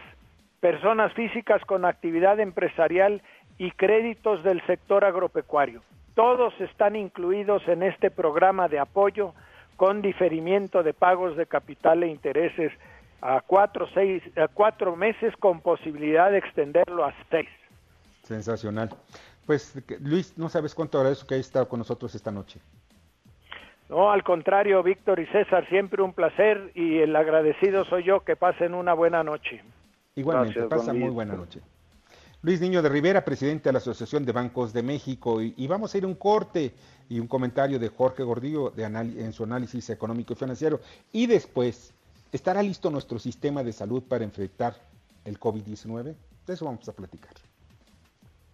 personas 0.59 1.13
físicas 1.13 1.63
con 1.65 1.85
actividad 1.85 2.39
empresarial 2.39 3.21
y 3.57 3.71
créditos 3.71 4.43
del 4.43 4.65
sector 4.65 5.05
agropecuario. 5.05 5.81
Todos 6.15 6.53
están 6.59 6.95
incluidos 6.95 7.67
en 7.67 7.83
este 7.83 8.09
programa 8.11 8.67
de 8.67 8.79
apoyo 8.79 9.33
con 9.75 10.01
diferimiento 10.01 10.83
de 10.83 10.93
pagos 10.93 11.37
de 11.37 11.45
capital 11.45 12.03
e 12.03 12.07
intereses 12.07 12.71
a 13.21 13.41
cuatro, 13.41 13.87
seis, 13.93 14.23
a 14.35 14.47
cuatro 14.47 14.95
meses 14.95 15.35
con 15.37 15.61
posibilidad 15.61 16.31
de 16.31 16.39
extenderlo 16.39 17.05
a 17.05 17.13
seis. 17.29 17.49
Sensacional. 18.23 18.89
Pues 19.47 19.73
Luis, 20.01 20.37
no 20.37 20.49
sabes 20.49 20.75
cuánto 20.75 20.97
agradezco 20.97 21.25
que 21.25 21.35
hayas 21.35 21.47
estado 21.47 21.69
con 21.69 21.79
nosotros 21.79 22.13
esta 22.13 22.31
noche. 22.31 22.59
No, 23.89 24.11
al 24.11 24.21
contrario, 24.21 24.83
Víctor 24.83 25.21
y 25.21 25.25
César, 25.27 25.65
siempre 25.69 26.03
un 26.03 26.11
placer 26.11 26.71
y 26.75 26.99
el 26.99 27.15
agradecido 27.15 27.85
soy 27.85 28.03
yo. 28.03 28.19
Que 28.19 28.35
pasen 28.35 28.73
una 28.73 28.93
buena 28.93 29.23
noche. 29.23 29.63
Igualmente, 30.15 30.63
pasen 30.63 30.99
muy 30.99 31.09
buena 31.09 31.35
noche. 31.35 31.61
Luis 32.41 32.59
Niño 32.59 32.81
de 32.81 32.89
Rivera, 32.89 33.23
presidente 33.23 33.69
de 33.69 33.73
la 33.73 33.79
Asociación 33.79 34.25
de 34.25 34.33
Bancos 34.33 34.73
de 34.73 34.83
México. 34.83 35.41
Y, 35.41 35.65
vamos 35.65 35.95
a 35.95 35.97
ir 35.97 36.03
a 36.03 36.07
un 36.07 36.15
corte 36.15 36.73
y 37.07 37.19
un 37.21 37.27
comentario 37.27 37.79
de 37.79 37.87
Jorge 37.87 38.23
Gordillo 38.23 38.71
de 38.71 38.83
en 38.83 39.31
su 39.31 39.45
análisis 39.45 39.89
económico 39.89 40.33
y 40.33 40.35
financiero. 40.35 40.81
Y 41.13 41.25
después, 41.25 41.93
¿estará 42.33 42.61
listo 42.61 42.89
nuestro 42.89 43.17
sistema 43.17 43.63
de 43.63 43.71
salud 43.71 44.03
para 44.03 44.25
enfrentar 44.25 44.75
el 45.23 45.39
COVID-19? 45.39 46.15
De 46.45 46.53
eso 46.53 46.65
vamos 46.65 46.87
a 46.89 46.91
platicar. 46.91 47.31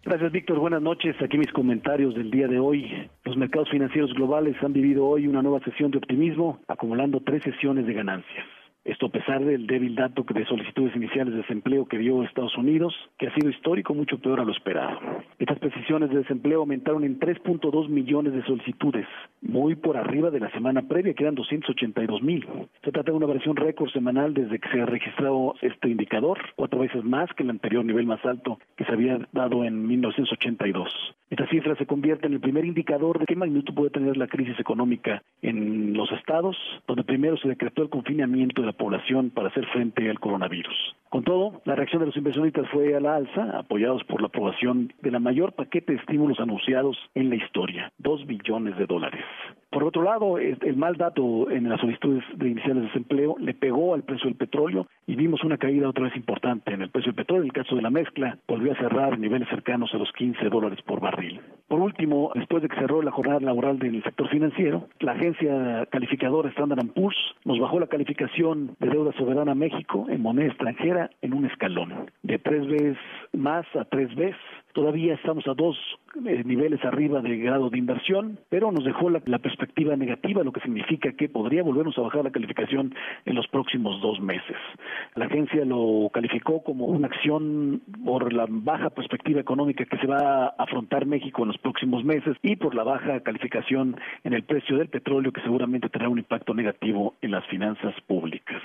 Gracias, 0.06 0.34
Víctor. 0.34 0.60
Buenas 0.60 0.82
noches. 0.82 1.16
Aquí 1.22 1.38
mis 1.38 1.52
comentarios 1.54 2.14
del 2.14 2.30
día 2.30 2.50
de 2.50 2.60
hoy. 2.60 3.10
Los 3.24 3.38
mercados 3.38 3.70
financieros 3.70 4.14
globales 4.14 4.56
han 4.62 4.74
vivido 4.74 5.06
hoy 5.06 5.28
una 5.28 5.42
nueva 5.42 5.62
sesión 5.62 5.92
de 5.92 5.98
optimismo, 5.98 6.60
acumulando 6.68 7.22
tres 7.22 7.42
sesiones 7.42 7.88
de 7.88 7.94
ganancias. 7.94 8.46
Esto 8.86 9.06
a 9.06 9.10
pesar 9.10 9.46
del 9.46 9.66
débil 9.66 9.96
dato 9.96 10.26
de 10.34 10.46
solicitudes 10.46 10.94
iniciales 10.98 11.34
de 11.34 11.42
desempleo 11.42 11.86
que 11.86 11.98
dio 11.98 12.22
Estados 12.24 12.58
Unidos, 12.58 12.94
que 13.18 13.28
ha 13.28 13.34
sido 13.34 13.50
histórico 13.50 13.94
mucho 13.94 14.18
peor 14.20 14.42
a 14.42 14.44
lo 14.44 14.52
esperado. 14.52 15.00
Estas 15.40 15.58
precisiones 15.60 16.10
de 16.10 16.18
desempleo 16.18 16.60
aumentaron 16.60 17.06
en 17.06 17.18
3.2 17.18 17.88
millones 17.88 18.34
de 18.34 18.44
solicitudes, 18.44 19.08
muy 19.42 19.76
por 19.76 19.96
arriba 19.96 20.32
de 20.32 20.42
la 20.42 20.52
semana 20.52 20.82
previa, 20.82 21.14
que 21.14 21.24
eran 21.24 21.36
282 21.36 22.22
mil. 22.22 22.46
Se 22.84 22.92
trata 22.92 23.12
de 23.12 23.18
una 23.18 23.26
versión 23.26 23.56
récord 23.56 23.90
semanal 23.92 24.34
desde 24.34 24.60
que 24.60 24.70
se 24.70 24.82
ha 24.82 24.86
registrado 24.86 25.56
este 25.62 25.88
indicador, 25.88 26.40
cuatro 26.58 26.80
veces 26.80 27.06
más 27.06 27.30
que 27.36 27.44
el 27.44 27.52
anterior 27.52 27.86
nivel 27.86 28.06
más 28.06 28.24
alto 28.26 28.60
que 28.76 28.84
se 28.84 28.92
había 28.92 29.18
dado 29.32 29.64
en 29.64 29.88
1982. 29.88 30.92
Esta 31.30 31.48
cifra 31.48 31.76
se 31.78 31.88
convierte 31.88 32.28
en 32.28 32.34
el 32.34 32.42
primer 32.42 32.66
indicador 32.66 33.18
de 33.18 33.26
qué 33.26 33.36
magnitud 33.36 33.74
puede 33.74 33.90
tener 33.90 34.18
la 34.18 34.28
crisis 34.28 34.60
económica 34.60 35.24
en 35.42 35.94
los 35.94 36.12
estados, 36.12 36.56
donde 36.86 37.04
primero 37.04 37.38
se 37.38 37.48
decretó 37.48 37.82
el 37.82 37.90
confinamiento 37.90 38.62
de 38.62 38.68
la 38.68 38.73
población 38.74 39.30
para 39.30 39.50
hacer 39.50 39.66
frente 39.68 40.10
al 40.10 40.20
coronavirus. 40.20 40.96
Con 41.10 41.24
todo, 41.24 41.62
la 41.66 41.76
reacción 41.76 42.00
de 42.00 42.08
los 42.08 42.18
inversionistas 42.18 42.68
fue 42.70 42.96
a 42.96 43.00
la 43.00 43.16
alza, 43.16 43.58
apoyados 43.58 44.04
por 44.06 44.22
la 44.22 44.28
aprobación 44.28 44.92
de 45.02 45.12
la 45.12 45.20
mayor 45.20 45.54
paquete 45.54 45.94
de 45.94 46.00
estímulos 46.00 46.40
anunciados 46.40 46.98
en 47.14 47.30
la 47.30 47.36
historia, 47.36 47.92
dos 48.00 48.26
billones 48.26 48.76
de 48.78 48.88
dólares. 48.88 49.24
Por 49.70 49.84
otro 49.84 50.04
lado, 50.04 50.38
el 50.38 50.76
mal 50.76 50.98
dato 50.98 51.50
en 51.50 51.68
las 51.68 51.80
solicitudes 51.80 52.24
de 52.36 52.50
iniciales 52.50 52.84
de 52.84 52.88
desempleo 52.90 53.36
le 53.40 53.56
pegó 53.56 53.96
al 53.96 54.04
precio 54.04 54.26
del 54.26 54.38
petróleo 54.38 54.88
y 55.08 55.16
vimos 55.16 55.44
una 55.44 55.58
caída 55.58 55.90
otra 55.90 56.04
vez 56.04 56.16
importante 56.16 56.72
en 56.74 56.84
el 56.84 56.92
precio 56.92 57.12
del 57.12 57.16
petróleo. 57.16 57.44
En 57.44 57.50
el 57.50 57.54
caso 57.54 57.76
de 57.76 57.82
la 57.82 57.90
mezcla, 57.90 58.38
volvió 58.48 58.72
a 58.72 58.76
cerrar 58.76 59.18
niveles 59.18 59.50
cercanos 59.50 59.92
a 59.94 59.98
los 59.98 60.12
15 60.14 60.48
dólares 60.50 60.80
por 60.86 61.00
barril. 61.00 61.42
Por 61.68 61.80
último, 61.80 62.32
después 62.36 62.62
de 62.62 62.70
que 62.70 62.76
cerró 62.76 63.02
la 63.02 63.10
jornada 63.12 63.40
laboral 63.40 63.80
del 63.80 64.04
sector 64.04 64.30
financiero, 64.30 64.88
la 65.00 65.14
agencia 65.14 65.88
calificadora 65.90 66.50
Standard 66.50 66.88
Poor's 66.94 67.18
nos 67.44 67.60
bajó 67.60 67.80
la 67.80 67.88
calificación 67.88 68.63
de 68.80 68.90
deuda 68.90 69.12
soberana 69.14 69.52
a 69.52 69.56
México 69.56 70.06
en 70.10 70.22
moneda 70.22 70.48
extranjera 70.48 71.10
en 71.22 71.34
un 71.34 71.46
escalón, 71.46 72.12
de 72.24 72.40
tres 72.40 72.66
veces 72.68 72.98
más 73.34 73.66
a 73.76 73.86
tres 73.86 74.14
veces 74.16 74.40
Todavía 74.74 75.14
estamos 75.14 75.48
a 75.48 75.54
dos 75.54 75.78
eh, 76.26 76.42
niveles 76.44 76.84
arriba 76.84 77.22
de 77.22 77.38
grado 77.38 77.70
de 77.70 77.78
inversión, 77.78 78.40
pero 78.50 78.72
nos 78.72 78.84
dejó 78.84 79.12
la, 79.12 79.20
perspectiva 79.20 79.96
negativa, 79.96 80.44
lo 80.44 80.52
que 80.52 80.62
significa 80.62 81.12
que 81.12 81.30
podría 81.30 81.62
volvernos 81.62 81.96
a 82.00 82.02
bajar 82.02 82.24
la 82.24 82.32
calificación 82.32 82.96
en 83.26 83.36
los 83.36 83.48
próximos 83.50 84.02
dos 84.02 84.20
meses. 84.20 84.58
La 85.14 85.26
agencia 85.26 85.64
lo 85.64 86.10
calificó 86.12 86.64
como 86.64 86.88
una 86.88 87.06
acción 87.06 87.84
por 88.04 88.34
la 88.34 88.48
baja 88.50 88.90
perspectiva 88.90 89.42
económica 89.42 89.86
que 89.86 89.98
se 89.98 90.08
va 90.08 90.46
a 90.46 90.56
afrontar 90.58 91.06
México 91.06 91.44
en 91.44 91.50
los 91.50 91.58
próximos 91.60 92.04
meses 92.04 92.36
y 92.42 92.56
por 92.56 92.74
la 92.74 92.84
baja 92.84 93.20
calificación 93.20 93.96
en 94.24 94.34
el 94.34 94.44
precio 94.44 94.78
del 94.78 94.90
petróleo 94.90 95.32
que 95.32 95.42
seguramente 95.42 95.90
tendrá 95.90 96.10
un 96.10 96.18
impacto 96.18 96.56
negativo 96.56 97.14
en 97.22 97.30
las 97.30 97.46
finanzas 97.46 97.94
públicas. 98.08 98.62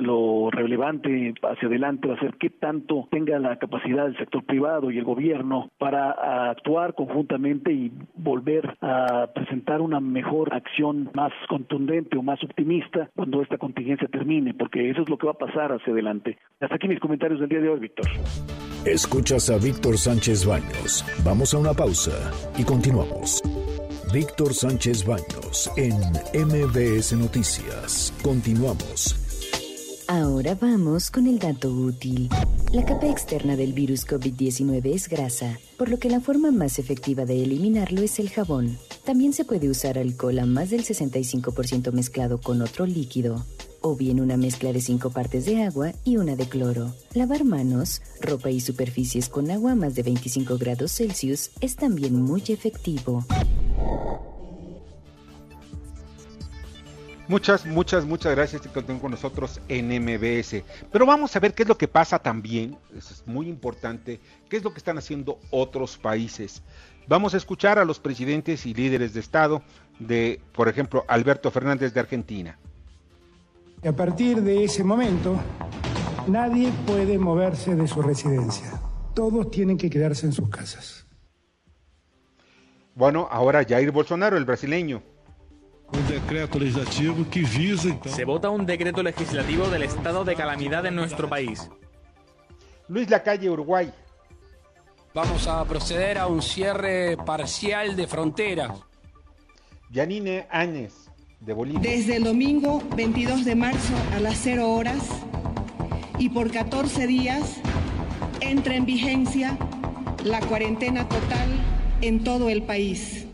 Lo 0.00 0.50
relevante 0.50 1.34
hacia 1.42 1.68
adelante 1.68 2.08
va 2.08 2.14
a 2.14 2.20
ser 2.20 2.34
qué 2.38 2.50
tanto 2.50 3.08
tenga 3.10 3.38
la 3.38 3.58
capacidad 3.58 4.04
del 4.04 4.16
sector 4.16 4.44
privado 4.44 4.90
y 4.90 4.98
el 4.98 5.04
gobierno 5.04 5.70
para 5.78 6.50
actuar 6.50 6.94
conjuntamente 6.94 7.72
y 7.72 7.92
volver 8.14 8.76
a 8.80 9.28
presentar 9.34 9.80
una 9.80 10.00
mejor 10.00 10.54
acción 10.54 11.10
más 11.14 11.32
contundente 11.48 12.16
o 12.16 12.22
más 12.22 12.42
optimista 12.42 13.10
cuando 13.14 13.42
esta 13.42 13.58
contingencia 13.58 14.08
termine, 14.08 14.54
porque 14.54 14.90
eso 14.90 15.02
es 15.02 15.08
lo 15.08 15.18
que 15.18 15.26
va 15.26 15.32
a 15.32 15.38
pasar 15.38 15.72
hacia 15.72 15.92
adelante. 15.92 16.38
Hasta 16.60 16.74
aquí 16.74 16.88
mis 16.88 17.00
comentarios 17.00 17.40
del 17.40 17.48
día 17.48 17.60
de 17.60 17.68
hoy, 17.68 17.80
Víctor. 17.80 18.06
Escuchas 18.84 19.50
a 19.50 19.58
Víctor 19.58 19.98
Sánchez 19.98 20.46
Baños. 20.46 21.04
Vamos 21.24 21.52
a 21.52 21.58
una 21.58 21.72
pausa 21.72 22.32
y 22.58 22.64
continuamos. 22.64 23.42
Víctor 24.12 24.54
Sánchez 24.54 25.06
Baños 25.06 25.70
en 25.76 25.94
MBS 26.34 27.12
Noticias. 27.12 28.12
Continuamos. 28.24 29.29
Ahora 30.12 30.56
vamos 30.60 31.08
con 31.08 31.28
el 31.28 31.38
dato 31.38 31.70
útil. 31.70 32.28
La 32.72 32.84
capa 32.84 33.06
externa 33.06 33.54
del 33.54 33.72
virus 33.72 34.04
COVID-19 34.04 34.92
es 34.92 35.08
grasa, 35.08 35.60
por 35.78 35.88
lo 35.88 36.00
que 36.00 36.10
la 36.10 36.20
forma 36.20 36.50
más 36.50 36.80
efectiva 36.80 37.24
de 37.24 37.44
eliminarlo 37.44 38.02
es 38.02 38.18
el 38.18 38.28
jabón. 38.28 38.76
También 39.04 39.32
se 39.32 39.44
puede 39.44 39.70
usar 39.70 39.98
alcohol 39.98 40.40
a 40.40 40.46
más 40.46 40.70
del 40.70 40.82
65% 40.82 41.92
mezclado 41.92 42.40
con 42.40 42.60
otro 42.60 42.86
líquido, 42.86 43.44
o 43.82 43.94
bien 43.94 44.20
una 44.20 44.36
mezcla 44.36 44.72
de 44.72 44.80
5 44.80 45.10
partes 45.10 45.46
de 45.46 45.62
agua 45.62 45.92
y 46.02 46.16
una 46.16 46.34
de 46.34 46.48
cloro. 46.48 46.92
Lavar 47.14 47.44
manos, 47.44 48.02
ropa 48.20 48.50
y 48.50 48.58
superficies 48.58 49.28
con 49.28 49.48
agua 49.48 49.72
a 49.72 49.76
más 49.76 49.94
de 49.94 50.02
25 50.02 50.58
grados 50.58 50.90
Celsius 50.90 51.52
es 51.60 51.76
también 51.76 52.20
muy 52.20 52.42
efectivo. 52.48 53.24
Muchas, 57.30 57.64
muchas, 57.64 58.04
muchas 58.04 58.34
gracias 58.34 58.60
que 58.60 58.68
continúen 58.68 58.98
con 58.98 59.12
nosotros 59.12 59.60
en 59.68 59.86
MBS. 59.86 60.64
Pero 60.90 61.06
vamos 61.06 61.36
a 61.36 61.38
ver 61.38 61.54
qué 61.54 61.62
es 61.62 61.68
lo 61.68 61.78
que 61.78 61.86
pasa 61.86 62.18
también, 62.18 62.76
eso 62.98 63.14
es 63.14 63.24
muy 63.24 63.48
importante, 63.48 64.18
qué 64.48 64.56
es 64.56 64.64
lo 64.64 64.72
que 64.72 64.78
están 64.78 64.98
haciendo 64.98 65.38
otros 65.50 65.96
países. 65.96 66.60
Vamos 67.06 67.32
a 67.34 67.36
escuchar 67.36 67.78
a 67.78 67.84
los 67.84 68.00
presidentes 68.00 68.66
y 68.66 68.74
líderes 68.74 69.14
de 69.14 69.20
Estado 69.20 69.62
de, 70.00 70.40
por 70.52 70.66
ejemplo, 70.66 71.04
Alberto 71.06 71.52
Fernández 71.52 71.94
de 71.94 72.00
Argentina. 72.00 72.58
A 73.86 73.92
partir 73.92 74.42
de 74.42 74.64
ese 74.64 74.82
momento, 74.82 75.36
nadie 76.26 76.72
puede 76.84 77.16
moverse 77.16 77.76
de 77.76 77.86
su 77.86 78.02
residencia. 78.02 78.72
Todos 79.14 79.52
tienen 79.52 79.76
que 79.76 79.88
quedarse 79.88 80.26
en 80.26 80.32
sus 80.32 80.48
casas. 80.48 81.06
Bueno, 82.96 83.28
ahora 83.30 83.64
Jair 83.64 83.92
Bolsonaro, 83.92 84.36
el 84.36 84.44
brasileño. 84.44 85.04
Se 88.08 88.24
vota 88.24 88.50
un 88.50 88.64
decreto 88.66 89.02
legislativo 89.02 89.68
del 89.68 89.82
estado 89.82 90.24
de 90.24 90.36
calamidad 90.36 90.86
en 90.86 90.94
nuestro 90.94 91.28
país. 91.28 91.68
Luis 92.88 93.08
Lacalle, 93.10 93.50
Uruguay. 93.50 93.92
Vamos 95.14 95.48
a 95.48 95.64
proceder 95.64 96.18
a 96.18 96.26
un 96.26 96.40
cierre 96.40 97.16
parcial 97.16 97.96
de 97.96 98.06
fronteras. 98.06 98.72
Yanine 99.90 100.46
Áñez, 100.50 101.10
de 101.40 101.52
Bolivia. 101.52 101.80
Desde 101.80 102.16
el 102.16 102.24
domingo 102.24 102.82
22 102.94 103.44
de 103.44 103.56
marzo 103.56 103.94
a 104.14 104.20
las 104.20 104.36
0 104.36 104.70
horas 104.70 105.02
y 106.18 106.28
por 106.28 106.52
14 106.52 107.06
días 107.08 107.56
entra 108.40 108.76
en 108.76 108.86
vigencia 108.86 109.58
la 110.24 110.40
cuarentena 110.40 111.08
total 111.08 111.48
en 112.02 112.22
todo 112.22 112.48
el 112.50 112.62
país. 112.62 113.26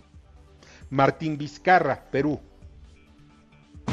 Martín 0.91 1.37
Vizcarra, 1.37 2.05
Perú. 2.11 2.41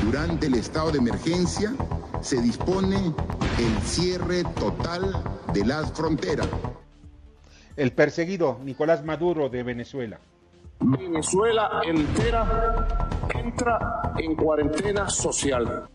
Durante 0.03 0.47
el 0.47 0.55
estado 0.55 0.91
de 0.91 0.99
emergencia 0.99 1.73
se 2.21 2.41
dispone 2.41 3.13
el 3.57 3.81
cierre 3.83 4.43
total 4.59 5.23
de 5.53 5.65
las 5.65 5.91
fronteras. 5.93 6.47
El 7.75 7.91
perseguido 7.93 8.59
Nicolás 8.63 9.03
Maduro 9.03 9.49
de 9.49 9.63
Venezuela. 9.63 10.19
Venezuela 10.79 11.81
entera 11.85 13.09
entra 13.33 14.13
en 14.17 14.35
cuarentena 14.35 15.09
social. 15.09 15.87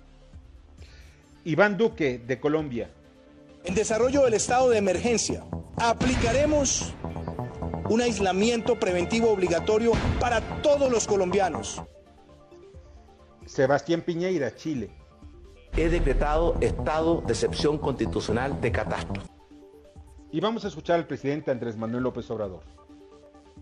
Iván 1.44 1.76
Duque 1.76 2.18
de 2.18 2.40
Colombia. 2.40 2.90
En 3.64 3.74
desarrollo 3.74 4.24
del 4.24 4.34
estado 4.34 4.70
de 4.70 4.78
emergencia, 4.78 5.44
aplicaremos 5.76 6.94
un 7.88 8.02
aislamiento 8.02 8.78
preventivo 8.78 9.30
obligatorio 9.30 9.92
para 10.20 10.40
todos 10.62 10.90
los 10.90 11.06
colombianos. 11.06 11.82
Sebastián 13.46 14.02
Piñeira, 14.02 14.54
Chile. 14.54 14.90
He 15.76 15.88
decretado 15.88 16.56
estado 16.60 17.22
de 17.22 17.32
excepción 17.32 17.78
constitucional 17.78 18.60
de 18.60 18.72
catástrofe. 18.72 19.28
Y 20.30 20.40
vamos 20.40 20.64
a 20.64 20.68
escuchar 20.68 20.96
al 20.96 21.06
presidente 21.06 21.50
Andrés 21.50 21.76
Manuel 21.76 22.02
López 22.02 22.30
Obrador. 22.30 22.62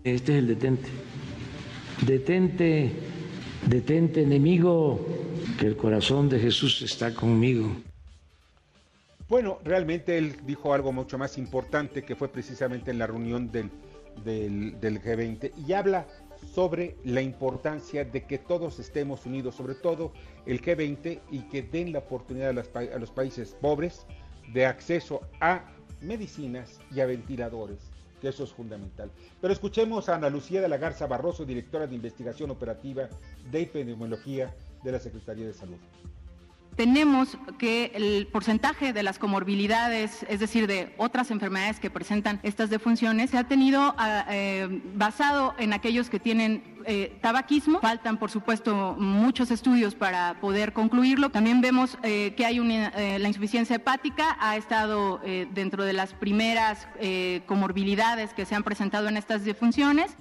Este 0.03 0.33
es 0.33 0.39
el 0.39 0.47
detente. 0.47 0.89
Detente, 2.05 2.91
detente 3.65 4.23
enemigo, 4.23 5.05
que 5.57 5.67
el 5.67 5.77
corazón 5.77 6.27
de 6.27 6.39
Jesús 6.39 6.81
está 6.81 7.13
conmigo. 7.13 7.71
Bueno, 9.29 9.59
realmente 9.63 10.17
él 10.17 10.37
dijo 10.45 10.73
algo 10.73 10.91
mucho 10.91 11.17
más 11.17 11.37
importante 11.37 12.03
que 12.03 12.15
fue 12.15 12.29
precisamente 12.29 12.91
en 12.91 12.99
la 12.99 13.07
reunión 13.07 13.51
del, 13.51 13.69
del, 14.23 14.79
del 14.79 15.01
G20 15.01 15.51
y 15.67 15.73
habla 15.73 16.07
sobre 16.53 16.95
la 17.03 17.21
importancia 17.21 18.05
de 18.05 18.25
que 18.25 18.37
todos 18.37 18.79
estemos 18.79 19.25
unidos, 19.25 19.55
sobre 19.55 19.75
todo 19.75 20.11
el 20.45 20.61
G20, 20.61 21.19
y 21.31 21.39
que 21.49 21.63
den 21.63 21.93
la 21.93 21.99
oportunidad 21.99 22.57
a, 22.57 22.79
a 22.79 22.99
los 22.99 23.11
países 23.11 23.55
pobres 23.59 24.05
de 24.53 24.65
acceso 24.65 25.21
a 25.41 25.65
medicinas 26.01 26.79
y 26.91 26.99
a 26.99 27.05
ventiladores, 27.05 27.79
que 28.21 28.29
eso 28.29 28.43
es 28.43 28.51
fundamental. 28.51 29.11
Pero 29.41 29.51
escuchemos 29.51 30.09
a 30.09 30.15
Ana 30.15 30.29
Lucía 30.29 30.61
de 30.61 30.69
la 30.69 30.77
Garza 30.77 31.07
Barroso, 31.07 31.45
directora 31.45 31.87
de 31.87 31.95
investigación 31.95 32.51
operativa 32.51 33.09
de 33.51 33.61
epidemiología 33.61 34.53
de 34.83 34.91
la 34.91 34.99
Secretaría 34.99 35.47
de 35.47 35.53
Salud 35.53 35.77
tenemos 36.77 37.37
que 37.57 37.91
el 37.95 38.27
porcentaje 38.27 38.93
de 38.93 39.03
las 39.03 39.17
comorbilidades, 39.17 40.25
es 40.29 40.39
decir, 40.39 40.67
de 40.67 40.93
otras 40.97 41.31
enfermedades 41.31 41.79
que 41.79 41.89
presentan 41.89 42.39
estas 42.43 42.69
defunciones, 42.69 43.31
se 43.31 43.37
ha 43.37 43.45
tenido 43.45 43.95
eh, 44.29 44.81
basado 44.93 45.55
en 45.57 45.73
aquellos 45.73 46.09
que 46.09 46.19
tienen 46.19 46.63
eh, 46.85 47.17
tabaquismo. 47.19 47.81
Faltan, 47.81 48.17
por 48.17 48.29
supuesto, 48.29 48.95
muchos 48.97 49.49
estudios 49.49 49.95
para 49.95 50.39
poder 50.39 50.71
concluirlo. 50.71 51.31
También 51.31 51.61
vemos 51.61 51.97
eh, 52.03 52.35
que 52.37 52.45
hay 52.45 52.59
una, 52.59 52.91
la 52.95 53.27
insuficiencia 53.27 53.75
hepática, 53.75 54.37
ha 54.39 54.55
estado 54.55 55.19
dentro 55.51 55.83
de 55.83 55.93
las 55.93 56.13
primeras 56.13 56.87
comorbilidades 57.47 58.33
que 58.35 58.45
se 58.45 58.53
han 58.53 58.63
presentado 58.63 59.09
en 59.09 59.17
estas 59.17 59.43
defunciones. 59.43 60.15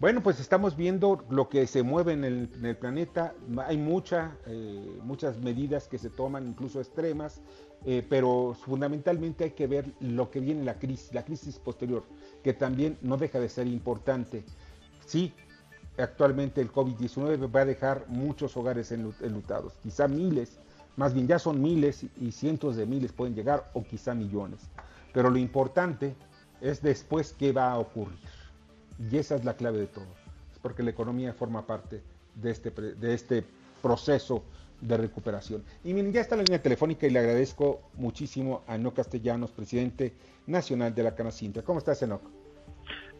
Bueno, 0.00 0.22
pues 0.22 0.38
estamos 0.38 0.76
viendo 0.76 1.24
lo 1.28 1.48
que 1.48 1.66
se 1.66 1.82
mueve 1.82 2.12
en 2.12 2.22
el, 2.22 2.76
planeta. 2.76 3.34
Hay 3.66 3.76
eh, 4.46 4.98
muchas 5.02 5.38
medidas 5.38 5.88
que 5.88 5.98
se 5.98 6.08
toman, 6.08 6.46
incluso 6.46 6.78
extremas, 6.78 7.40
eh, 7.84 8.06
pero 8.08 8.54
fundamentalmente 8.54 9.42
hay 9.42 9.50
que 9.50 9.66
ver 9.66 9.92
lo 9.98 10.30
que 10.30 10.38
viene 10.38 10.62
la 10.62 10.78
crisis, 10.78 11.12
la 11.12 11.24
crisis 11.24 11.58
posterior, 11.58 12.04
que 12.44 12.52
también 12.52 12.96
no 13.02 13.16
deja 13.16 13.40
de 13.40 13.48
ser 13.48 13.66
importante. 13.66 14.44
Sí, 15.04 15.34
actualmente 15.98 16.60
el 16.60 16.70
COVID-19 16.70 17.52
va 17.52 17.62
a 17.62 17.64
dejar 17.64 18.04
muchos 18.06 18.56
hogares 18.56 18.92
enlutados, 18.92 19.72
quizá 19.82 20.06
miles, 20.06 20.60
más 20.94 21.12
bien 21.12 21.26
ya 21.26 21.40
son 21.40 21.60
miles 21.60 22.06
y 22.20 22.30
cientos 22.30 22.76
de 22.76 22.86
miles 22.86 23.10
pueden 23.10 23.34
llegar, 23.34 23.68
o 23.74 23.82
quizá 23.82 24.14
millones. 24.14 24.60
Pero 25.12 25.28
lo 25.28 25.38
importante 25.38 26.14
es 26.60 26.82
después 26.82 27.34
qué 27.36 27.50
va 27.50 27.72
a 27.72 27.78
ocurrir. 27.80 28.37
Y 28.98 29.16
esa 29.16 29.36
es 29.36 29.44
la 29.44 29.54
clave 29.54 29.78
de 29.78 29.86
todo. 29.86 30.06
Es 30.52 30.58
porque 30.58 30.82
la 30.82 30.90
economía 30.90 31.32
forma 31.32 31.66
parte 31.66 32.02
de 32.34 32.50
este, 32.50 32.70
de 32.70 33.14
este 33.14 33.44
proceso 33.82 34.42
de 34.80 34.96
recuperación. 34.96 35.64
Y 35.84 35.92
miren, 35.92 36.12
ya 36.12 36.20
está 36.20 36.36
la 36.36 36.42
línea 36.42 36.62
telefónica 36.62 37.06
y 37.06 37.10
le 37.10 37.18
agradezco 37.18 37.80
muchísimo 37.94 38.62
a 38.66 38.76
Enoc 38.76 38.94
Castellanos, 38.94 39.50
presidente 39.50 40.14
nacional 40.46 40.94
de 40.94 41.02
la 41.02 41.14
Canacintra. 41.14 41.62
¿Cómo 41.62 41.78
estás, 41.78 42.02
Enoc? 42.02 42.22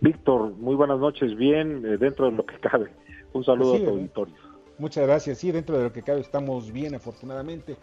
Víctor, 0.01 0.53
muy 0.57 0.77
buenas 0.77 0.99
noches. 0.99 1.37
Bien, 1.37 1.85
eh, 1.85 1.97
dentro 1.99 2.27
de 2.27 2.33
lo 2.33 2.47
que 2.47 2.59
cabe. 2.61 2.91
Un 3.33 3.45
saludo 3.45 3.75
a 3.75 3.79
tu 3.79 3.91
auditorio. 3.91 4.35
Muchas 4.79 5.07
gracias. 5.07 5.39
Sí, 5.39 5.51
dentro 5.51 5.77
de 5.77 5.85
lo 5.85 5.93
que 5.93 6.03
cabe 6.03 6.21
estamos 6.21 6.73
bien, 6.73 6.95
afortunadamente. 6.95 7.77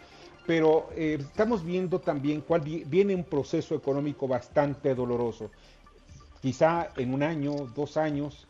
Pero 0.46 0.88
eh, 0.96 1.18
estamos 1.20 1.64
viendo 1.64 1.98
también 2.00 2.40
cuál 2.40 2.62
viene 2.62 3.14
un 3.14 3.24
proceso 3.24 3.74
económico 3.74 4.26
bastante 4.26 4.94
doloroso. 4.94 5.50
Quizá 6.46 6.92
en 6.96 7.12
un 7.12 7.24
año, 7.24 7.56
dos 7.74 7.96
años, 7.96 8.46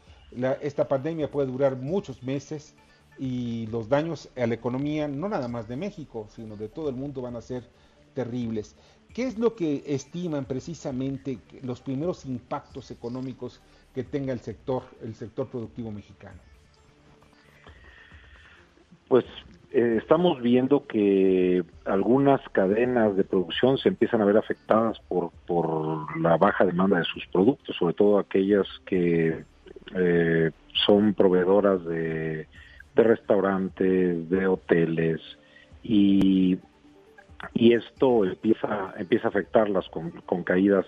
esta 0.60 0.86
pandemia 0.86 1.30
puede 1.30 1.50
durar 1.50 1.76
muchos 1.76 2.22
meses 2.22 2.74
y 3.18 3.68
los 3.68 3.88
daños 3.88 4.28
a 4.36 4.46
la 4.46 4.52
economía, 4.52 5.08
no 5.08 5.30
nada 5.30 5.48
más 5.48 5.66
de 5.66 5.76
México, 5.76 6.28
sino 6.28 6.58
de 6.58 6.68
todo 6.68 6.90
el 6.90 6.94
mundo, 6.94 7.22
van 7.22 7.36
a 7.36 7.40
ser 7.40 7.66
terribles. 8.12 8.76
¿Qué 9.14 9.26
es 9.26 9.38
lo 9.38 9.56
que 9.56 9.82
estiman 9.86 10.44
precisamente 10.44 11.38
los 11.62 11.80
primeros 11.80 12.26
impactos 12.26 12.90
económicos 12.90 13.62
que 13.94 14.04
tenga 14.04 14.34
el 14.34 14.40
sector, 14.40 14.82
el 15.02 15.14
sector 15.14 15.48
productivo 15.48 15.90
mexicano? 15.90 16.38
Pues 19.08 19.24
eh, 19.76 19.98
estamos 19.98 20.40
viendo 20.40 20.86
que 20.86 21.62
algunas 21.84 22.40
cadenas 22.48 23.14
de 23.14 23.24
producción 23.24 23.76
se 23.76 23.90
empiezan 23.90 24.22
a 24.22 24.24
ver 24.24 24.38
afectadas 24.38 24.98
por, 25.00 25.32
por 25.46 26.18
la 26.18 26.38
baja 26.38 26.64
demanda 26.64 26.96
de 26.96 27.04
sus 27.04 27.26
productos, 27.26 27.76
sobre 27.76 27.92
todo 27.92 28.18
aquellas 28.18 28.66
que 28.86 29.44
eh, 29.94 30.50
son 30.86 31.12
proveedoras 31.12 31.84
de, 31.84 32.46
restaurantes, 32.94 34.30
de 34.30 34.46
hoteles, 34.46 35.20
y, 35.82 36.58
y 37.52 37.74
esto 37.74 38.24
empieza, 38.24 38.94
empieza 38.96 39.28
a 39.28 39.30
afectarlas 39.30 39.86
con, 39.90 40.10
con 40.22 40.42
caídas 40.42 40.86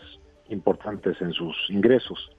importantes 0.49 1.21
en 1.21 1.35
sus 1.35 1.55
ingresos. 1.69 2.31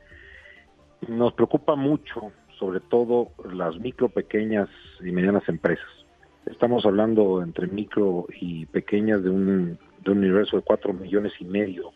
Nos 1.07 1.31
preocupa 1.33 1.75
mucho, 1.75 2.31
sobre 2.57 2.79
todo, 2.79 3.33
las 3.53 3.77
micro, 3.79 4.09
pequeñas 4.09 4.67
y 4.99 5.11
medianas 5.11 5.47
empresas. 5.47 5.98
Estamos 6.45 6.85
hablando 6.85 7.41
entre 7.41 7.67
micro 7.67 8.25
y 8.39 8.65
pequeñas 8.67 9.23
de 9.23 9.29
un, 9.29 9.77
de 10.03 10.11
un 10.11 10.17
universo 10.19 10.57
de 10.57 10.63
cuatro 10.63 10.93
millones 10.93 11.33
y 11.39 11.45
medio 11.45 11.91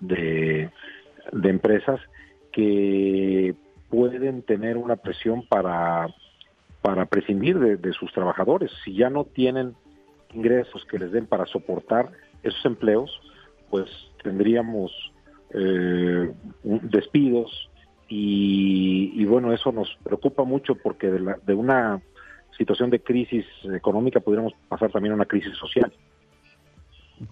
de, 0.00 0.70
de 1.32 1.48
empresas 1.48 2.00
que 2.52 3.54
pueden 3.88 4.42
tener 4.42 4.76
una 4.76 4.96
presión 4.96 5.46
para, 5.48 6.08
para 6.82 7.06
prescindir 7.06 7.58
de, 7.58 7.92
sus 7.92 8.12
trabajadores. 8.12 8.70
Si 8.84 8.94
ya 8.94 9.10
no 9.10 9.24
tienen 9.24 9.74
ingresos 10.32 10.84
que 10.86 10.98
les 10.98 11.12
den 11.12 11.26
para 11.26 11.46
soportar 11.46 12.10
esos 12.42 12.64
empleos, 12.64 13.10
pues 13.68 13.88
tendríamos 14.22 14.92
eh, 15.52 16.32
despidos 16.62 17.68
y, 18.12 19.24
bueno, 19.26 19.52
eso 19.52 19.70
nos 19.70 19.96
preocupa 20.02 20.42
mucho 20.42 20.74
porque 20.74 21.08
de, 21.08 21.34
de 21.46 21.54
una 21.54 22.00
situación 22.60 22.90
de 22.90 23.00
crisis 23.00 23.46
económica 23.72 24.20
pudiéramos 24.20 24.52
pasar 24.68 24.92
también 24.92 25.12
a 25.12 25.16
una 25.16 25.24
crisis 25.24 25.56
social. 25.56 25.90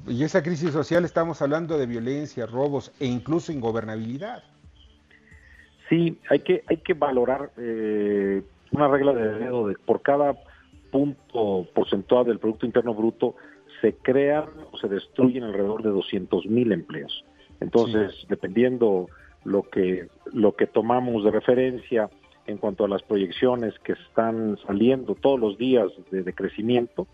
Y 0.07 0.25
esa 0.25 0.43
crisis 0.43 0.73
social 0.73 1.05
estamos 1.05 1.43
hablando 1.43 1.77
de 1.77 1.87
violencia, 1.87 2.47
robos 2.47 2.93
e 2.99 3.05
incluso 3.07 3.53
ingobernabilidad. 3.53 4.43
Sí, 5.91 6.19
hay 6.31 6.41
que, 6.41 6.65
hay 6.67 6.79
que 6.79 6.95
valorar 6.95 7.51
eh, 7.59 8.43
una 8.71 8.89
regla 8.89 9.13
de 9.13 9.35
dedo 9.35 9.69
de 9.69 9.75
por 9.75 10.01
cada 10.01 10.35
punto 10.91 11.67
porcentual 11.75 12.25
del 12.25 12.39
Producto 12.39 12.65
Interno 12.65 12.95
Bruto 12.95 13.37
se 13.83 13.95
crean 13.97 14.47
o 14.73 14.79
se 14.79 14.89
destruyen 14.89 15.45
alrededor 15.45 15.83
de 15.83 15.91
200 15.91 16.47
mil 16.47 16.73
empleos. 16.73 17.25
Entonces, 17.61 18.15
dependiendo 18.29 19.09
lo 19.45 19.63
que, 19.65 20.09
lo 20.33 20.57
que 20.57 20.67
tomamos 20.67 21.23
de 21.25 21.31
referencia 21.31 22.09
en 22.49 22.57
cuanto 22.57 22.85
a 22.85 22.89
las 22.89 23.03
proyecciones 23.03 23.79
que 23.81 23.93
están 23.93 24.59
saliendo 24.67 25.15
todos 25.15 25.39
los 25.39 25.59
días 25.59 25.89
de, 26.11 26.33
crecimiento, 26.33 27.07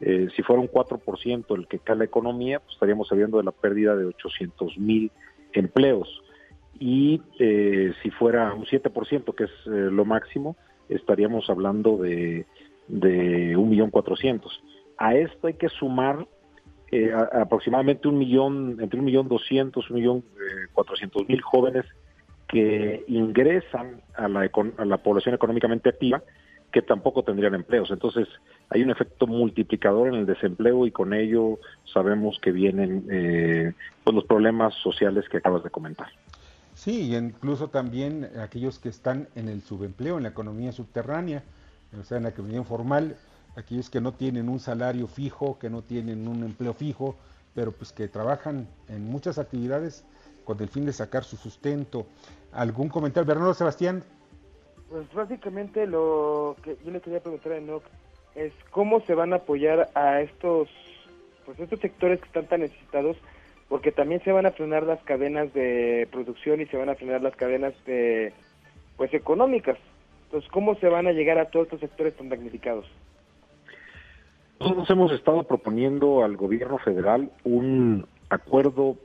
eh, 0.00 0.28
si 0.34 0.42
fuera 0.42 0.62
un 0.62 0.68
4% 0.68 1.56
el 1.56 1.68
que 1.68 1.78
cae 1.78 1.96
la 1.96 2.04
economía, 2.04 2.60
pues 2.60 2.72
estaríamos 2.72 3.12
hablando 3.12 3.36
de 3.36 3.44
la 3.44 3.52
pérdida 3.52 3.94
de 3.94 4.06
800 4.06 4.78
mil 4.78 5.12
empleos 5.52 6.22
y 6.78 7.20
eh, 7.38 7.92
si 8.02 8.10
fuera 8.10 8.54
un 8.54 8.64
7%, 8.64 9.34
que 9.34 9.44
es 9.44 9.50
eh, 9.66 9.90
lo 9.92 10.06
máximo, 10.06 10.56
estaríamos 10.88 11.50
hablando 11.50 11.98
de, 11.98 12.46
de 12.88 13.54
1.400.000. 13.56 14.40
A 14.96 15.14
esto 15.14 15.46
hay 15.46 15.54
que 15.54 15.68
sumar 15.68 16.26
aproximadamente 17.32 18.08
un 18.08 18.18
millón, 18.18 18.78
entre 18.80 18.98
un 18.98 19.04
millón 19.04 19.28
doscientos, 19.28 19.88
un 19.90 19.96
millón 19.96 20.24
cuatrocientos 20.72 21.28
mil 21.28 21.40
jóvenes 21.40 21.86
que 22.50 23.04
ingresan 23.06 24.00
a 24.14 24.28
la, 24.28 24.50
a 24.78 24.84
la 24.84 24.96
población 24.98 25.34
económicamente 25.34 25.88
activa 25.88 26.22
que 26.72 26.82
tampoco 26.82 27.22
tendrían 27.22 27.54
empleos. 27.54 27.90
Entonces, 27.90 28.28
hay 28.68 28.82
un 28.82 28.90
efecto 28.90 29.26
multiplicador 29.26 30.08
en 30.08 30.14
el 30.14 30.26
desempleo 30.26 30.86
y 30.86 30.90
con 30.90 31.14
ello 31.14 31.58
sabemos 31.92 32.38
que 32.40 32.52
vienen 32.52 33.06
eh, 33.10 33.72
pues 34.04 34.14
los 34.14 34.24
problemas 34.24 34.74
sociales 34.74 35.28
que 35.28 35.38
acabas 35.38 35.62
de 35.62 35.70
comentar. 35.70 36.08
Sí, 36.74 37.14
incluso 37.14 37.68
también 37.68 38.30
aquellos 38.40 38.78
que 38.78 38.88
están 38.88 39.28
en 39.34 39.48
el 39.48 39.62
subempleo, 39.62 40.16
en 40.16 40.24
la 40.24 40.30
economía 40.30 40.72
subterránea, 40.72 41.42
o 41.98 42.04
sea, 42.04 42.18
en 42.18 42.24
la 42.24 42.30
economía 42.30 42.58
informal, 42.58 43.16
aquellos 43.56 43.90
que 43.90 44.00
no 44.00 44.12
tienen 44.12 44.48
un 44.48 44.60
salario 44.60 45.06
fijo, 45.06 45.58
que 45.58 45.70
no 45.70 45.82
tienen 45.82 46.26
un 46.26 46.42
empleo 46.44 46.72
fijo, 46.72 47.16
pero 47.54 47.72
pues 47.72 47.92
que 47.92 48.08
trabajan 48.08 48.68
en 48.88 49.04
muchas 49.04 49.38
actividades 49.38 50.04
con 50.50 50.60
el 50.60 50.68
fin 50.68 50.84
de 50.84 50.92
sacar 50.92 51.22
su 51.22 51.36
sustento. 51.36 52.06
¿Algún 52.52 52.88
comentario, 52.88 53.24
Bernardo 53.24 53.54
Sebastián? 53.54 54.02
Pues 54.88 55.12
básicamente 55.12 55.86
lo 55.86 56.56
que 56.64 56.76
yo 56.84 56.90
le 56.90 57.00
quería 57.00 57.20
preguntar 57.20 57.52
a 57.52 57.58
Enoch 57.58 57.84
es 58.34 58.52
cómo 58.72 59.00
se 59.02 59.14
van 59.14 59.32
a 59.32 59.36
apoyar 59.36 59.90
a 59.94 60.20
estos, 60.22 60.68
pues 61.46 61.60
estos 61.60 61.78
sectores 61.78 62.18
que 62.18 62.26
están 62.26 62.46
tan 62.46 62.60
necesitados 62.62 63.16
porque 63.68 63.92
también 63.92 64.20
se 64.24 64.32
van 64.32 64.46
a 64.46 64.50
frenar 64.50 64.82
las 64.82 65.00
cadenas 65.04 65.54
de 65.54 66.08
producción 66.10 66.60
y 66.60 66.66
se 66.66 66.76
van 66.76 66.88
a 66.88 66.96
frenar 66.96 67.22
las 67.22 67.36
cadenas 67.36 67.72
de 67.86 68.32
pues 68.96 69.14
económicas. 69.14 69.78
Entonces, 70.24 70.50
¿cómo 70.50 70.74
se 70.74 70.88
van 70.88 71.06
a 71.06 71.12
llegar 71.12 71.38
a 71.38 71.50
todos 71.50 71.66
estos 71.66 71.80
sectores 71.80 72.16
tan 72.16 72.28
damnificados? 72.28 72.86
Nosotros 74.58 74.90
hemos 74.90 75.12
estado 75.12 75.44
proponiendo 75.44 76.24
al 76.24 76.36
gobierno 76.36 76.78
federal 76.78 77.30
un 77.44 78.04
acuerdo 78.28 78.96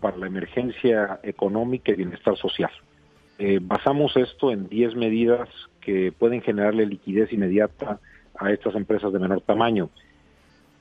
para 0.00 0.16
la 0.16 0.26
emergencia 0.26 1.18
económica 1.22 1.92
y 1.92 1.96
bienestar 1.96 2.36
social. 2.36 2.70
Eh, 3.38 3.58
basamos 3.60 4.16
esto 4.16 4.52
en 4.52 4.68
10 4.68 4.94
medidas 4.94 5.48
que 5.80 6.12
pueden 6.12 6.42
generarle 6.42 6.86
liquidez 6.86 7.32
inmediata 7.32 7.98
a 8.38 8.52
estas 8.52 8.74
empresas 8.76 9.12
de 9.12 9.18
menor 9.18 9.40
tamaño. 9.40 9.90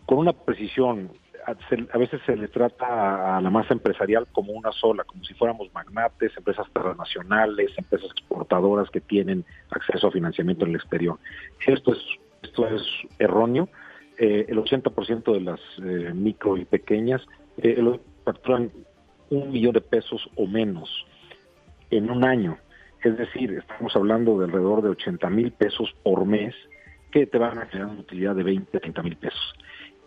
Con 0.05 0.19
una 0.19 0.33
precisión, 0.33 1.09
a 1.45 1.97
veces 1.97 2.21
se 2.25 2.35
le 2.35 2.47
trata 2.49 3.37
a 3.37 3.41
la 3.41 3.49
masa 3.49 3.73
empresarial 3.73 4.27
como 4.31 4.53
una 4.53 4.71
sola, 4.71 5.03
como 5.03 5.23
si 5.23 5.33
fuéramos 5.33 5.73
magnates, 5.73 6.37
empresas 6.37 6.67
transnacionales, 6.71 7.71
empresas 7.77 8.11
exportadoras 8.11 8.89
que 8.91 9.01
tienen 9.01 9.43
acceso 9.71 10.07
a 10.07 10.11
financiamiento 10.11 10.65
en 10.65 10.71
el 10.71 10.75
exterior. 10.75 11.17
Esto 11.65 11.93
es, 11.93 11.99
esto 12.43 12.67
es 12.67 12.83
erróneo. 13.17 13.69
Eh, 14.17 14.45
el 14.49 14.59
80% 14.59 15.33
de 15.33 15.41
las 15.41 15.59
eh, 15.83 16.13
micro 16.13 16.57
y 16.57 16.65
pequeñas 16.65 17.21
eh, 17.57 17.81
un 19.31 19.51
millón 19.51 19.73
de 19.73 19.81
pesos 19.81 20.29
o 20.35 20.45
menos 20.45 20.89
en 21.89 22.11
un 22.11 22.23
año. 22.23 22.57
Es 23.03 23.17
decir, 23.17 23.51
estamos 23.53 23.95
hablando 23.95 24.37
de 24.37 24.45
alrededor 24.45 24.83
de 24.83 24.89
80 24.89 25.29
mil 25.31 25.51
pesos 25.51 25.91
por 26.03 26.25
mes 26.25 26.53
que 27.09 27.25
te 27.25 27.37
van 27.37 27.57
a 27.57 27.65
generar 27.65 27.91
una 27.91 28.01
utilidad 28.01 28.35
de 28.35 28.43
20, 28.43 28.79
30 28.79 29.03
mil 29.03 29.15
pesos. 29.15 29.53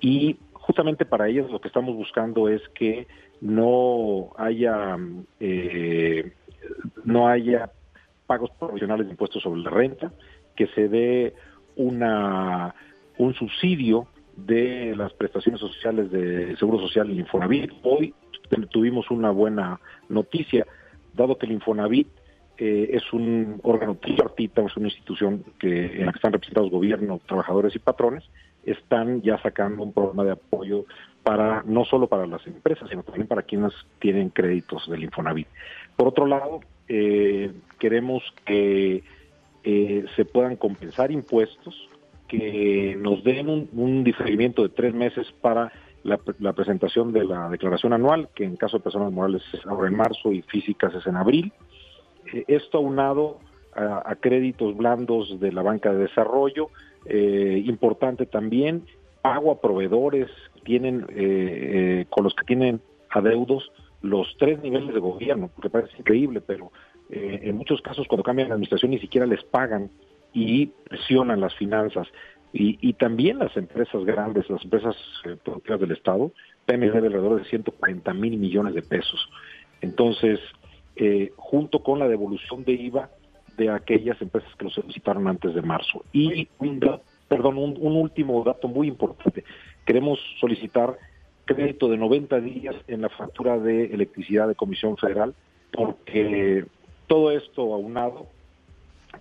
Y 0.00 0.36
justamente 0.52 1.04
para 1.04 1.28
ellos 1.28 1.50
lo 1.50 1.60
que 1.60 1.68
estamos 1.68 1.96
buscando 1.96 2.48
es 2.48 2.62
que 2.74 3.06
no 3.40 4.30
haya 4.36 4.96
eh, 5.40 6.32
no 7.04 7.28
haya 7.28 7.70
pagos 8.26 8.50
provisionales 8.58 9.06
de 9.06 9.12
impuestos 9.12 9.42
sobre 9.42 9.60
la 9.60 9.70
renta, 9.70 10.12
que 10.54 10.66
se 10.68 10.88
dé 10.88 11.34
una 11.76 12.74
un 13.18 13.34
subsidio 13.34 14.06
de 14.36 14.94
las 14.96 15.12
prestaciones 15.12 15.60
sociales 15.60 16.10
de 16.10 16.56
Seguro 16.56 16.78
Social 16.80 17.10
en 17.10 17.20
Infonavit. 17.20 17.70
Hoy 17.82 18.14
tuvimos 18.70 19.10
una 19.10 19.30
buena 19.30 19.80
noticia, 20.08 20.66
dado 21.14 21.38
que 21.38 21.46
el 21.46 21.52
Infonavit 21.52 22.08
eh, 22.56 22.90
es 22.92 23.12
un 23.12 23.60
órgano 23.62 23.96
tripartita, 23.96 24.62
es 24.62 24.76
una 24.76 24.88
institución 24.88 25.44
que, 25.58 25.86
en 25.86 26.06
la 26.06 26.12
que 26.12 26.18
están 26.18 26.32
representados 26.32 26.70
gobiernos, 26.70 27.20
trabajadores 27.22 27.74
y 27.74 27.78
patrones, 27.78 28.24
están 28.64 29.22
ya 29.22 29.38
sacando 29.42 29.82
un 29.82 29.92
programa 29.92 30.24
de 30.24 30.32
apoyo 30.32 30.84
para 31.22 31.62
no 31.64 31.84
solo 31.84 32.06
para 32.06 32.26
las 32.26 32.46
empresas, 32.46 32.88
sino 32.88 33.02
también 33.02 33.26
para 33.26 33.42
quienes 33.42 33.72
tienen 33.98 34.30
créditos 34.30 34.88
del 34.88 35.04
Infonavit. 35.04 35.48
Por 35.96 36.08
otro 36.08 36.26
lado, 36.26 36.60
eh, 36.88 37.50
queremos 37.78 38.22
que 38.44 39.02
eh, 39.64 40.04
se 40.14 40.24
puedan 40.24 40.56
compensar 40.56 41.10
impuestos, 41.10 41.88
que 42.28 42.96
nos 42.98 43.24
den 43.24 43.68
un, 43.72 44.04
diferimiento 44.04 44.62
de 44.62 44.68
tres 44.68 44.94
meses 44.94 45.26
para 45.40 45.72
la, 46.04 46.52
presentación 46.52 47.12
de 47.12 47.24
la 47.24 47.48
declaración 47.48 47.92
anual, 47.92 48.28
que 48.34 48.44
en 48.44 48.56
caso 48.56 48.78
de 48.78 48.84
personas 48.84 49.12
morales 49.12 49.42
es 49.52 49.66
ahora 49.66 49.88
en 49.88 49.96
marzo 49.96 50.32
y 50.32 50.42
físicas 50.42 50.94
es 50.94 51.06
en 51.06 51.16
abril. 51.16 51.52
Eh, 52.32 52.44
esto 52.46 52.78
aunado 52.78 53.38
a, 53.74 54.02
a 54.08 54.14
créditos 54.16 54.76
blandos 54.76 55.40
de 55.40 55.50
la 55.50 55.62
banca 55.62 55.92
de 55.92 55.98
desarrollo, 55.98 56.70
eh, 57.06 57.62
importante 57.66 58.24
también, 58.24 58.86
pago 59.20 59.50
a 59.50 59.60
proveedores 59.60 60.30
tienen 60.64 61.04
eh, 61.10 62.00
eh, 62.00 62.06
con 62.08 62.24
los 62.24 62.34
que 62.34 62.44
tienen 62.44 62.80
adeudos 63.10 63.70
los 64.00 64.34
tres 64.38 64.62
niveles 64.62 64.94
de 64.94 65.00
gobierno, 65.00 65.50
porque 65.54 65.70
parece 65.70 65.98
increíble, 65.98 66.40
pero 66.40 66.70
en 67.10 67.56
muchos 67.56 67.80
casos 67.82 68.06
cuando 68.08 68.22
cambian 68.22 68.48
la 68.48 68.54
administración 68.54 68.90
ni 68.90 68.98
siquiera 68.98 69.26
les 69.26 69.44
pagan 69.44 69.90
y 70.32 70.66
presionan 70.66 71.40
las 71.40 71.54
finanzas. 71.54 72.08
Y, 72.56 72.92
también 72.92 73.40
las 73.40 73.56
empresas 73.56 74.04
grandes, 74.04 74.48
las 74.48 74.62
empresas 74.62 74.94
productivas 75.42 75.80
del 75.80 75.90
Estado, 75.90 76.30
PMG 76.66 76.92
de 76.92 77.06
alrededor 77.08 77.42
de 77.42 77.48
140 77.48 78.14
mil 78.14 78.38
millones 78.38 78.74
de 78.74 78.82
pesos. 78.82 79.28
Entonces, 79.80 80.38
junto 81.34 81.82
con 81.82 81.98
la 81.98 82.06
devolución 82.06 82.62
de 82.62 82.74
IVA, 82.74 83.10
de 83.56 83.70
aquellas 83.70 84.22
empresas 84.22 84.54
que 84.56 84.66
lo 84.66 84.70
solicitaron 84.70 85.26
antes 85.26 85.52
de 85.52 85.62
marzo. 85.62 86.04
Y 86.12 86.46
un 86.58 86.78
perdón, 87.28 87.58
un, 87.58 87.76
un 87.80 87.96
último 87.96 88.44
dato 88.44 88.68
muy 88.68 88.86
importante. 88.86 89.42
Queremos 89.84 90.20
solicitar 90.38 90.96
crédito 91.46 91.88
de 91.88 91.96
90 91.96 92.40
días 92.40 92.76
en 92.86 93.02
la 93.02 93.08
factura 93.08 93.58
de 93.58 93.86
electricidad 93.86 94.46
de 94.46 94.54
Comisión 94.54 94.96
Federal, 94.96 95.34
porque 95.72 96.64
todo 97.08 97.32
esto 97.32 97.74
aunado 97.74 98.28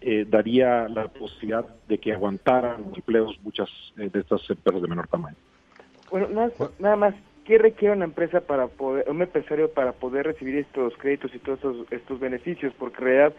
eh, 0.02 0.26
daría 0.28 0.88
la 0.88 1.08
posibilidad 1.08 1.66
de 1.88 1.98
que 1.98 2.14
aguantaran 2.14 2.92
empleos 2.96 3.38
muchas 3.44 3.70
eh, 3.98 4.10
de 4.12 4.20
estas 4.20 4.50
empresas 4.50 4.82
de 4.82 4.88
menor 4.88 5.08
tamaño. 5.08 5.36
Bueno, 6.12 6.28
nada, 6.80 6.96
más, 6.96 7.16
¿qué 7.46 7.58
requiere 7.58 7.96
una 7.96 8.06
empresa 8.06 8.42
para 8.42 8.68
poder, 8.68 9.10
un 9.10 9.22
empresario 9.22 9.72
para 9.72 9.94
poder 9.94 10.28
recibir 10.28 10.58
estos 10.58 10.96
créditos 10.98 11.34
y 11.34 11.40
todos 11.40 11.58
estos, 11.58 11.92
estos 11.92 12.20
beneficios? 12.20 12.74
Porque 12.78 12.98
en 13.00 13.04
realidad 13.06 13.34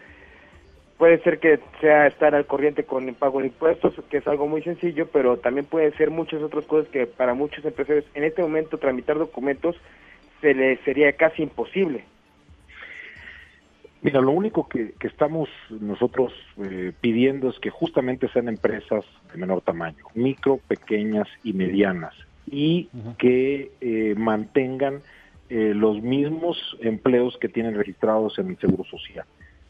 puede 0.97 1.19
ser 1.19 1.39
que 1.39 1.59
sea 1.81 2.07
estar 2.07 2.35
al 2.35 2.45
corriente 2.45 2.83
con 2.83 3.07
el 3.07 3.15
pago 3.15 3.39
de 3.39 3.47
impuestos, 3.47 3.93
que 4.09 4.17
es 4.17 4.27
algo 4.27 4.47
muy 4.47 4.61
sencillo, 4.61 5.07
pero 5.07 5.37
también 5.37 5.65
puede 5.65 5.91
ser 5.93 6.09
muchas 6.09 6.41
otras 6.41 6.65
cosas 6.65 6.89
que 6.89 7.05
para 7.05 7.33
muchos 7.33 7.63
empresarios 7.65 8.05
en 8.13 8.23
este 8.23 8.41
momento 8.41 8.77
tramitar 8.77 9.17
documentos 9.17 9.75
se 10.41 10.53
les 10.53 10.79
sería 10.81 11.13
casi 11.13 11.43
imposible. 11.43 12.03
Mira, 14.05 14.21
lo 14.21 14.29
único 14.33 14.69
que, 14.69 14.93
estamos 14.99 15.49
nosotros 15.71 16.31
eh, 16.63 16.91
pidiendo 17.01 17.49
es 17.49 17.57
que 17.57 17.71
justamente 17.71 18.27
sean 18.29 18.47
empresas 18.47 19.03
de 19.33 19.39
menor 19.39 19.61
tamaño, 19.61 20.05
micro, 20.13 20.59
pequeñas 20.67 21.27
y 21.43 21.53
medianas, 21.53 22.13
y 22.45 22.87
que 23.17 23.71
eh, 23.81 24.13
mantengan 24.15 25.01
eh, 25.49 25.73
los 25.73 26.03
mismos 26.03 26.77
empleos 26.81 27.35
que 27.39 27.49
tienen 27.49 27.73
registrados 27.73 28.37
en 28.37 28.49
el 28.49 28.59
Seguro 28.59 28.83
Social. 28.83 29.25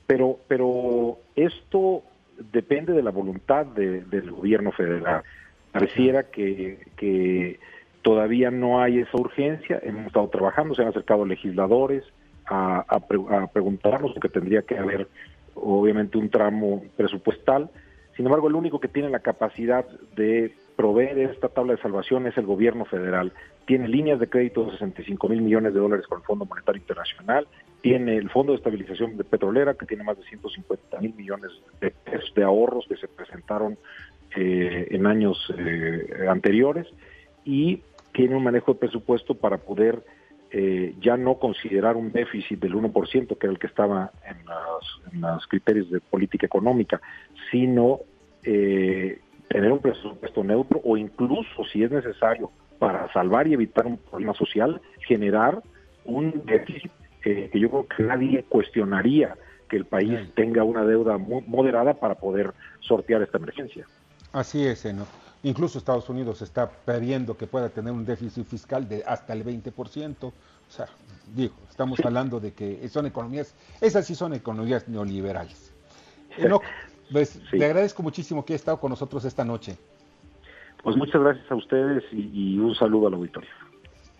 Pero, 0.05 0.37
pero 0.49 1.17
esto 1.37 2.03
depende 2.51 2.91
de 2.91 3.03
la 3.03 3.11
voluntad 3.11 3.65
del 3.65 4.31
gobierno 4.31 4.73
federal. 4.73 5.23
Pareciera 5.71 6.23
que, 6.23 6.79
que 6.97 7.57
todavía 8.01 8.51
no 8.51 8.81
hay 8.81 8.99
esa 8.99 9.15
urgencia, 9.17 9.79
hemos 9.81 10.07
estado 10.07 10.27
trabajando, 10.27 10.75
se 10.75 10.81
han 10.81 10.89
acercado 10.89 11.25
legisladores 11.25 12.03
a, 12.47 12.85
a, 12.87 13.47
preguntarnos, 13.47 14.15
que 14.21 14.29
tendría 14.29 14.61
que 14.61 14.77
haber 14.77 15.07
obviamente 15.55 16.17
un 16.17 16.29
tramo 16.29 16.83
presupuestal. 16.95 17.69
Sin 18.15 18.25
embargo, 18.25 18.47
el 18.47 18.55
único 18.55 18.79
que 18.79 18.87
tiene 18.87 19.09
la 19.09 19.19
capacidad 19.19 19.85
de 20.15 20.53
proveer 20.75 21.17
esta 21.19 21.49
tabla 21.49 21.73
de 21.73 21.81
salvación 21.81 22.27
es 22.27 22.37
el 22.37 22.45
gobierno 22.45 22.85
federal. 22.85 23.33
Tiene 23.65 23.87
líneas 23.87 24.19
de 24.19 24.29
crédito 24.29 24.65
de 24.65 24.71
65 24.71 25.29
mil 25.29 25.41
millones 25.41 25.73
de 25.73 25.79
dólares 25.79 26.05
con 26.07 26.19
el 26.19 26.25
Fondo 26.25 26.45
Monetario 26.45 26.81
Internacional, 26.81 27.47
tiene 27.81 28.17
el 28.17 28.29
Fondo 28.29 28.51
de 28.51 28.57
Estabilización 28.57 29.17
Petrolera, 29.17 29.73
que 29.75 29.85
tiene 29.85 30.03
más 30.03 30.17
de 30.17 30.23
150 30.23 30.99
mil 31.01 31.13
millones 31.13 31.51
de 31.79 31.91
pesos 31.91 32.33
de 32.35 32.43
ahorros 32.43 32.85
que 32.87 32.97
se 32.97 33.07
presentaron 33.07 33.77
eh, 34.35 34.87
en 34.91 35.07
años 35.07 35.37
eh, 35.57 36.25
anteriores, 36.29 36.87
y 37.43 37.81
tiene 38.13 38.35
un 38.35 38.43
manejo 38.43 38.73
de 38.73 38.79
presupuesto 38.79 39.35
para 39.35 39.57
poder 39.57 40.03
eh, 40.57 40.95
ya 41.01 41.17
no 41.17 41.35
considerar 41.35 41.97
un 41.97 42.13
déficit 42.13 42.61
del 42.61 42.75
1%, 42.75 43.37
que 43.37 43.45
era 43.45 43.51
el 43.51 43.59
que 43.59 43.67
estaba 43.67 44.11
en, 44.23 45.19
los 45.19 45.47
criterios 45.47 45.91
de 45.91 45.99
política 45.99 46.45
económica, 46.45 47.01
sino 47.51 47.99
eh, 48.41 49.19
tener 49.49 49.69
un 49.69 49.79
presupuesto 49.79 50.45
neutro 50.45 50.79
o 50.85 50.95
incluso, 50.95 51.65
si 51.65 51.83
es 51.83 51.91
necesario, 51.91 52.51
para 52.79 53.11
salvar 53.11 53.49
y 53.49 53.53
evitar 53.53 53.85
un 53.85 53.97
problema 53.97 54.33
social, 54.33 54.79
generar 55.05 55.61
un 56.05 56.45
déficit 56.45 56.91
que 57.21 57.49
yo 57.53 57.69
creo 57.69 57.87
que 57.87 58.03
nadie 58.03 58.45
cuestionaría 58.47 59.35
que 59.67 59.75
el 59.75 59.83
país 59.83 60.17
tenga 60.35 60.63
una 60.63 60.85
deuda 60.85 61.17
moderada 61.17 61.95
para 61.95 62.15
poder 62.15 62.53
sortear 62.79 63.21
esta 63.23 63.39
emergencia. 63.39 63.85
Así 64.31 64.65
es, 64.65 64.85
¿no? 64.85 65.05
Incluso 65.45 65.77
Estados 65.77 66.09
Unidos 66.09 66.41
está 66.41 66.67
pidiendo 66.67 67.37
que 67.37 67.45
pueda 67.45 67.69
tener 67.69 67.93
un 67.93 68.03
déficit 68.03 68.47
fiscal 68.47 68.89
de 68.89 69.03
hasta 69.05 69.31
el 69.33 69.45
20%. 69.45 70.23
O 70.23 70.33
sea, 70.67 70.87
digo, 71.35 71.53
estamos 71.69 71.99
hablando 72.03 72.39
de 72.39 72.53
que 72.53 72.89
son 72.89 73.05
economías, 73.05 73.53
esas 73.79 74.07
sí 74.07 74.15
son 74.15 74.33
economías 74.33 74.87
neoliberales. 74.87 75.71
pues, 77.11 77.39
le 77.51 77.63
agradezco 77.63 78.01
muchísimo 78.01 78.43
que 78.43 78.53
haya 78.53 78.57
estado 78.57 78.79
con 78.79 78.89
nosotros 78.89 79.23
esta 79.23 79.45
noche. 79.45 79.77
Pues 80.81 80.97
muchas 80.97 81.21
gracias 81.21 81.51
a 81.51 81.55
ustedes 81.55 82.03
y, 82.11 82.57
un 82.57 82.73
saludo 82.73 83.09
al 83.09 83.13
auditorio. 83.13 83.49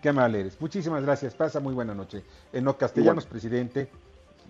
Qué 0.00 0.10
amable 0.10 0.38
eres. 0.38 0.60
Muchísimas 0.60 1.02
gracias. 1.02 1.34
Pasa 1.34 1.58
muy 1.58 1.74
buena 1.74 1.92
noche. 1.92 2.22
Enoc 2.52 2.78
Castellanos, 2.78 3.26
presidente. 3.26 3.90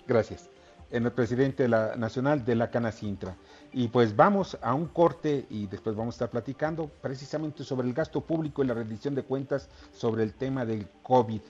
Gracias. 0.06 0.50
En 0.90 1.04
el 1.04 1.12
presidente 1.12 1.68
la, 1.68 1.96
nacional 1.96 2.44
de 2.44 2.54
la 2.54 2.70
Cana 2.70 2.92
Sintra. 2.92 3.36
Y 3.72 3.88
pues 3.88 4.14
vamos 4.14 4.56
a 4.62 4.74
un 4.74 4.86
corte 4.86 5.46
y 5.50 5.66
después 5.66 5.96
vamos 5.96 6.14
a 6.14 6.16
estar 6.16 6.30
platicando 6.30 6.88
precisamente 7.00 7.64
sobre 7.64 7.88
el 7.88 7.94
gasto 7.94 8.20
público 8.20 8.62
y 8.62 8.66
la 8.66 8.74
rendición 8.74 9.14
de 9.14 9.22
cuentas 9.22 9.68
sobre 9.92 10.22
el 10.22 10.34
tema 10.34 10.64
del 10.64 10.88
COVID. 11.02 11.40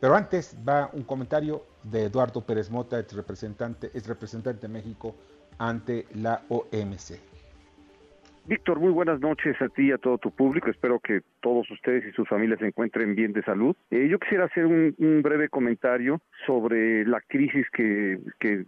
Pero 0.00 0.16
antes 0.16 0.56
va 0.66 0.90
un 0.92 1.04
comentario 1.04 1.64
de 1.82 2.06
Eduardo 2.06 2.44
Pérez 2.44 2.70
Mota, 2.70 2.98
ex 2.98 3.12
representante, 3.12 3.90
es 3.94 4.06
representante 4.06 4.62
de 4.62 4.72
México 4.72 5.14
ante 5.58 6.06
la 6.14 6.42
OMC. 6.48 7.29
Víctor, 8.46 8.80
muy 8.80 8.90
buenas 8.90 9.20
noches 9.20 9.60
a 9.60 9.68
ti 9.68 9.88
y 9.88 9.92
a 9.92 9.98
todo 9.98 10.18
tu 10.18 10.30
público. 10.30 10.70
Espero 10.70 10.98
que 10.98 11.20
todos 11.40 11.70
ustedes 11.70 12.04
y 12.06 12.12
sus 12.12 12.28
familias 12.28 12.58
se 12.58 12.66
encuentren 12.66 13.14
bien 13.14 13.32
de 13.32 13.42
salud. 13.42 13.76
Eh, 13.90 14.08
yo 14.08 14.18
quisiera 14.18 14.46
hacer 14.46 14.66
un, 14.66 14.94
breve 15.22 15.48
comentario 15.48 16.20
sobre 16.46 17.04
la 17.04 17.20
crisis 17.20 17.66
que, 17.70 18.18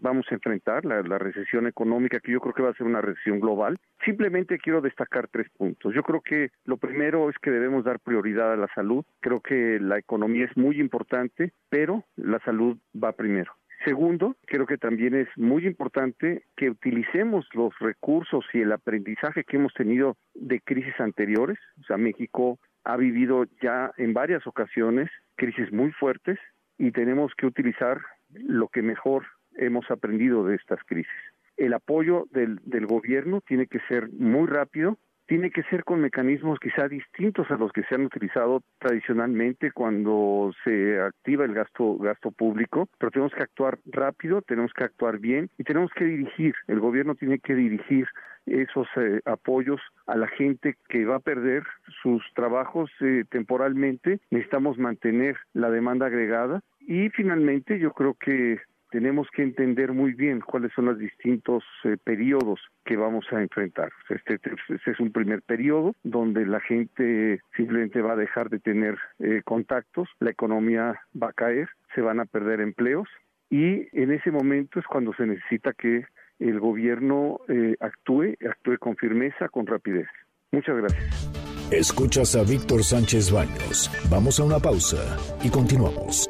vamos 0.00 0.26
a 0.30 0.34
enfrentar, 0.34 0.84
la, 0.84 1.02
la, 1.02 1.18
recesión 1.18 1.66
económica, 1.66 2.20
que 2.20 2.32
yo 2.32 2.40
creo 2.40 2.54
que 2.54 2.62
va 2.62 2.70
a 2.70 2.74
ser 2.74 2.86
una 2.86 3.00
recesión 3.00 3.40
global. 3.40 3.78
Simplemente 4.04 4.58
quiero 4.58 4.80
destacar 4.80 5.28
tres 5.28 5.48
puntos. 5.56 5.94
Yo 5.94 6.02
creo 6.02 6.20
que 6.20 6.50
lo 6.64 6.76
primero 6.76 7.30
es 7.30 7.36
que 7.38 7.50
debemos 7.50 7.84
dar 7.84 8.00
prioridad 8.00 8.52
a 8.52 8.56
la 8.56 8.68
salud. 8.74 9.04
Creo 9.20 9.40
que 9.40 9.78
la 9.80 9.98
economía 9.98 10.44
es 10.44 10.56
muy 10.56 10.78
importante, 10.80 11.52
pero 11.70 12.04
la 12.16 12.38
salud 12.40 12.76
va 12.94 13.12
primero. 13.12 13.52
Segundo, 13.84 14.36
creo 14.46 14.66
que 14.66 14.78
también 14.78 15.14
es 15.14 15.28
muy 15.36 15.66
importante 15.66 16.44
que 16.56 16.70
utilicemos 16.70 17.48
los 17.52 17.76
recursos 17.80 18.44
y 18.52 18.60
el 18.60 18.70
aprendizaje 18.70 19.42
que 19.42 19.56
hemos 19.56 19.74
tenido 19.74 20.16
de 20.34 20.60
crisis 20.60 20.94
anteriores. 21.00 21.58
O 21.80 21.84
sea, 21.84 21.96
México 21.96 22.60
ha 22.84 22.96
vivido 22.96 23.44
ya 23.60 23.90
en 23.96 24.14
varias 24.14 24.46
ocasiones 24.46 25.10
crisis 25.34 25.72
muy 25.72 25.90
fuertes 25.90 26.38
y 26.78 26.92
tenemos 26.92 27.32
que 27.36 27.46
utilizar 27.46 28.00
lo 28.30 28.68
que 28.68 28.82
mejor 28.82 29.24
hemos 29.56 29.90
aprendido 29.90 30.44
de 30.44 30.56
estas 30.56 30.78
crisis. 30.84 31.10
El 31.56 31.74
apoyo 31.74 32.26
del, 32.30 32.60
del 32.64 32.86
gobierno 32.86 33.40
tiene 33.40 33.66
que 33.66 33.80
ser 33.88 34.10
muy 34.12 34.46
rápido, 34.46 34.96
tiene 35.26 35.50
que 35.50 35.62
ser 35.64 35.84
con 35.84 36.00
mecanismos 36.00 36.58
quizá 36.58 36.88
distintos 36.88 37.50
a 37.50 37.56
los 37.56 37.72
que 37.72 37.82
se 37.84 37.94
han 37.94 38.04
utilizado 38.04 38.62
tradicionalmente 38.78 39.72
cuando 39.72 40.52
se 40.64 41.00
activa 41.00 41.44
el 41.44 41.54
gasto 41.54 41.96
gasto 41.98 42.30
público, 42.30 42.88
pero 42.98 43.10
tenemos 43.10 43.32
que 43.32 43.42
actuar 43.42 43.78
rápido, 43.86 44.42
tenemos 44.42 44.72
que 44.72 44.84
actuar 44.84 45.18
bien 45.18 45.50
y 45.58 45.64
tenemos 45.64 45.90
que 45.92 46.04
dirigir, 46.04 46.54
el 46.66 46.80
gobierno 46.80 47.14
tiene 47.14 47.38
que 47.38 47.54
dirigir 47.54 48.06
esos 48.46 48.88
eh, 48.96 49.20
apoyos 49.24 49.80
a 50.06 50.16
la 50.16 50.26
gente 50.28 50.76
que 50.88 51.04
va 51.04 51.16
a 51.16 51.20
perder 51.20 51.62
sus 52.02 52.22
trabajos 52.34 52.90
eh, 53.00 53.24
temporalmente. 53.30 54.18
Necesitamos 54.30 54.78
mantener 54.78 55.36
la 55.52 55.70
demanda 55.70 56.06
agregada 56.06 56.60
y 56.80 57.08
finalmente 57.10 57.78
yo 57.78 57.92
creo 57.92 58.14
que 58.14 58.58
tenemos 58.92 59.26
que 59.34 59.42
entender 59.42 59.92
muy 59.92 60.12
bien 60.12 60.40
cuáles 60.40 60.70
son 60.74 60.84
los 60.84 60.98
distintos 60.98 61.64
eh, 61.84 61.96
periodos 62.04 62.60
que 62.84 62.96
vamos 62.96 63.24
a 63.32 63.40
enfrentar. 63.40 63.90
Este, 64.10 64.34
este, 64.34 64.90
es 64.90 65.00
un 65.00 65.10
primer 65.10 65.40
periodo 65.42 65.96
donde 66.04 66.44
la 66.44 66.60
gente 66.60 67.40
simplemente 67.56 68.02
va 68.02 68.12
a 68.12 68.16
dejar 68.16 68.50
de 68.50 68.58
tener 68.58 68.98
eh, 69.18 69.40
contactos, 69.44 70.08
la 70.20 70.30
economía 70.30 71.00
va 71.20 71.28
a 71.28 71.32
caer, 71.32 71.70
se 71.94 72.02
van 72.02 72.20
a 72.20 72.26
perder 72.26 72.60
empleos 72.60 73.08
y 73.48 73.88
en 73.98 74.12
ese 74.12 74.30
momento 74.30 74.78
es 74.78 74.86
cuando 74.86 75.14
se 75.14 75.26
necesita 75.26 75.72
que 75.72 76.04
el 76.38 76.60
gobierno 76.60 77.40
eh, 77.48 77.76
actúe, 77.80 78.34
actúe 78.48 78.76
con 78.78 78.96
firmeza, 78.96 79.48
con 79.48 79.66
rapidez. 79.66 80.08
Muchas 80.50 80.76
gracias. 80.76 81.32
Escuchas 81.72 82.36
a 82.36 82.42
Víctor 82.42 82.84
Sánchez 82.84 83.32
Baños. 83.32 83.90
Vamos 84.10 84.38
a 84.38 84.44
una 84.44 84.58
pausa 84.58 85.16
y 85.42 85.48
continuamos. 85.48 86.28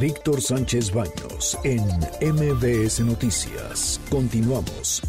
Víctor 0.00 0.42
Sánchez 0.42 0.92
Baños 0.92 1.56
en 1.64 1.82
MBS 2.20 3.00
Noticias. 3.00 3.98
Continuamos. 4.10 5.00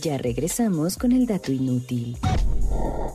Ya 0.00 0.18
regresamos 0.18 0.96
con 0.96 1.12
el 1.12 1.26
dato 1.26 1.52
inútil. 1.52 2.16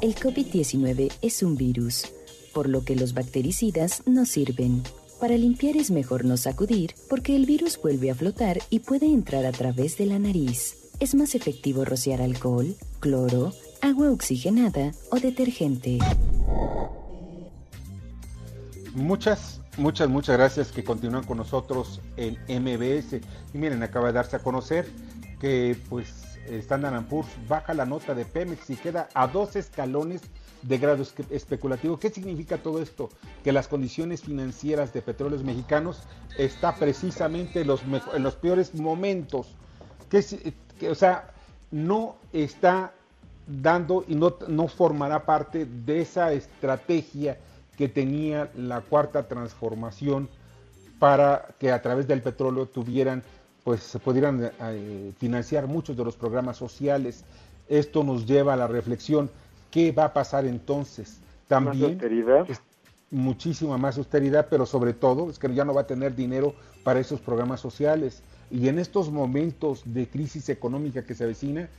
El 0.01 0.15
COVID-19 0.15 1.11
es 1.21 1.43
un 1.43 1.57
virus, 1.57 2.05
por 2.53 2.69
lo 2.69 2.85
que 2.85 2.95
los 2.95 3.13
bactericidas 3.13 4.03
no 4.05 4.25
sirven. 4.25 4.81
Para 5.19 5.35
limpiar 5.35 5.75
es 5.75 5.91
mejor 5.91 6.23
no 6.23 6.37
sacudir 6.37 6.93
porque 7.09 7.35
el 7.35 7.45
virus 7.45 7.77
vuelve 7.81 8.09
a 8.09 8.15
flotar 8.15 8.59
y 8.69 8.79
puede 8.79 9.07
entrar 9.07 9.45
a 9.45 9.51
través 9.51 9.97
de 9.97 10.05
la 10.05 10.19
nariz. 10.19 10.91
Es 11.01 11.15
más 11.15 11.35
efectivo 11.35 11.83
rociar 11.83 12.21
alcohol, 12.21 12.75
cloro, 13.01 13.51
agua 13.81 14.09
oxigenada 14.09 14.93
o 15.11 15.19
detergente. 15.19 15.99
Muchas 18.95 19.56
Muchas, 19.77 20.09
muchas 20.09 20.37
gracias 20.37 20.71
que 20.71 20.83
continúan 20.83 21.23
con 21.23 21.37
nosotros 21.37 22.01
en 22.17 22.33
MBS. 22.47 23.21
Y 23.53 23.57
miren, 23.59 23.83
acaba 23.83 24.07
de 24.07 24.13
darse 24.13 24.35
a 24.35 24.39
conocer 24.39 24.89
que 25.39 25.77
pues 25.87 26.39
Standard 26.47 27.05
Poor's 27.05 27.29
baja 27.47 27.75
la 27.75 27.85
nota 27.85 28.15
de 28.15 28.25
Pemex 28.25 28.71
y 28.71 28.75
queda 28.75 29.07
a 29.13 29.27
dos 29.27 29.55
escalones 29.55 30.21
de 30.63 30.79
grado 30.79 31.05
especulativo. 31.29 31.99
¿Qué 31.99 32.09
significa 32.09 32.57
todo 32.57 32.81
esto? 32.81 33.09
Que 33.43 33.51
las 33.51 33.67
condiciones 33.67 34.21
financieras 34.23 34.93
de 34.93 35.03
petróleos 35.03 35.43
mexicanos 35.43 36.01
está 36.39 36.73
precisamente 36.75 37.61
en 37.61 37.67
los, 37.67 38.35
peores 38.35 38.73
momentos. 38.73 39.55
Que, 40.09 40.89
o 40.89 40.95
sea, 40.95 41.29
no 41.69 42.15
está 42.33 42.93
dando 43.45 44.03
y 44.07 44.15
no, 44.15 44.35
no 44.47 44.67
formará 44.67 45.23
parte 45.23 45.65
de 45.65 46.01
esa 46.01 46.33
estrategia 46.33 47.37
que 47.77 47.87
tenía 47.87 48.49
la 48.55 48.81
cuarta 48.81 49.27
transformación 49.27 50.29
para 50.99 51.49
que 51.59 51.71
a 51.71 51.81
través 51.81 52.07
del 52.07 52.21
petróleo 52.21 52.65
tuvieran, 52.65 53.23
pues 53.63 53.83
se 53.83 53.99
pudieran 53.99 54.51
eh, 54.59 55.11
financiar 55.19 55.67
muchos 55.67 55.95
de 55.95 56.03
los 56.03 56.15
programas 56.15 56.57
sociales. 56.57 57.23
Esto 57.69 58.03
nos 58.03 58.25
lleva 58.25 58.53
a 58.53 58.57
la 58.57 58.67
reflexión, 58.67 59.29
¿qué 59.69 59.91
va 59.91 60.05
a 60.05 60.13
pasar 60.13 60.45
entonces? 60.45 61.19
También 61.47 61.81
¿Más 61.81 61.91
austeridad? 61.91 62.47
muchísima 63.11 63.77
más 63.77 63.97
austeridad, 63.97 64.47
pero 64.49 64.65
sobre 64.65 64.93
todo 64.93 65.29
es 65.29 65.39
que 65.39 65.53
ya 65.53 65.63
no 65.63 65.73
va 65.73 65.81
a 65.81 65.87
tener 65.87 66.15
dinero 66.15 66.55
para 66.83 66.99
esos 66.99 67.21
programas 67.21 67.61
sociales. 67.61 68.21
Y 68.49 68.67
en 68.69 68.79
estos 68.79 69.11
momentos 69.11 69.83
de 69.85 70.07
crisis 70.07 70.49
económica 70.49 71.05
que 71.05 71.13
se 71.13 71.23
avecina, 71.23 71.69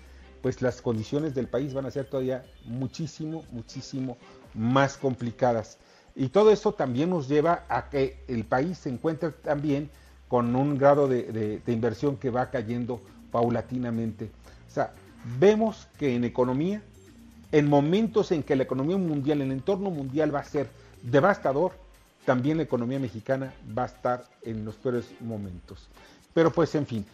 pues 0.43 0.63
las 0.63 0.81
condiciones 0.81 1.35
del 1.35 1.49
país 1.49 1.75
van 1.75 1.87
a 1.87 1.91
ser 1.91 2.07
todavía 2.07 2.45
muchísimo, 2.65 3.45
muchísimo 3.51 4.17
más 4.55 4.97
complicadas. 4.97 5.79
Y 6.19 6.31
todo 6.31 6.51
eso 6.51 6.73
también 6.73 7.11
nos 7.11 7.29
lleva 7.29 7.65
a 7.69 7.89
que 7.89 8.25
el 8.27 8.45
país 8.45 8.79
se 8.79 8.91
encuentre 8.91 9.31
también 9.31 9.89
con 10.27 10.57
un 10.57 10.77
grado 10.77 11.07
de, 11.07 11.63
inversión 11.69 12.17
que 12.17 12.29
va 12.29 12.51
cayendo 12.51 13.01
paulatinamente. 13.31 14.29
O 14.69 14.71
sea, 14.75 14.93
vemos 15.39 15.87
que 15.97 16.17
en 16.17 16.25
economía, 16.25 16.83
en 17.53 17.69
momentos 17.69 18.33
en 18.33 18.43
que 18.43 18.57
la 18.57 18.65
economía 18.65 18.97
mundial, 18.97 19.43
el 19.43 19.53
entorno 19.53 19.91
mundial 19.91 20.35
va 20.35 20.41
a 20.41 20.45
ser 20.45 20.69
devastador, 21.05 21.71
también 22.27 22.57
la 22.57 22.65
economía 22.65 22.99
mexicana 22.99 23.55
va 23.77 23.85
a 23.85 23.87
estar 23.87 24.25
en 24.43 24.65
los 24.65 24.75
peores 24.75 25.07
momentos. 25.21 25.89
Pero 26.35 26.51
pues 26.51 26.75
en 26.75 26.85
fin, 26.85 27.07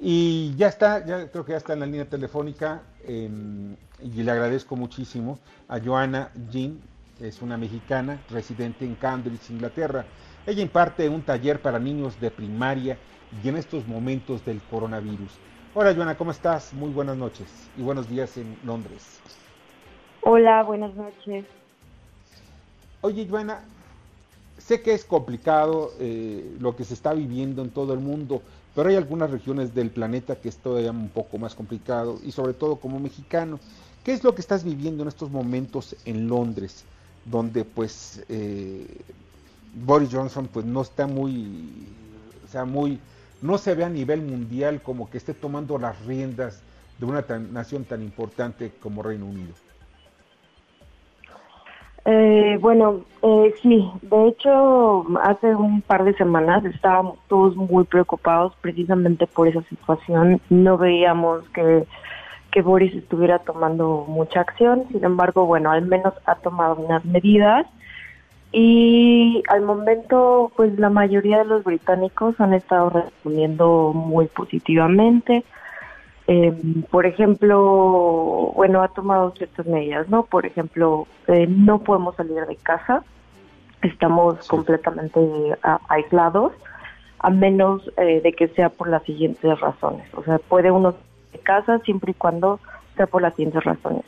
y 0.00 0.54
ya 0.56 0.68
está, 0.68 1.04
ya 1.04 1.30
creo 1.30 1.44
que 1.44 1.52
ya 1.52 1.58
está 1.58 1.74
en 1.74 1.80
la 1.80 1.86
línea 1.86 2.08
telefónica 2.08 2.80
em, 3.06 3.76
y 4.02 4.22
le 4.22 4.30
agradezco 4.30 4.76
muchísimo 4.76 5.38
a 5.68 5.78
Joana 5.78 6.30
Jean, 6.50 6.80
es 7.20 7.40
una 7.40 7.56
mexicana 7.56 8.20
residente 8.30 8.84
en 8.84 8.94
Cambridge, 8.94 9.50
Inglaterra. 9.50 10.04
Ella 10.46 10.62
imparte 10.62 11.08
un 11.08 11.22
taller 11.22 11.60
para 11.60 11.78
niños 11.78 12.20
de 12.20 12.30
primaria 12.30 12.98
y 13.42 13.48
en 13.48 13.56
estos 13.56 13.86
momentos 13.86 14.44
del 14.44 14.60
coronavirus. 14.70 15.32
Hola 15.74 15.94
Joana, 15.94 16.16
¿cómo 16.16 16.30
estás? 16.30 16.72
Muy 16.74 16.90
buenas 16.90 17.16
noches 17.16 17.46
y 17.76 17.82
buenos 17.82 18.08
días 18.08 18.36
en 18.36 18.56
Londres. 18.64 19.20
Hola, 20.22 20.62
buenas 20.62 20.94
noches. 20.94 21.44
Oye 23.00 23.26
Joana, 23.28 23.60
sé 24.58 24.82
que 24.82 24.92
es 24.92 25.04
complicado 25.04 25.92
eh, 25.98 26.56
lo 26.60 26.76
que 26.76 26.84
se 26.84 26.94
está 26.94 27.14
viviendo 27.14 27.62
en 27.62 27.70
todo 27.70 27.94
el 27.94 28.00
mundo, 28.00 28.42
pero 28.74 28.90
hay 28.90 28.96
algunas 28.96 29.30
regiones 29.30 29.74
del 29.74 29.90
planeta 29.90 30.36
que 30.36 30.48
es 30.48 30.58
todavía 30.58 30.90
un 30.90 31.08
poco 31.08 31.38
más 31.38 31.54
complicado 31.54 32.18
y 32.24 32.32
sobre 32.32 32.52
todo 32.52 32.76
como 32.76 33.00
mexicano. 33.00 33.58
¿Qué 34.04 34.12
es 34.12 34.22
lo 34.22 34.34
que 34.34 34.40
estás 34.40 34.64
viviendo 34.64 35.02
en 35.02 35.08
estos 35.08 35.30
momentos 35.30 35.96
en 36.04 36.28
Londres? 36.28 36.84
Donde 37.26 37.64
pues 37.64 38.24
eh, 38.28 38.86
Boris 39.74 40.08
Johnson 40.12 40.48
pues 40.52 40.64
no 40.64 40.82
está 40.82 41.06
muy, 41.06 41.86
o 42.44 42.48
sea, 42.48 42.64
muy, 42.64 42.98
no 43.42 43.58
se 43.58 43.74
ve 43.74 43.84
a 43.84 43.90
nivel 43.90 44.22
mundial 44.22 44.80
como 44.82 45.10
que 45.10 45.18
esté 45.18 45.34
tomando 45.34 45.78
las 45.78 46.04
riendas 46.06 46.62
de 46.98 47.06
una 47.06 47.24
nación 47.52 47.84
tan 47.84 48.02
importante 48.02 48.72
como 48.80 49.02
Reino 49.02 49.26
Unido. 49.26 49.52
Eh, 52.08 52.56
bueno, 52.60 53.00
eh, 53.20 53.52
sí, 53.60 53.90
de 54.02 54.28
hecho, 54.28 55.04
hace 55.24 55.54
un 55.56 55.82
par 55.82 56.04
de 56.04 56.14
semanas 56.14 56.64
estábamos 56.64 57.18
todos 57.26 57.56
muy 57.56 57.82
preocupados 57.82 58.54
precisamente 58.60 59.26
por 59.26 59.48
esa 59.48 59.62
situación. 59.62 60.40
No 60.48 60.78
veíamos 60.78 61.42
que 61.48 61.84
que 62.56 62.62
Boris 62.62 62.94
estuviera 62.94 63.38
tomando 63.40 64.06
mucha 64.08 64.40
acción, 64.40 64.84
sin 64.90 65.04
embargo, 65.04 65.44
bueno, 65.44 65.70
al 65.70 65.84
menos 65.84 66.14
ha 66.24 66.36
tomado 66.36 66.76
unas 66.76 67.04
medidas 67.04 67.66
y 68.50 69.42
al 69.50 69.60
momento, 69.60 70.50
pues 70.56 70.78
la 70.78 70.88
mayoría 70.88 71.36
de 71.40 71.44
los 71.44 71.64
británicos 71.64 72.40
han 72.40 72.54
estado 72.54 72.88
respondiendo 72.88 73.92
muy 73.92 74.24
positivamente. 74.28 75.44
Eh, 76.28 76.56
por 76.90 77.04
ejemplo, 77.04 78.52
bueno, 78.56 78.80
ha 78.82 78.88
tomado 78.88 79.32
ciertas 79.32 79.66
medidas, 79.66 80.08
¿no? 80.08 80.24
Por 80.24 80.46
ejemplo, 80.46 81.06
eh, 81.26 81.46
no 81.46 81.80
podemos 81.80 82.16
salir 82.16 82.46
de 82.46 82.56
casa, 82.56 83.04
estamos 83.82 84.48
completamente 84.48 85.20
aislados, 85.90 86.54
a 87.18 87.28
menos 87.28 87.82
eh, 87.98 88.22
de 88.22 88.32
que 88.32 88.48
sea 88.48 88.70
por 88.70 88.88
las 88.88 89.02
siguientes 89.02 89.60
razones. 89.60 90.06
O 90.14 90.22
sea, 90.22 90.38
puede 90.38 90.70
uno 90.70 90.94
casa 91.46 91.78
siempre 91.80 92.10
y 92.10 92.14
cuando 92.14 92.58
sea 92.96 93.06
por 93.06 93.22
las 93.22 93.34
siguientes 93.34 93.62
razones. 93.64 94.04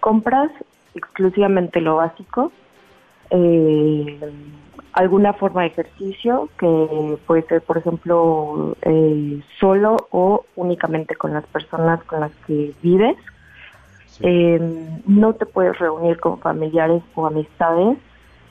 Compras 0.00 0.50
exclusivamente 0.94 1.80
lo 1.80 1.96
básico, 1.96 2.50
eh, 3.30 4.18
alguna 4.92 5.32
forma 5.34 5.62
de 5.62 5.68
ejercicio 5.68 6.48
que 6.58 7.18
puede 7.26 7.42
ser, 7.42 7.62
por 7.62 7.78
ejemplo, 7.78 8.76
eh, 8.82 9.40
solo 9.60 9.96
o 10.10 10.44
únicamente 10.56 11.14
con 11.14 11.34
las 11.34 11.46
personas 11.46 12.02
con 12.04 12.20
las 12.20 12.32
que 12.46 12.72
vives. 12.82 13.16
Eh, 14.20 14.58
no 15.06 15.34
te 15.34 15.46
puedes 15.46 15.78
reunir 15.78 16.18
con 16.18 16.40
familiares 16.40 17.02
o 17.14 17.26
amistades 17.26 17.98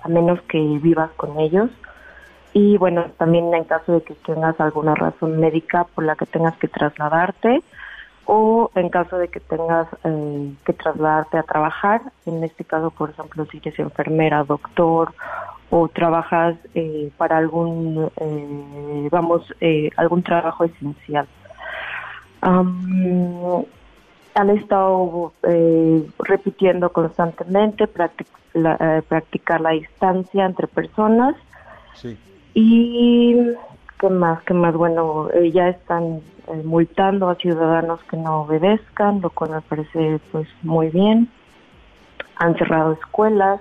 a 0.04 0.08
menos 0.08 0.40
que 0.44 0.60
vivas 0.82 1.10
con 1.18 1.40
ellos. 1.40 1.70
Y 2.54 2.78
bueno, 2.78 3.06
también 3.18 3.54
en 3.54 3.66
caso 3.66 3.94
de 3.94 4.02
que 4.02 4.14
tengas 4.14 4.60
alguna 4.60 4.96
razón 4.96 5.40
médica 5.40 5.86
por 5.94 6.06
la 6.06 6.16
que 6.16 6.26
tengas 6.26 6.58
que 6.58 6.68
trasladarte, 6.68 7.62
o 8.28 8.70
en 8.76 8.90
caso 8.90 9.18
de 9.18 9.30
que 9.30 9.40
tengas 9.40 9.88
eh, 10.04 10.54
que 10.66 10.74
trasladarte 10.74 11.38
a 11.38 11.44
trabajar, 11.44 12.02
en 12.26 12.44
este 12.44 12.66
caso, 12.66 12.92
por 12.92 13.10
ejemplo, 13.12 13.46
si 13.46 13.58
eres 13.58 13.80
enfermera, 13.80 14.44
doctor 14.44 15.14
o 15.70 15.88
trabajas 15.88 16.56
eh, 16.76 17.10
para 17.18 17.38
algún, 17.38 18.12
eh, 18.18 19.08
vamos, 19.12 19.44
algún 19.96 20.24
trabajo 20.24 20.66
esencial. 20.66 21.28
han 22.42 23.66
estado 24.52 25.34
repitiendo 26.20 26.92
constantemente 26.92 27.88
practicar 27.88 29.62
la 29.62 29.72
distancia 29.72 30.46
entre 30.46 30.68
personas 30.68 31.36
sí. 31.96 32.18
y 32.54 33.36
qué 34.00 34.10
más, 34.10 34.42
qué 34.44 34.54
más, 34.54 34.76
bueno, 34.76 35.30
ya 35.54 35.70
están 35.70 36.22
eh, 36.48 36.62
multando 36.64 37.30
a 37.30 37.36
ciudadanos 37.36 38.00
que 38.10 38.18
no 38.18 38.42
obedezcan, 38.42 39.22
lo 39.22 39.30
cual 39.30 39.52
me 39.52 39.62
parece 39.62 40.20
pues 40.32 40.48
muy 40.64 40.90
bien. 40.90 41.30
Han 42.38 42.56
cerrado 42.58 42.94
escuelas, 42.94 43.60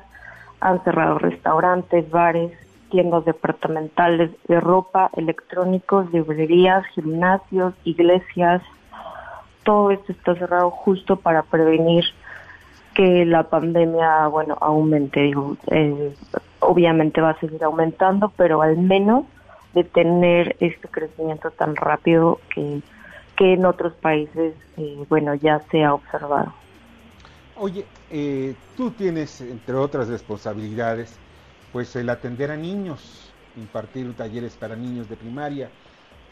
han 0.61 0.83
cerrado 0.85 1.19
restaurantes, 1.19 2.11
bares, 2.11 2.53
tiendas 2.91 3.25
departamentales 3.25 4.31
de 4.47 4.61
ropa, 4.61 5.11
electrónicos, 5.17 6.13
librerías, 6.13 6.87
gimnasios, 6.95 7.75
iglesias. 7.85 8.63
Todo 9.65 9.91
esto 9.91 10.13
está 10.13 10.35
cerrado 10.37 10.71
justo 10.71 11.17
para 11.17 11.43
prevenir 11.43 12.05
que 12.95 13.25
la 13.25 13.45
pandemia, 13.45 14.29
bueno, 14.29 14.57
aumente. 14.61 15.21
Digo, 15.23 15.57
eh, 15.69 16.15
obviamente 16.61 17.21
va 17.21 17.31
a 17.31 17.41
seguir 17.41 17.63
aumentando, 17.65 18.33
pero 18.37 18.63
al 18.63 18.77
menos 18.77 19.25
de 19.77 19.85
tener 19.85 20.57
este 20.59 20.89
crecimiento 20.89 21.51
tan 21.51 21.77
rápido 21.77 22.41
que, 22.55 22.81
que 23.37 23.53
en 23.53 23.67
otros 23.67 23.93
países, 24.01 24.55
eh, 24.79 24.97
bueno, 25.11 25.35
ya 25.35 25.63
se 25.71 25.85
ha 25.85 25.93
observado. 25.93 26.55
Oye, 27.59 27.85
eh, 28.11 28.55
tú 28.75 28.91
tienes, 28.93 29.39
entre 29.43 29.75
otras 29.75 30.09
responsabilidades, 30.09 31.15
pues 31.75 31.95
el 31.95 32.09
atender 32.09 32.51
a 32.51 32.57
niños, 32.57 33.35
impartir 33.59 34.15
talleres 34.15 34.57
para 34.57 34.77
niños 34.77 35.11
de 35.11 35.17
primaria. 35.17 35.69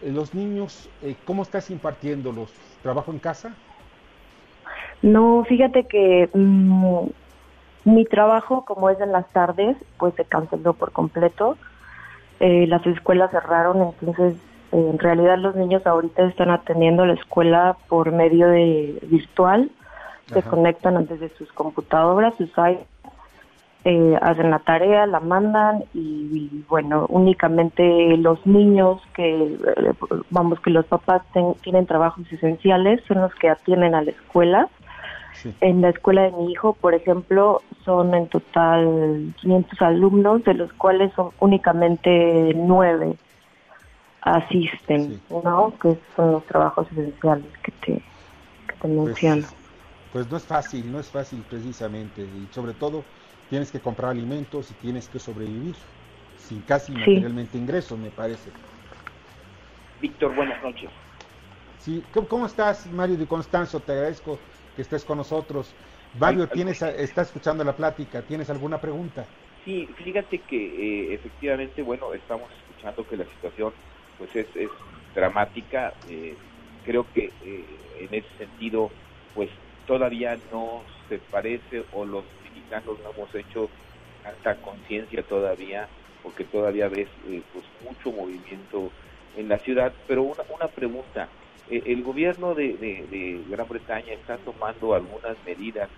Eh, 0.03 0.11
los 0.11 0.34
niños, 0.34 0.88
¿cómo 1.26 1.42
estás 1.42 1.70
impartiéndolos? 1.70 2.51
¿Trabajo 2.82 3.12
en 3.12 3.18
casa? 3.18 3.55
No, 5.03 5.45
fíjate 5.45 5.86
que 5.86 6.30
mm, 6.32 7.09
mi 7.84 8.07
trabajo, 8.07 8.64
como 8.64 8.88
es 8.88 8.99
en 9.01 9.12
las 9.12 9.30
tardes, 9.34 9.76
pues 9.99 10.14
se 10.14 10.24
canceló 10.24 10.72
por 10.72 10.92
completo 10.92 11.59
eh, 12.41 12.66
las 12.66 12.87
escuelas 12.87 13.30
cerraron, 13.30 13.95
entonces 14.01 14.35
eh, 14.72 14.91
en 14.93 14.99
realidad 14.99 15.39
los 15.39 15.55
niños 15.57 15.87
ahorita 15.87 16.24
están 16.24 16.51
atendiendo 16.51 17.07
la 17.07 17.14
escuela 17.14 17.76
por 17.89 18.12
medio 18.12 18.49
de 18.49 18.99
virtual, 19.03 19.70
se 20.26 20.43
conectan 20.43 21.07
desde 21.07 21.28
sus 21.37 21.53
computadoras, 21.53 22.35
sus 22.37 22.49
iPads 22.51 22.87
eh, 23.87 24.18
hacen 24.22 24.51
la 24.51 24.61
tarea, 24.61 25.07
la 25.07 25.20
mandan 25.20 25.85
y, 25.93 26.64
bueno, 26.70 27.05
únicamente 27.11 28.16
los 28.16 28.45
niños 28.47 29.03
que, 29.14 29.45
eh, 29.45 29.93
vamos, 30.30 30.59
que 30.61 30.70
los 30.70 30.87
papás 30.87 31.20
tienen 31.61 31.85
trabajos 31.85 32.24
esenciales 32.32 33.03
son 33.07 33.20
los 33.20 33.35
que 33.35 33.51
atienden 33.51 33.95
a 33.95 34.01
la 34.01 34.11
escuela. 34.11 34.68
En 35.61 35.80
la 35.80 35.91
escuela 35.91 36.22
de 36.22 36.32
mi 36.32 36.53
hijo, 36.53 36.74
por 36.74 36.95
ejemplo, 36.95 37.62
son 37.85 38.14
en 38.14 38.28
total 38.28 39.35
500 39.41 39.82
alumnos, 39.82 40.45
de 40.45 40.55
los 40.55 40.72
cuales 40.74 41.12
son 41.14 41.30
únicamente 41.41 42.53
nueve 42.55 43.16
asisten, 44.24 45.20
¿no? 45.28 45.74
Que 45.80 45.99
son 46.16 46.32
los 46.32 46.47
trabajos 46.47 46.91
esenciales 46.93 47.53
que 47.62 47.72
te, 47.72 47.93
que 48.66 48.74
te 48.80 48.89
pues, 48.89 48.89
menciono. 48.89 49.47
Pues 50.12 50.30
no 50.30 50.37
es 50.37 50.47
fácil, 50.47 50.91
no 50.91 50.99
es 50.99 51.11
fácil 51.11 51.43
precisamente, 51.49 52.22
y 52.22 52.47
sobre 52.51 52.72
todo 52.72 53.05
tienes 53.51 53.70
que 53.70 53.80
comprar 53.80 54.11
alimentos 54.11 54.70
y 54.70 54.74
tienes 54.74 55.09
que 55.09 55.18
sobrevivir 55.18 55.76
sin 56.39 56.62
casi 56.62 56.93
materialmente 56.93 57.59
ingresos, 57.59 57.99
me 57.99 58.11
parece. 58.11 58.51
Víctor, 60.01 60.35
buenas 60.35 60.62
noches. 60.62 60.91
Sí, 61.78 62.03
¿cómo, 62.28 62.47
estás, 62.47 62.87
Mario 62.93 63.16
de 63.16 63.26
Constanzo? 63.26 63.80
Te 63.80 63.93
agradezco 63.93 64.39
que 64.75 64.83
estés 64.83 65.05
con 65.05 65.18
nosotros. 65.18 65.75
Mario, 66.18 66.49
tienes, 66.49 66.81
está 66.83 67.22
escuchando 67.22 67.64
la 67.64 67.75
plática, 67.75 68.22
¿tienes 68.22 68.51
alguna 68.51 68.81
pregunta? 68.81 69.25
Sí, 69.64 69.89
fíjate 69.97 70.39
que 70.41 70.57
eh, 70.57 71.14
efectivamente, 71.14 71.83
bueno, 71.83 72.12
estamos 72.12 72.51
escuchando 72.61 73.07
que 73.09 73.16
la 73.16 73.25
situación 73.25 73.72
pues 74.18 74.35
es, 74.37 74.47
es 74.57 74.70
dramática. 75.14 75.95
Eh, 76.09 76.35
creo 76.85 77.07
que 77.12 77.33
eh, 77.45 77.64
en 78.01 78.14
ese 78.14 78.29
sentido, 78.39 78.91
pues 79.35 79.51
todavía 79.87 80.37
no 80.53 80.83
se 81.09 81.18
parece 81.18 81.85
o 81.93 82.05
los 82.05 82.25
mexicanos 82.43 82.99
no 83.03 83.11
hemos 83.11 83.35
hecho 83.35 83.68
tanta 84.22 84.57
conciencia 84.62 85.22
todavía, 85.22 85.89
porque 86.22 86.45
todavía 86.45 86.89
ves 86.89 87.09
eh, 87.29 87.43
pues 87.53 87.64
mucho 87.83 88.12
movimiento 88.12 88.91
en 89.37 89.49
la 89.49 89.59
ciudad. 89.59 89.93
Pero 90.07 90.22
una, 90.22 90.43
una 90.55 90.68
pregunta, 90.68 91.29
el 91.71 92.03
gobierno 92.03 92.55
de, 92.55 92.75
de, 92.75 93.41
Gran 93.49 93.69
Bretaña 93.69 94.12
está 94.12 94.37
tomando 94.39 94.95
algunas 94.95 95.37
medidas 95.47 95.89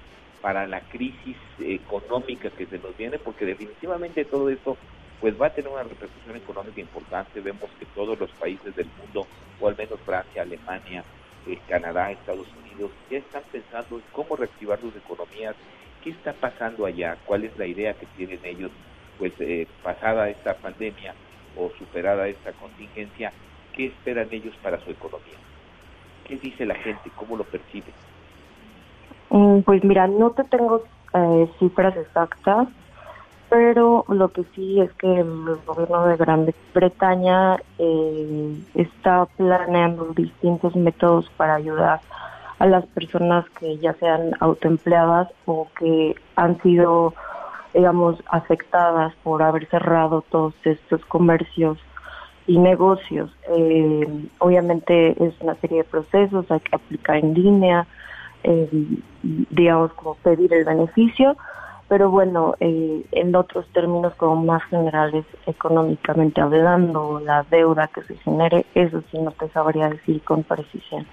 para 0.40 0.66
la 0.66 0.80
crisis 0.80 1.36
económica 1.58 2.50
que 2.50 2.66
se 2.66 2.78
nos 2.78 2.96
viene, 2.96 3.18
porque 3.18 3.44
definitivamente 3.44 4.24
todo 4.24 4.48
esto 4.48 4.76
pues 5.20 5.40
va 5.40 5.46
a 5.46 5.50
tener 5.50 5.70
una 5.70 5.82
repercusión 5.82 6.36
económica 6.36 6.80
importante. 6.80 7.40
Vemos 7.40 7.70
que 7.78 7.86
todos 7.86 8.18
los 8.18 8.30
países 8.32 8.76
del 8.76 8.88
mundo, 8.98 9.26
o 9.60 9.68
al 9.68 9.76
menos 9.76 9.98
Francia, 10.04 10.42
Alemania, 10.42 11.02
eh, 11.46 11.58
Canadá, 11.68 12.10
Estados 12.10 12.48
Unidos, 12.62 12.90
ya 13.10 13.18
están 13.18 13.42
pensando 13.50 13.96
en 13.96 14.02
cómo 14.12 14.36
reactivar 14.36 14.80
sus 14.80 14.94
economías. 14.94 15.56
¿Qué 16.04 16.10
está 16.10 16.32
pasando 16.32 16.86
allá? 16.86 17.16
¿Cuál 17.24 17.44
es 17.44 17.56
la 17.56 17.66
idea 17.66 17.94
que 17.94 18.06
tienen 18.16 18.40
ellos? 18.44 18.70
Pues 19.18 19.32
eh, 19.40 19.66
pasada 19.82 20.28
esta 20.28 20.54
pandemia 20.54 21.14
o 21.56 21.70
superada 21.78 22.28
esta 22.28 22.52
contingencia, 22.52 23.32
¿qué 23.72 23.86
esperan 23.86 24.28
ellos 24.30 24.54
para 24.62 24.78
su 24.84 24.90
economía? 24.90 25.45
¿Qué 26.26 26.36
dice 26.36 26.66
la 26.66 26.74
gente? 26.74 27.10
¿Cómo 27.14 27.36
lo 27.36 27.44
percibe? 27.44 27.92
Mm, 29.30 29.60
pues 29.60 29.84
mira, 29.84 30.06
no 30.08 30.30
te 30.30 30.44
tengo 30.44 30.82
eh, 31.14 31.48
cifras 31.58 31.96
exactas, 31.96 32.68
pero 33.48 34.04
lo 34.08 34.28
que 34.32 34.44
sí 34.54 34.80
es 34.80 34.92
que 34.94 35.20
el 35.20 35.56
gobierno 35.64 36.06
de 36.06 36.16
Gran 36.16 36.52
Bretaña 36.74 37.56
eh, 37.78 38.56
está 38.74 39.26
planeando 39.36 40.06
distintos 40.14 40.74
métodos 40.74 41.30
para 41.36 41.54
ayudar 41.54 42.00
a 42.58 42.66
las 42.66 42.84
personas 42.86 43.48
que 43.60 43.78
ya 43.78 43.92
sean 43.94 44.32
autoempleadas 44.40 45.28
o 45.44 45.68
que 45.78 46.16
han 46.34 46.60
sido, 46.62 47.14
digamos, 47.72 48.20
afectadas 48.30 49.14
por 49.22 49.42
haber 49.42 49.68
cerrado 49.68 50.24
todos 50.28 50.54
estos 50.64 51.04
comercios 51.04 51.78
y 52.46 52.58
negocios. 52.58 53.30
Eh, 53.56 54.28
obviamente 54.38 55.10
es 55.24 55.34
una 55.40 55.54
serie 55.56 55.78
de 55.78 55.84
procesos, 55.84 56.50
hay 56.50 56.60
que 56.60 56.76
aplicar 56.76 57.16
en 57.16 57.34
línea, 57.34 57.86
eh, 58.44 58.68
digamos, 59.22 59.92
como 59.94 60.14
pedir 60.16 60.52
el 60.52 60.64
beneficio 60.64 61.36
pero 61.88 62.10
bueno, 62.10 62.56
eh, 62.58 63.04
en 63.12 63.34
otros 63.34 63.66
términos 63.72 64.12
como 64.16 64.44
más 64.44 64.62
generales, 64.64 65.24
económicamente 65.46 66.40
hablando, 66.40 67.20
la 67.20 67.44
deuda 67.44 67.88
que 67.88 68.02
se 68.02 68.16
genere, 68.18 68.66
eso 68.74 69.02
sí 69.10 69.18
no 69.18 69.30
te 69.32 69.48
sabría 69.50 69.88
decir 69.88 70.20
con 70.24 70.42
precisión. 70.42 71.06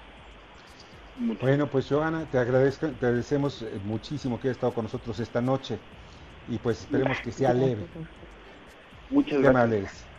Bueno, 1.40 1.66
pues 1.68 1.88
Joana, 1.88 2.24
te 2.26 2.38
agradezco, 2.38 2.88
te 2.88 3.06
agradecemos 3.06 3.62
eh, 3.62 3.66
muchísimo 3.84 4.40
que 4.40 4.48
hayas 4.48 4.56
estado 4.56 4.74
con 4.74 4.84
nosotros 4.84 5.20
esta 5.20 5.40
noche 5.40 5.78
y 6.48 6.58
pues 6.58 6.80
esperemos 6.80 7.20
que 7.20 7.30
sea 7.30 7.54
leve. 7.54 7.86
Muchas 9.10 9.40
gracias. 9.40 10.13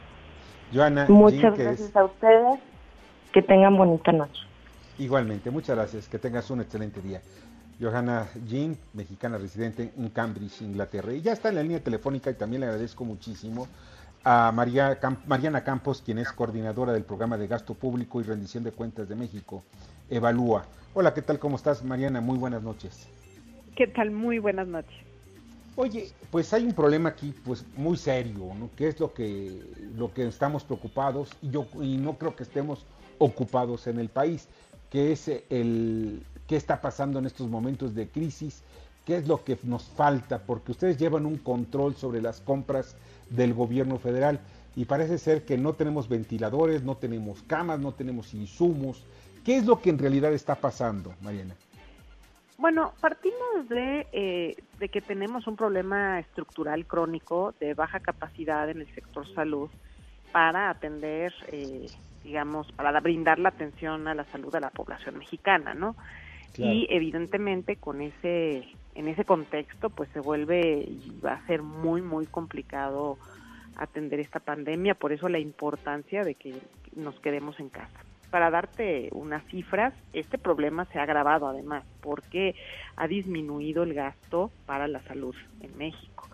Joana, 0.76 1.06
muchas 1.08 1.58
gracias 1.58 1.96
a 1.96 2.04
ustedes, 2.04 2.60
que 3.32 3.42
tengan 3.42 3.78
bonita 3.78 4.12
noche. 4.12 4.42
Igualmente, 4.98 5.50
muchas 5.50 5.78
gracias, 5.78 6.10
que 6.10 6.20
tengas 6.20 6.50
un 6.50 6.60
excelente 6.60 7.02
día. 7.02 7.22
Johanna 7.80 8.28
Jean, 8.46 8.78
mexicana 8.94 9.38
residente 9.38 9.94
en 9.98 10.10
Cambridge, 10.10 10.62
Inglaterra. 10.62 11.14
Y 11.14 11.22
ya 11.22 11.32
está 11.32 11.50
en 11.50 11.56
la 11.56 11.64
línea 11.64 11.80
telefónica 11.80 12.30
y 12.30 12.34
también 12.34 12.62
le 12.62 12.68
agradezco 12.68 13.06
muchísimo 13.06 13.68
a 14.26 14.52
María 14.52 14.98
Mariana 15.28 15.64
Campos, 15.64 16.02
quien 16.02 16.18
es 16.18 16.32
coordinadora 16.34 16.92
del 16.92 17.04
programa 17.04 17.38
de 17.38 17.48
gasto 17.48 17.74
público 17.74 18.20
y 18.20 18.24
rendición 18.24 18.64
de 18.66 18.72
cuentas 18.72 19.08
de 19.08 19.16
México, 19.16 19.64
Evalúa. 20.10 20.66
Hola, 20.94 21.14
¿qué 21.14 21.22
tal? 21.22 21.40
¿Cómo 21.40 21.56
estás, 21.56 21.84
Mariana? 21.86 22.20
Muy 22.20 22.38
buenas 22.38 22.64
noches. 22.64 23.08
¿Qué 23.76 23.88
tal? 23.88 24.12
Muy 24.12 24.40
buenas 24.40 24.68
noches. 24.68 25.05
Oye, 25.78 26.12
pues 26.32 26.54
hay 26.54 26.64
un 26.64 26.74
problema 26.74 27.10
aquí, 27.10 27.34
pues 27.44 27.66
muy 27.76 27.98
serio, 27.98 28.54
¿no? 28.58 28.70
Que 28.78 28.88
es 28.88 29.00
lo 29.00 29.14
que 29.14 29.62
lo 29.98 30.14
que 30.14 30.26
estamos 30.26 30.64
preocupados 30.64 31.30
y 31.42 31.50
yo 31.50 31.68
y 31.82 31.98
no 31.98 32.18
creo 32.18 32.36
que 32.36 32.44
estemos 32.44 32.86
ocupados 33.18 33.88
en 33.88 34.00
el 34.00 34.08
país, 34.08 34.48
que 34.90 35.12
es 35.12 35.30
el 35.50 36.24
qué 36.48 36.56
está 36.56 36.80
pasando 36.80 37.20
en 37.20 37.26
estos 37.26 37.50
momentos 37.50 37.94
de 37.94 38.08
crisis, 38.08 38.64
qué 39.06 39.18
es 39.18 39.28
lo 39.28 39.44
que 39.44 39.58
nos 39.64 39.84
falta, 39.84 40.40
porque 40.40 40.72
ustedes 40.72 40.98
llevan 40.98 41.26
un 41.26 41.38
control 41.38 41.96
sobre 41.96 42.22
las 42.22 42.40
compras 42.40 42.96
del 43.30 43.54
gobierno 43.54 43.98
federal 44.00 44.40
y 44.78 44.86
parece 44.86 45.18
ser 45.18 45.44
que 45.44 45.58
no 45.58 45.74
tenemos 45.74 46.08
ventiladores, 46.08 46.84
no 46.84 46.96
tenemos 46.96 47.42
camas, 47.48 47.80
no 47.80 47.94
tenemos 47.94 48.34
insumos. 48.34 49.04
¿Qué 49.44 49.58
es 49.58 49.66
lo 49.66 49.82
que 49.82 49.90
en 49.90 50.00
realidad 50.00 50.34
está 50.34 50.56
pasando, 50.56 51.14
Mariana? 51.22 51.56
Bueno, 52.58 52.93
partimos 53.01 53.68
de, 53.68 54.08
eh, 54.14 54.56
de 54.80 54.89
que 54.89 55.01
tenemos 55.01 55.45
un 55.47 55.56
problema 55.56 56.20
estructural 56.20 56.86
crónico 56.86 57.53
de 57.60 57.74
baja 57.74 57.99
capacidad 57.99 58.70
en 58.70 58.82
el 58.82 58.93
sector 58.95 59.28
salud 59.34 59.70
para 60.32 60.70
atender, 60.70 61.34
eh, 61.51 61.88
digamos, 62.24 62.72
para 62.72 62.99
brindar 63.01 63.39
la 63.39 63.49
atención 63.49 64.08
a 64.08 64.16
la 64.16 64.24
salud 64.26 64.51
de 64.51 64.62
la 64.62 64.70
población 64.70 65.18
mexicana, 65.18 65.74
¿no? 65.74 65.95
y 66.58 66.88
evidentemente 66.89 67.76
con 67.76 68.01
ese 68.01 68.64
en 68.95 69.08
ese 69.10 69.26
contexto 69.26 69.89
pues 69.89 70.10
se 70.14 70.22
vuelve 70.22 70.86
y 70.88 71.20
va 71.24 71.34
a 71.34 71.45
ser 71.47 71.62
muy 71.62 72.01
muy 72.01 72.26
complicado 72.26 73.18
atender 73.76 74.22
esta 74.22 74.39
pandemia, 74.39 74.95
por 74.95 75.12
eso 75.12 75.28
la 75.28 75.39
importancia 75.39 76.24
de 76.24 76.36
que 76.36 76.56
nos 76.95 77.20
quedemos 77.20 77.60
en 77.60 77.70
casa. 77.70 77.99
Para 78.36 78.52
darte 78.52 79.08
unas 79.14 79.46
cifras, 79.46 79.94
este 80.12 80.38
problema 80.38 80.84
se 80.92 81.00
ha 81.00 81.04
agravado 81.04 81.48
además 81.48 81.86
porque 82.02 82.54
ha 82.98 83.08
disminuido 83.08 83.84
el 83.84 83.94
gasto 83.94 84.52
para 84.66 84.90
la 84.90 85.02
salud 85.04 85.34
en 85.62 85.78
México. 85.78 86.28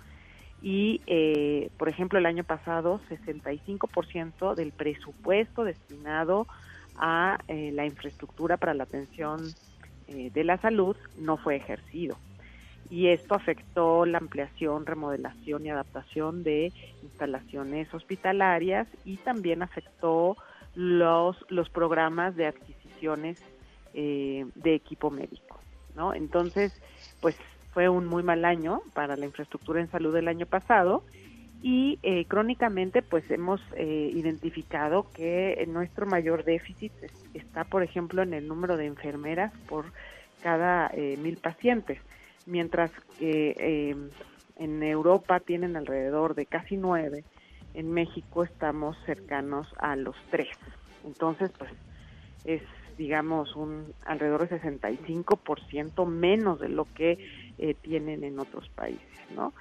Y, 0.64 1.02
eh, 1.06 1.70
por 1.78 1.90
ejemplo, 1.90 2.18
el 2.18 2.26
año 2.26 2.44
pasado, 2.44 3.00
65% 3.08 4.56
del 4.56 4.72
presupuesto 4.72 5.64
destinado 5.64 6.48
a 6.96 7.38
eh, 7.48 7.70
la 7.72 7.86
infraestructura 7.86 8.58
para 8.58 8.74
la 8.74 8.86
atención 8.86 9.40
eh, 10.08 10.32
de 10.34 10.44
la 10.44 10.58
salud 10.58 10.98
no 11.20 11.38
fue 11.38 11.56
ejercido. 11.58 12.18
Y 12.90 13.10
esto 13.10 13.36
afectó 13.36 14.08
la 14.08 14.18
ampliación, 14.18 14.88
remodelación 14.88 15.68
y 15.68 15.70
adaptación 15.70 16.42
de 16.42 16.74
instalaciones 17.04 17.94
hospitalarias 17.94 18.88
y 19.06 19.18
también 19.18 19.62
afectó 19.62 20.36
los, 20.76 21.38
los 21.50 21.70
programas 21.70 22.36
de 22.36 22.48
adquisiciones 22.48 23.44
eh, 23.94 24.46
de 24.56 24.76
equipo 24.76 25.10
médico. 25.10 25.60
¿no? 25.96 26.14
Entonces, 26.14 26.74
pues 27.20 27.36
fue 27.74 27.90
un 27.90 28.06
muy 28.06 28.24
mal 28.24 28.46
año 28.46 28.82
para 28.94 29.16
la 29.16 29.26
infraestructura 29.26 29.82
en 29.82 29.90
salud 29.90 30.14
del 30.14 30.28
año 30.28 30.46
pasado 30.46 31.04
y 31.64 32.00
eh, 32.02 32.26
crónicamente 32.26 33.02
pues 33.02 33.30
hemos 33.30 33.62
identificado 33.78 35.08
que 35.14 35.64
nuestro 35.68 36.08
mayor 36.08 36.44
déficit 36.44 36.92
está 37.36 37.66
por 37.66 37.84
ejemplo 37.84 38.24
en 38.24 38.34
el 38.34 38.48
número 38.48 38.78
de 38.78 38.88
enfermeras 38.88 39.54
por 39.70 39.86
cada 40.42 40.90
eh, 40.94 41.18
mil 41.18 41.38
pacientes, 41.38 42.00
mientras 42.46 42.92
que 43.18 43.56
eh, 43.58 43.96
en 44.58 44.84
Europa 44.84 45.40
tienen 45.40 45.78
alrededor 45.78 46.36
de 46.36 46.46
casi 46.46 46.78
nueve, 46.78 47.24
en 47.74 47.92
México 47.92 48.44
estamos 48.44 48.98
cercanos 49.06 49.68
a 49.78 49.96
los 49.96 50.16
tres. 50.30 50.58
Entonces, 51.06 51.52
pues 51.58 51.72
es, 52.46 52.62
digamos, 52.98 53.56
un 53.56 53.94
alrededor 54.06 54.48
de 54.48 54.62
65% 54.62 56.06
menos 56.08 56.60
de 56.60 56.70
lo 56.70 56.86
que 56.94 57.18
eh, 57.58 57.76
tienen 57.82 58.24
en 58.24 58.40
otros 58.40 58.70
países, 58.70 59.32
¿no? 59.36 59.54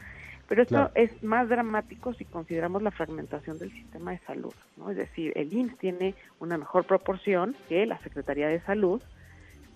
Pero 0.49 0.63
esto 0.63 0.91
es 0.97 1.23
más 1.23 1.49
dramático 1.49 2.13
si 2.13 2.25
consideramos 2.25 2.83
la 2.83 2.91
fragmentación 2.91 3.57
del 3.61 3.71
sistema 3.71 4.11
de 4.11 4.19
salud, 4.27 4.53
¿no? 4.77 4.91
Es 4.91 4.97
decir, 4.97 5.33
el 5.37 5.53
IMSS 5.53 5.79
tiene 5.79 6.15
una 6.41 6.59
mejor 6.59 6.85
proporción 6.87 7.55
que 7.69 7.87
la 7.87 7.99
Secretaría 7.99 8.49
de 8.49 8.61
Salud, 8.63 9.01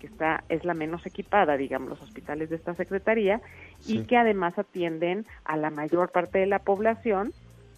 que 0.01 0.07
está 0.07 0.43
es 0.49 0.65
la 0.65 0.73
menos 0.73 1.05
equipada, 1.05 1.55
digamos, 1.55 1.87
los 1.87 2.01
hospitales 2.01 2.49
de 2.49 2.57
esta 2.57 2.75
secretaría 2.75 3.39
y 3.87 4.03
que 4.03 4.17
además 4.17 4.59
atienden 4.59 5.25
a 5.45 5.55
la 5.55 5.69
mayor 5.69 6.11
parte 6.11 6.39
de 6.39 6.45
la 6.47 6.59
población 6.59 7.31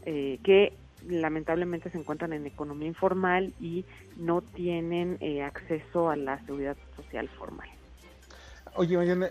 eh, 0.09 0.39
que 0.41 0.71
lamentablemente 1.05 1.89
se 1.89 1.97
encuentran 1.97 2.31
en 2.33 2.45
economía 2.45 2.87
informal 2.87 3.53
y 3.59 3.85
no 4.15 4.41
tienen 4.41 5.17
eh, 5.19 5.41
acceso 5.41 6.09
a 6.09 6.15
la 6.15 6.39
seguridad 6.45 6.77
social 6.95 7.27
formal. 7.29 7.69
Oye, 8.75 8.95
Mariana, 8.95 9.29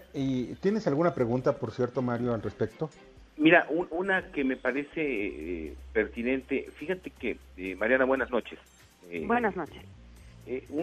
¿tienes 0.60 0.86
alguna 0.86 1.14
pregunta, 1.14 1.56
por 1.56 1.70
cierto, 1.70 2.02
Mario, 2.02 2.34
al 2.34 2.42
respecto? 2.42 2.90
Mira, 3.38 3.66
una 3.90 4.32
que 4.32 4.44
me 4.44 4.56
parece 4.56 4.90
eh, 4.96 5.74
pertinente. 5.92 6.68
Fíjate 6.76 7.10
que, 7.10 7.38
eh, 7.56 7.74
Mariana, 7.76 8.04
buenas 8.04 8.30
noches. 8.30 8.58
buenas 9.26 9.56
noches. 9.56 9.82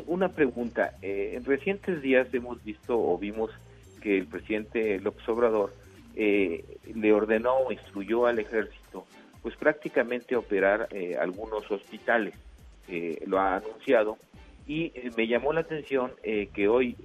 una 0.08 0.30
pregunta. 0.30 0.94
en 1.02 1.44
recientes 1.46 2.02
días 2.02 2.34
hemos 2.34 2.64
visto 2.64 3.00
o 3.00 3.18
vimos 3.18 3.52
que 4.02 4.18
el 4.18 4.28
presidente 4.28 5.00
López 5.00 5.28
Obrador 5.30 5.74
le 6.16 7.14
ordenó 7.14 7.56
o 7.56 7.72
instruyó 7.72 8.28
al 8.28 8.40
ejército 8.40 9.06
pues 9.44 9.58
prácticamente 9.58 10.36
operar 10.38 10.88
eh, 10.92 11.18
algunos 11.20 11.70
hospitales. 11.70 12.34
Eh, 12.88 13.22
lo 13.28 13.40
ha 13.40 13.58
anunciado 13.58 14.18
y 14.66 14.92
eh, 14.96 15.12
me 15.16 15.28
llamó 15.28 15.54
la 15.54 15.62
atención 15.62 16.12
que 16.22 16.68
hoy 16.68 16.96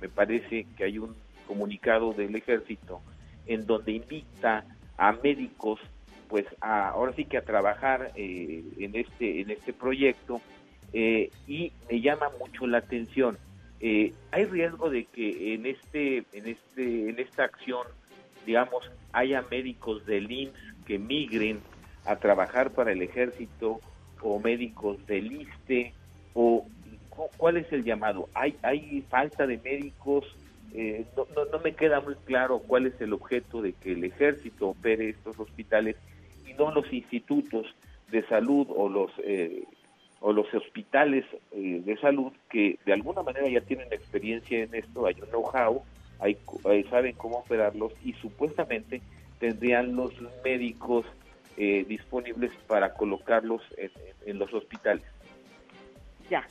me 0.00 0.08
parece 0.08 0.66
que 0.76 0.84
hay 0.84 0.98
un 0.98 1.14
comunicado 1.46 2.12
del 2.12 2.34
ejército 2.36 3.00
en 3.46 3.66
donde 3.66 3.92
invita 3.92 4.64
a 4.96 5.12
médicos 5.12 5.80
pues 6.28 6.46
a, 6.60 6.88
ahora 6.88 7.12
sí 7.14 7.24
que 7.24 7.38
a 7.38 7.44
trabajar 7.44 8.12
en 8.16 8.94
este 8.94 9.40
en 9.40 9.50
este 9.50 9.72
proyecto 9.72 10.40
y 10.92 11.72
me 11.90 12.00
llama 12.00 12.30
mucho 12.38 12.66
la 12.66 12.78
atención 12.78 13.38
hay 13.80 14.44
riesgo 14.44 14.90
de 14.90 15.04
que 15.06 15.54
en 15.54 15.66
este 15.66 16.24
en 16.32 16.46
este 16.46 17.08
en 17.10 17.18
esta 17.18 17.44
acción 17.44 17.86
digamos 18.46 18.90
haya 19.12 19.42
médicos 19.50 20.04
del 20.06 20.30
IMSS 20.30 20.54
que 20.86 20.98
migren 20.98 21.60
a 22.04 22.16
trabajar 22.16 22.70
para 22.70 22.92
el 22.92 23.02
ejército 23.02 23.80
o 24.22 24.38
médicos 24.38 25.04
del 25.06 25.32
ISTE 25.32 25.92
o 26.34 26.66
cuál 27.36 27.56
es 27.58 27.70
el 27.72 27.84
llamado 27.84 28.28
hay 28.34 28.56
hay 28.62 29.04
falta 29.10 29.46
de 29.46 29.58
médicos 29.58 30.24
eh, 30.74 31.04
no, 31.16 31.26
no, 31.52 31.58
me 31.58 31.74
queda 31.74 32.00
muy 32.00 32.14
claro 32.24 32.60
cuál 32.60 32.86
es 32.86 32.98
el 33.00 33.12
objeto 33.12 33.60
de 33.60 33.74
que 33.74 33.92
el 33.92 34.04
ejército 34.04 34.70
opere 34.70 35.10
estos 35.10 35.38
hospitales 35.38 35.96
y 36.48 36.54
no 36.54 36.72
los 36.72 36.90
institutos 36.92 37.66
de 38.10 38.22
salud 38.26 38.66
o 38.74 38.88
los 38.88 39.10
eh, 39.22 39.64
o 40.22 40.32
los 40.32 40.52
hospitales 40.54 41.24
eh, 41.50 41.82
de 41.84 41.96
salud 41.98 42.32
que 42.48 42.78
de 42.86 42.92
alguna 42.92 43.22
manera 43.22 43.48
ya 43.48 43.60
tienen 43.60 43.92
experiencia 43.92 44.62
en 44.62 44.72
esto, 44.72 45.04
hay 45.04 45.16
un 45.20 45.28
know-how, 45.28 45.82
hay, 46.20 46.36
saben 46.88 47.16
cómo 47.16 47.38
operarlos 47.38 47.92
y 48.04 48.12
supuestamente 48.14 49.02
tendrían 49.40 49.96
los 49.96 50.12
médicos 50.44 51.04
eh, 51.56 51.84
disponibles 51.86 52.52
para 52.66 52.94
colocarlos 52.94 53.62
en, 54.26 54.38
los 54.38 54.52
hospitales. 54.54 55.04
Ya. 56.30 56.46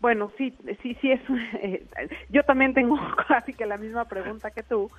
Bueno, 0.00 0.30
sí, 0.38 0.54
sí, 0.82 0.96
sí 1.00 1.12
es. 1.12 1.20
Eh, 1.62 1.84
yo 2.28 2.42
también 2.44 2.74
tengo 2.74 2.96
casi 3.28 3.52
que 3.52 3.66
la 3.66 3.76
misma 3.76 4.04
pregunta 4.04 4.50
que 4.50 4.62
tú, 4.62 4.90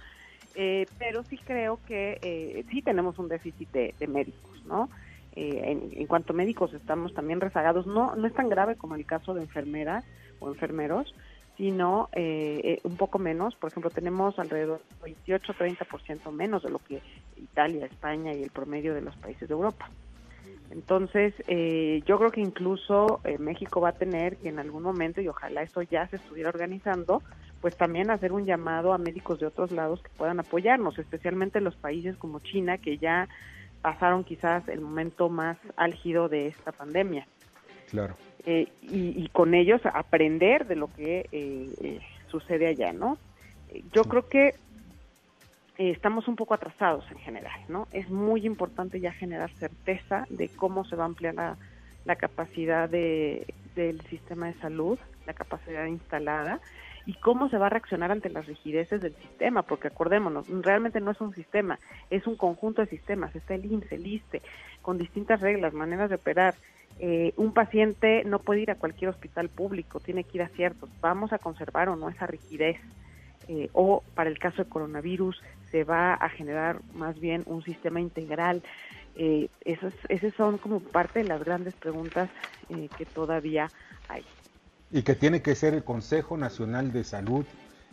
eh, 0.55 0.85
pero 0.97 1.23
sí 1.23 1.37
creo 1.37 1.79
que 1.87 2.65
sí 2.71 2.81
tenemos 2.81 3.19
un 3.19 3.29
déficit 3.29 3.69
de, 3.71 4.07
médicos, 4.07 4.63
¿no? 4.65 4.89
En, 5.35 5.91
en, 5.93 6.07
cuanto 6.07 6.33
a 6.33 6.35
médicos 6.35 6.73
estamos 6.73 7.13
también 7.13 7.39
rezagados. 7.39 7.85
No, 7.85 8.15
no 8.15 8.27
es 8.27 8.33
tan 8.33 8.49
grave 8.49 8.75
como 8.75 8.95
el 8.95 9.05
caso 9.05 9.33
de 9.35 9.41
enfermeras 9.41 10.03
o 10.39 10.49
enfermeros, 10.49 11.13
sino 11.57 12.09
eh, 12.13 12.61
eh, 12.63 12.79
un 12.83 12.95
poco 12.95 13.19
menos. 13.19 13.55
Por 13.55 13.71
ejemplo, 13.71 13.89
tenemos 13.89 14.37
alrededor 14.39 14.81
28-30% 15.01 16.31
menos 16.31 16.63
de 16.63 16.69
lo 16.69 16.79
que 16.79 17.01
Italia, 17.35 17.85
España 17.87 18.33
y 18.33 18.43
el 18.43 18.51
promedio 18.51 18.93
de 18.93 19.01
los 19.01 19.15
países 19.17 19.47
de 19.47 19.53
Europa. 19.53 19.89
Entonces, 20.69 21.33
eh, 21.47 22.03
yo 22.05 22.17
creo 22.19 22.29
que 22.29 22.41
incluso 22.41 23.21
México 23.39 23.79
va 23.79 23.89
a 23.89 23.93
tener 23.93 24.37
que 24.37 24.49
en 24.49 24.59
algún 24.59 24.83
momento, 24.83 25.21
y 25.21 25.27
ojalá 25.27 25.63
eso 25.63 25.81
ya 25.81 26.07
se 26.09 26.17
estuviera 26.17 26.49
organizando, 26.49 27.23
pues 27.61 27.75
también 27.75 28.11
hacer 28.11 28.33
un 28.33 28.45
llamado 28.45 28.93
a 28.93 28.97
médicos 28.97 29.39
de 29.39 29.47
otros 29.47 29.71
lados 29.71 30.01
que 30.03 30.09
puedan 30.09 30.39
apoyarnos, 30.39 30.99
especialmente 30.99 31.61
los 31.61 31.75
países 31.75 32.17
como 32.17 32.39
China, 32.39 32.77
que 32.77 32.97
ya 32.97 33.27
pasaron 33.81 34.23
quizás 34.25 34.67
el 34.67 34.81
momento 34.81 35.29
más 35.29 35.57
álgido 35.77 36.27
de 36.27 36.47
esta 36.47 36.73
pandemia. 36.73 37.25
Claro. 37.89 38.15
Eh, 38.49 38.69
y, 38.81 39.27
con 39.33 39.53
ellos 39.53 39.81
aprender 39.85 40.67
de 40.67 40.77
lo 40.77 40.87
que 40.93 41.27
eh, 41.33 41.69
eh, 41.81 41.99
sucede 42.31 42.67
allá, 42.67 42.93
¿no? 42.93 43.17
Yo 43.91 44.05
creo 44.05 44.29
que 44.29 44.55
estamos 45.77 46.29
un 46.29 46.37
poco 46.37 46.53
atrasados 46.53 47.03
en 47.11 47.17
general, 47.17 47.59
¿no? 47.67 47.89
Es 47.91 48.09
muy 48.09 48.45
importante 48.45 49.01
ya 49.01 49.11
generar 49.11 49.51
certeza 49.55 50.25
de 50.29 50.47
cómo 50.47 50.85
se 50.85 50.95
va 50.95 51.03
a 51.03 51.07
ampliar 51.07 51.35
la, 52.05 52.15
capacidad 52.15 52.87
de, 52.87 53.53
del 53.75 53.99
sistema 54.03 54.47
de 54.47 54.53
salud, 54.61 54.97
la 55.25 55.33
capacidad 55.33 55.85
instalada 55.85 56.61
y 57.05 57.15
cómo 57.15 57.49
se 57.49 57.57
va 57.57 57.65
a 57.65 57.71
reaccionar 57.71 58.13
ante 58.13 58.29
las 58.29 58.45
rigideces 58.45 59.01
del 59.01 59.15
sistema, 59.15 59.63
porque 59.63 59.89
acordémonos, 59.89 60.47
realmente 60.63 61.01
no 61.01 61.11
es 61.11 61.19
un 61.19 61.35
sistema, 61.35 61.79
es 62.09 62.25
un 62.25 62.37
conjunto 62.37 62.81
de 62.81 62.87
sistemas, 62.87 63.35
está 63.35 63.55
el 63.55 63.65
IMSS, 63.65 63.91
el 63.91 64.07
ISTE, 64.07 64.41
con 64.81 64.97
distintas 64.97 65.41
reglas, 65.41 65.73
maneras 65.73 66.09
de 66.09 66.15
operar, 66.15 66.55
eh, 66.99 67.33
un 67.37 67.53
paciente 67.53 68.23
no 68.25 68.39
puede 68.39 68.61
ir 68.61 68.71
a 68.71 68.75
cualquier 68.75 69.09
hospital 69.09 69.49
público, 69.49 69.99
tiene 69.99 70.23
que 70.23 70.37
ir 70.37 70.43
a 70.43 70.49
ciertos. 70.49 70.89
Vamos 71.01 71.33
a 71.33 71.39
conservar 71.39 71.89
o 71.89 71.95
no 71.95 72.09
esa 72.09 72.27
rigidez. 72.27 72.77
Eh, 73.49 73.69
o 73.71 74.03
para 74.13 74.29
el 74.29 74.39
caso 74.39 74.63
de 74.63 74.69
coronavirus 74.69 75.41
se 75.71 75.85
va 75.85 76.13
a 76.13 76.27
generar 76.29 76.81
más 76.93 77.17
bien 77.19 77.43
un 77.45 77.63
sistema 77.63 78.01
integral. 78.01 78.61
Eh, 79.15 79.49
esas, 79.63 79.93
esas 80.09 80.33
son 80.35 80.57
como 80.57 80.81
parte 80.81 81.19
de 81.19 81.25
las 81.25 81.43
grandes 81.43 81.73
preguntas 81.75 82.29
eh, 82.69 82.89
que 82.97 83.05
todavía 83.05 83.69
hay. 84.09 84.23
Y 84.91 85.03
que 85.03 85.15
tiene 85.15 85.41
que 85.41 85.55
ser 85.55 85.73
el 85.73 85.83
Consejo 85.83 86.37
Nacional 86.37 86.91
de 86.91 87.03
Salud 87.03 87.45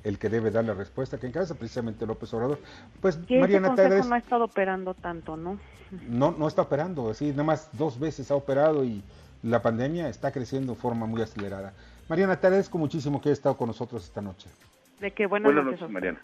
el 0.05 0.19
que 0.19 0.29
debe 0.29 0.51
dar 0.51 0.65
la 0.65 0.75
respuesta, 0.75 1.19
que 1.19 1.27
encabeza 1.27 1.55
precisamente 1.55 2.07
López 2.07 2.33
Obrador. 2.35 2.59
Pues 3.01 3.19
Mariana 3.29 3.69
Consejo 3.69 4.09
no 4.09 4.15
ha 4.15 4.19
estado 4.19 4.45
operando 4.45 4.95
tanto, 4.95 5.37
¿no? 5.37 5.59
No, 6.09 6.31
no 6.33 6.47
está 6.47 6.63
operando, 6.63 7.11
así 7.11 7.31
nada 7.31 7.45
más 7.45 7.71
dos 7.73 7.99
veces 7.99 8.31
ha 8.31 8.35
operado 8.35 8.85
y 8.85 9.03
la 9.43 9.63
pandemia 9.63 10.09
está 10.09 10.31
creciendo 10.31 10.75
de 10.75 10.79
forma 10.79 11.07
muy 11.07 11.23
acelerada. 11.23 11.73
Mariana, 12.09 12.37
te 12.39 12.47
agradezco 12.47 12.77
muchísimo 12.77 13.21
que 13.21 13.31
hayas 13.31 13.39
estado 13.39 13.57
con 13.57 13.69
nosotros 13.69 14.05
esta 14.05 14.21
noche. 14.21 14.49
De 15.01 15.11
qué 15.13 15.27
buenas, 15.27 15.55
noches, 15.55 15.89
Mariana. 15.89 16.21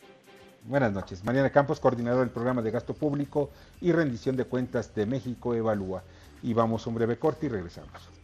Buenas 0.64 0.92
noches. 0.92 1.24
Mariana 1.24 1.50
Campos, 1.50 1.80
coordinadora 1.80 2.22
del 2.22 2.30
programa 2.30 2.60
de 2.60 2.70
gasto 2.70 2.92
público 2.92 3.50
y 3.80 3.92
rendición 3.92 4.36
de 4.36 4.44
cuentas 4.44 4.94
de 4.94 5.06
México 5.06 5.54
Evalúa. 5.54 6.02
Y 6.42 6.52
vamos 6.52 6.86
a 6.86 6.90
un 6.90 6.96
breve 6.96 7.18
corte 7.18 7.46
y 7.46 7.48
regresamos. 7.48 8.19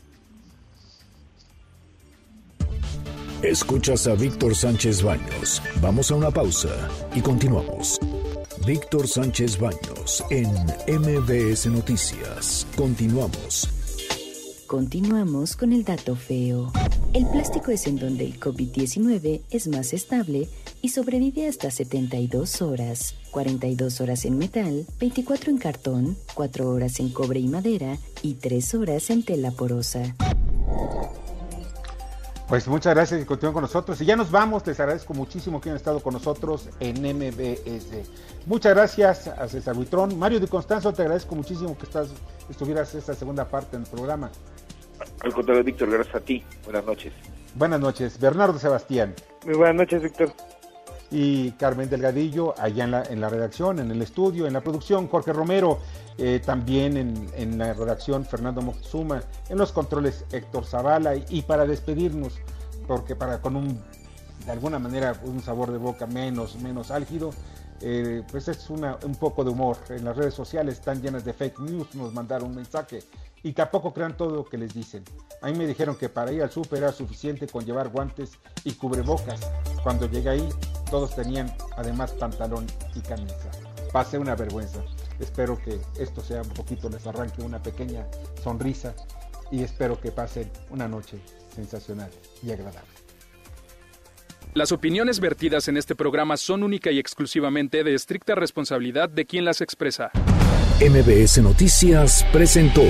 Escuchas 3.43 4.07
a 4.07 4.15
Víctor 4.15 4.55
Sánchez 4.55 5.03
Baños. 5.03 5.63
Vamos 5.83 6.11
a 6.11 6.15
una 6.15 6.31
pausa 6.31 6.89
y 7.15 7.21
continuamos. 7.21 8.01
Víctor 8.67 9.07
Sánchez 9.07 9.59
Baños 9.61 10.25
en 10.31 10.49
MBS 10.89 11.67
Noticias. 11.67 12.67
Continuamos. 12.77 13.69
Continuamos 14.67 15.55
con 15.55 15.75
el 15.75 15.85
dato 15.85 16.17
feo. 16.17 16.73
El 17.13 17.27
plástico 17.27 17.71
es 17.71 17.87
en 17.87 17.97
donde 17.97 18.25
el 18.25 18.41
COVID-19 18.41 19.43
es 19.51 19.69
más 19.69 19.93
estable 19.93 20.49
y 20.81 20.89
sobrevive 20.89 21.47
hasta 21.47 21.71
72 21.71 22.63
horas, 22.63 23.15
42 23.31 24.01
horas 24.01 24.25
en 24.25 24.39
metal, 24.39 24.87
24 24.99 25.51
en 25.51 25.59
cartón, 25.59 26.17
4 26.35 26.71
horas 26.71 27.01
en 27.01 27.11
cobre 27.11 27.41
y 27.41 27.49
madera 27.49 27.99
y 28.23 28.35
3 28.35 28.75
horas 28.75 29.11
en 29.11 29.23
tela 29.23 29.51
porosa. 29.51 30.17
Pues 32.49 32.69
muchas 32.69 32.95
gracias 32.95 33.21
y 33.21 33.25
continúen 33.25 33.55
con 33.55 33.63
nosotros. 33.63 34.01
Y 34.01 34.05
ya 34.05 34.15
nos 34.15 34.31
vamos, 34.31 34.65
les 34.67 34.79
agradezco 34.79 35.15
muchísimo 35.15 35.61
que 35.61 35.69
hayan 35.69 35.79
estado 35.79 36.01
con 36.01 36.15
nosotros 36.15 36.69
en 36.79 37.03
MBS. 37.03 38.09
Muchas 38.47 38.75
gracias 38.75 39.27
a 39.27 39.49
César 39.49 39.75
Buitrón. 39.75 40.17
Mario 40.17 40.39
de 40.39 40.47
Constanzo, 40.47 40.93
te 40.93 41.03
agradezco 41.03 41.35
muchísimo 41.35 41.77
que 41.77 41.85
estás, 41.85 42.11
estuvieras 42.49 42.95
esta 42.95 43.15
segunda 43.15 43.47
parte 43.47 43.77
del 43.77 43.87
programa. 43.87 44.31
Al 45.23 45.35
contrario, 45.35 45.65
Víctor, 45.65 45.91
gracias 45.91 46.15
a 46.15 46.21
ti. 46.21 46.45
Buenas 46.65 46.85
noches. 46.85 47.13
Buenas 47.57 47.81
noches. 47.81 48.21
Bernardo 48.21 48.59
Sebastián. 48.61 49.15
Muy 49.45 49.57
buenas 49.57 49.75
noches, 49.75 50.03
Víctor 50.03 50.33
y 51.11 51.53
Carmen 51.53 51.89
Delgadillo 51.89 52.55
allá 52.59 52.85
en 52.85 52.91
la, 52.91 53.03
en 53.05 53.21
la 53.21 53.29
redacción, 53.29 53.79
en 53.79 53.91
el 53.91 54.03
estudio, 54.03 54.47
en 54.47 54.53
la 54.53 54.61
producción, 54.61 55.09
Jorge 55.09 55.33
Romero, 55.33 55.79
eh, 56.19 56.41
también 56.45 56.97
en, 56.97 57.29
en, 57.35 57.59
la 57.59 57.75
redacción 57.75 58.25
Fernando 58.25 58.63
Moctezuma, 58.63 59.23
en 59.49 59.59
los 59.59 59.73
controles 59.73 60.25
Héctor 60.33 60.65
Zavala 60.65 61.15
y, 61.17 61.43
para 61.43 61.67
despedirnos, 61.67 62.35
porque 62.87 63.15
para 63.15 63.41
con 63.41 63.57
un 63.57 63.83
de 64.47 64.53
alguna 64.53 64.79
manera 64.79 65.21
un 65.25 65.43
sabor 65.43 65.73
de 65.73 65.79
boca 65.79 66.07
menos, 66.07 66.57
menos 66.57 66.91
álgido, 66.91 67.33
eh, 67.81 68.23
pues 68.31 68.49
es 68.49 68.71
una, 68.71 68.97
un 69.05 69.17
poco 69.17 69.45
de 69.45 69.51
humor. 69.51 69.77
En 69.91 70.05
las 70.05 70.17
redes 70.17 70.35
sociales 70.35 70.75
están 70.75 71.03
llenas 71.03 71.25
de 71.25 71.33
fake 71.33 71.59
news, 71.61 71.95
nos 71.95 72.15
mandaron 72.15 72.51
un 72.51 72.57
mensaje 72.57 73.03
y 73.43 73.53
tampoco 73.53 73.93
crean 73.93 74.17
todo 74.17 74.37
lo 74.37 74.45
que 74.45 74.57
les 74.57 74.73
dicen. 74.73 75.05
A 75.43 75.49
mí 75.49 75.59
me 75.59 75.67
dijeron 75.67 75.97
que 75.97 76.09
para 76.09 76.33
ir 76.33 76.43
al 76.43 76.51
súper 76.51 76.79
era 76.79 76.93
suficiente 76.93 77.47
con 77.47 77.65
llevar 77.65 77.89
guantes 77.89 78.39
y 78.65 78.73
cubrebocas. 78.75 79.41
Cuando 79.83 80.09
llegué 80.09 80.31
ahí, 80.31 80.49
todos 80.91 81.15
tenían 81.15 81.53
además 81.77 82.13
pantalón 82.13 82.67
y 82.95 83.01
camisa. 83.01 83.51
Pasé 83.93 84.19
una 84.19 84.35
vergüenza. 84.35 84.81
Espero 85.21 85.59
que 85.63 85.79
esto 85.99 86.23
sea 86.23 86.43
un 86.43 86.51
poquito, 86.51 86.89
les 86.89 87.07
arranque 87.07 87.43
una 87.43 87.63
pequeña 87.63 88.07
sonrisa 88.43 88.95
y 89.51 89.63
espero 89.63 90.01
que 90.01 90.11
pasen 90.11 90.51
una 90.71 90.89
noche 90.89 91.19
sensacional 91.55 92.11
y 92.43 92.51
agradable. 92.51 92.91
Las 94.55 94.73
opiniones 94.73 95.21
vertidas 95.21 95.69
en 95.69 95.77
este 95.77 95.95
programa 95.95 96.37
son 96.37 96.63
única 96.63 96.91
y 96.91 96.99
exclusivamente 96.99 97.85
de 97.85 97.95
estricta 97.95 98.35
responsabilidad 98.35 99.11
de 99.11 99.27
quien 99.27 99.45
las 99.45 99.61
expresa. 99.61 100.11
MBS 100.81 101.43
Noticias 101.43 102.25
presentó 102.33 102.83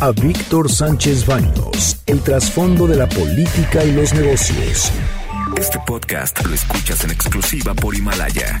a 0.00 0.10
Víctor 0.12 0.70
Sánchez 0.70 1.26
Baños, 1.26 2.02
el 2.06 2.22
trasfondo 2.22 2.86
de 2.86 2.96
la 2.96 3.08
política 3.08 3.84
y 3.84 3.92
los 3.92 4.14
negocios. 4.14 4.90
Este 5.56 5.78
podcast 5.86 6.44
lo 6.44 6.54
escuchas 6.54 7.04
en 7.04 7.10
exclusiva 7.10 7.74
por 7.74 7.94
Himalaya. 7.94 8.60